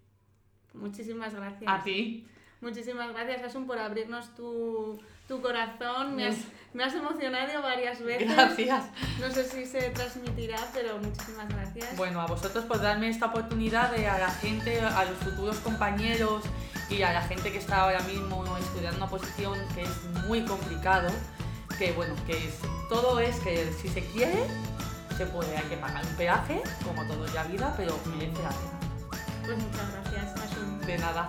Muchísimas 0.75 1.35
gracias. 1.35 1.71
A 1.71 1.83
ti. 1.83 2.27
Muchísimas 2.63 3.13
gracias, 3.13 3.43
Asun, 3.43 3.67
por 3.67 3.77
abrirnos 3.77 4.33
tu, 4.37 5.01
tu 5.27 5.43
corazón. 5.43 6.15
Me 6.15 6.29
has, 6.29 6.37
me 6.73 6.85
has 6.85 6.95
emocionado 6.95 7.61
varias 7.61 8.01
veces. 8.01 8.31
Gracias. 8.33 8.85
No 9.21 9.29
sé 9.33 9.45
si 9.45 9.67
se 9.67 9.91
transmitirá, 9.91 10.59
pero 10.73 10.97
muchísimas 10.99 11.49
gracias. 11.49 11.97
Bueno, 11.97 12.21
a 12.21 12.27
vosotros 12.27 12.65
por 12.67 12.81
darme 12.81 13.09
esta 13.09 13.27
oportunidad 13.27 13.91
de 13.91 14.07
a 14.07 14.17
la 14.19 14.31
gente, 14.31 14.81
a 14.81 15.05
los 15.05 15.19
futuros 15.19 15.57
compañeros 15.57 16.45
y 16.89 17.03
a 17.03 17.13
la 17.13 17.23
gente 17.23 17.51
que 17.51 17.59
está 17.59 17.83
ahora 17.83 18.01
mismo 18.03 18.45
estudiando 18.57 18.99
una 18.99 19.11
posición 19.11 19.59
que 19.75 19.83
es 19.83 20.05
muy 20.29 20.45
complicado, 20.45 21.11
que 21.79 21.91
bueno, 21.93 22.15
que 22.29 22.47
es, 22.47 22.59
todo 22.89 23.19
es 23.19 23.41
que 23.41 23.73
si 23.73 23.89
se 23.89 24.05
quiere, 24.07 24.45
se 25.17 25.27
puede, 25.27 25.57
hay 25.57 25.65
que 25.65 25.77
pagar 25.79 26.05
un 26.07 26.15
peaje, 26.15 26.63
como 26.85 27.05
todo 27.09 27.27
en 27.27 27.35
la 27.35 27.43
vida, 27.45 27.75
pero 27.77 27.99
merece 28.07 28.41
la 28.41 28.51
pena. 28.51 28.82
Pues 29.45 29.59
muchas 29.59 29.93
gracias, 29.93 30.41
Asun. 30.41 30.81
De 30.87 30.99
nada. 30.99 31.29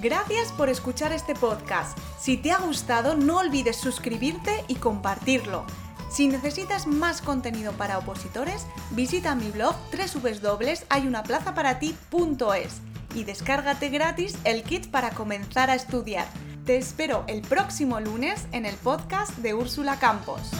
Gracias 0.00 0.52
por 0.52 0.68
escuchar 0.68 1.12
este 1.12 1.34
podcast. 1.34 1.98
Si 2.18 2.36
te 2.36 2.52
ha 2.52 2.58
gustado, 2.58 3.16
no 3.16 3.38
olvides 3.38 3.76
suscribirte 3.76 4.62
y 4.68 4.76
compartirlo. 4.76 5.64
Si 6.10 6.28
necesitas 6.28 6.86
más 6.86 7.22
contenido 7.22 7.72
para 7.72 7.98
opositores, 7.98 8.66
visita 8.90 9.34
mi 9.34 9.50
blog 9.50 9.74
www.hayunaplazaparati.es 9.90 12.80
y 13.14 13.24
descárgate 13.24 13.88
gratis 13.88 14.36
el 14.44 14.62
kit 14.62 14.88
para 14.90 15.10
comenzar 15.10 15.70
a 15.70 15.74
estudiar. 15.74 16.28
Te 16.64 16.76
espero 16.76 17.24
el 17.26 17.42
próximo 17.42 17.98
lunes 18.00 18.46
en 18.52 18.64
el 18.66 18.76
podcast 18.76 19.36
de 19.38 19.54
Úrsula 19.54 19.98
Campos. 19.98 20.52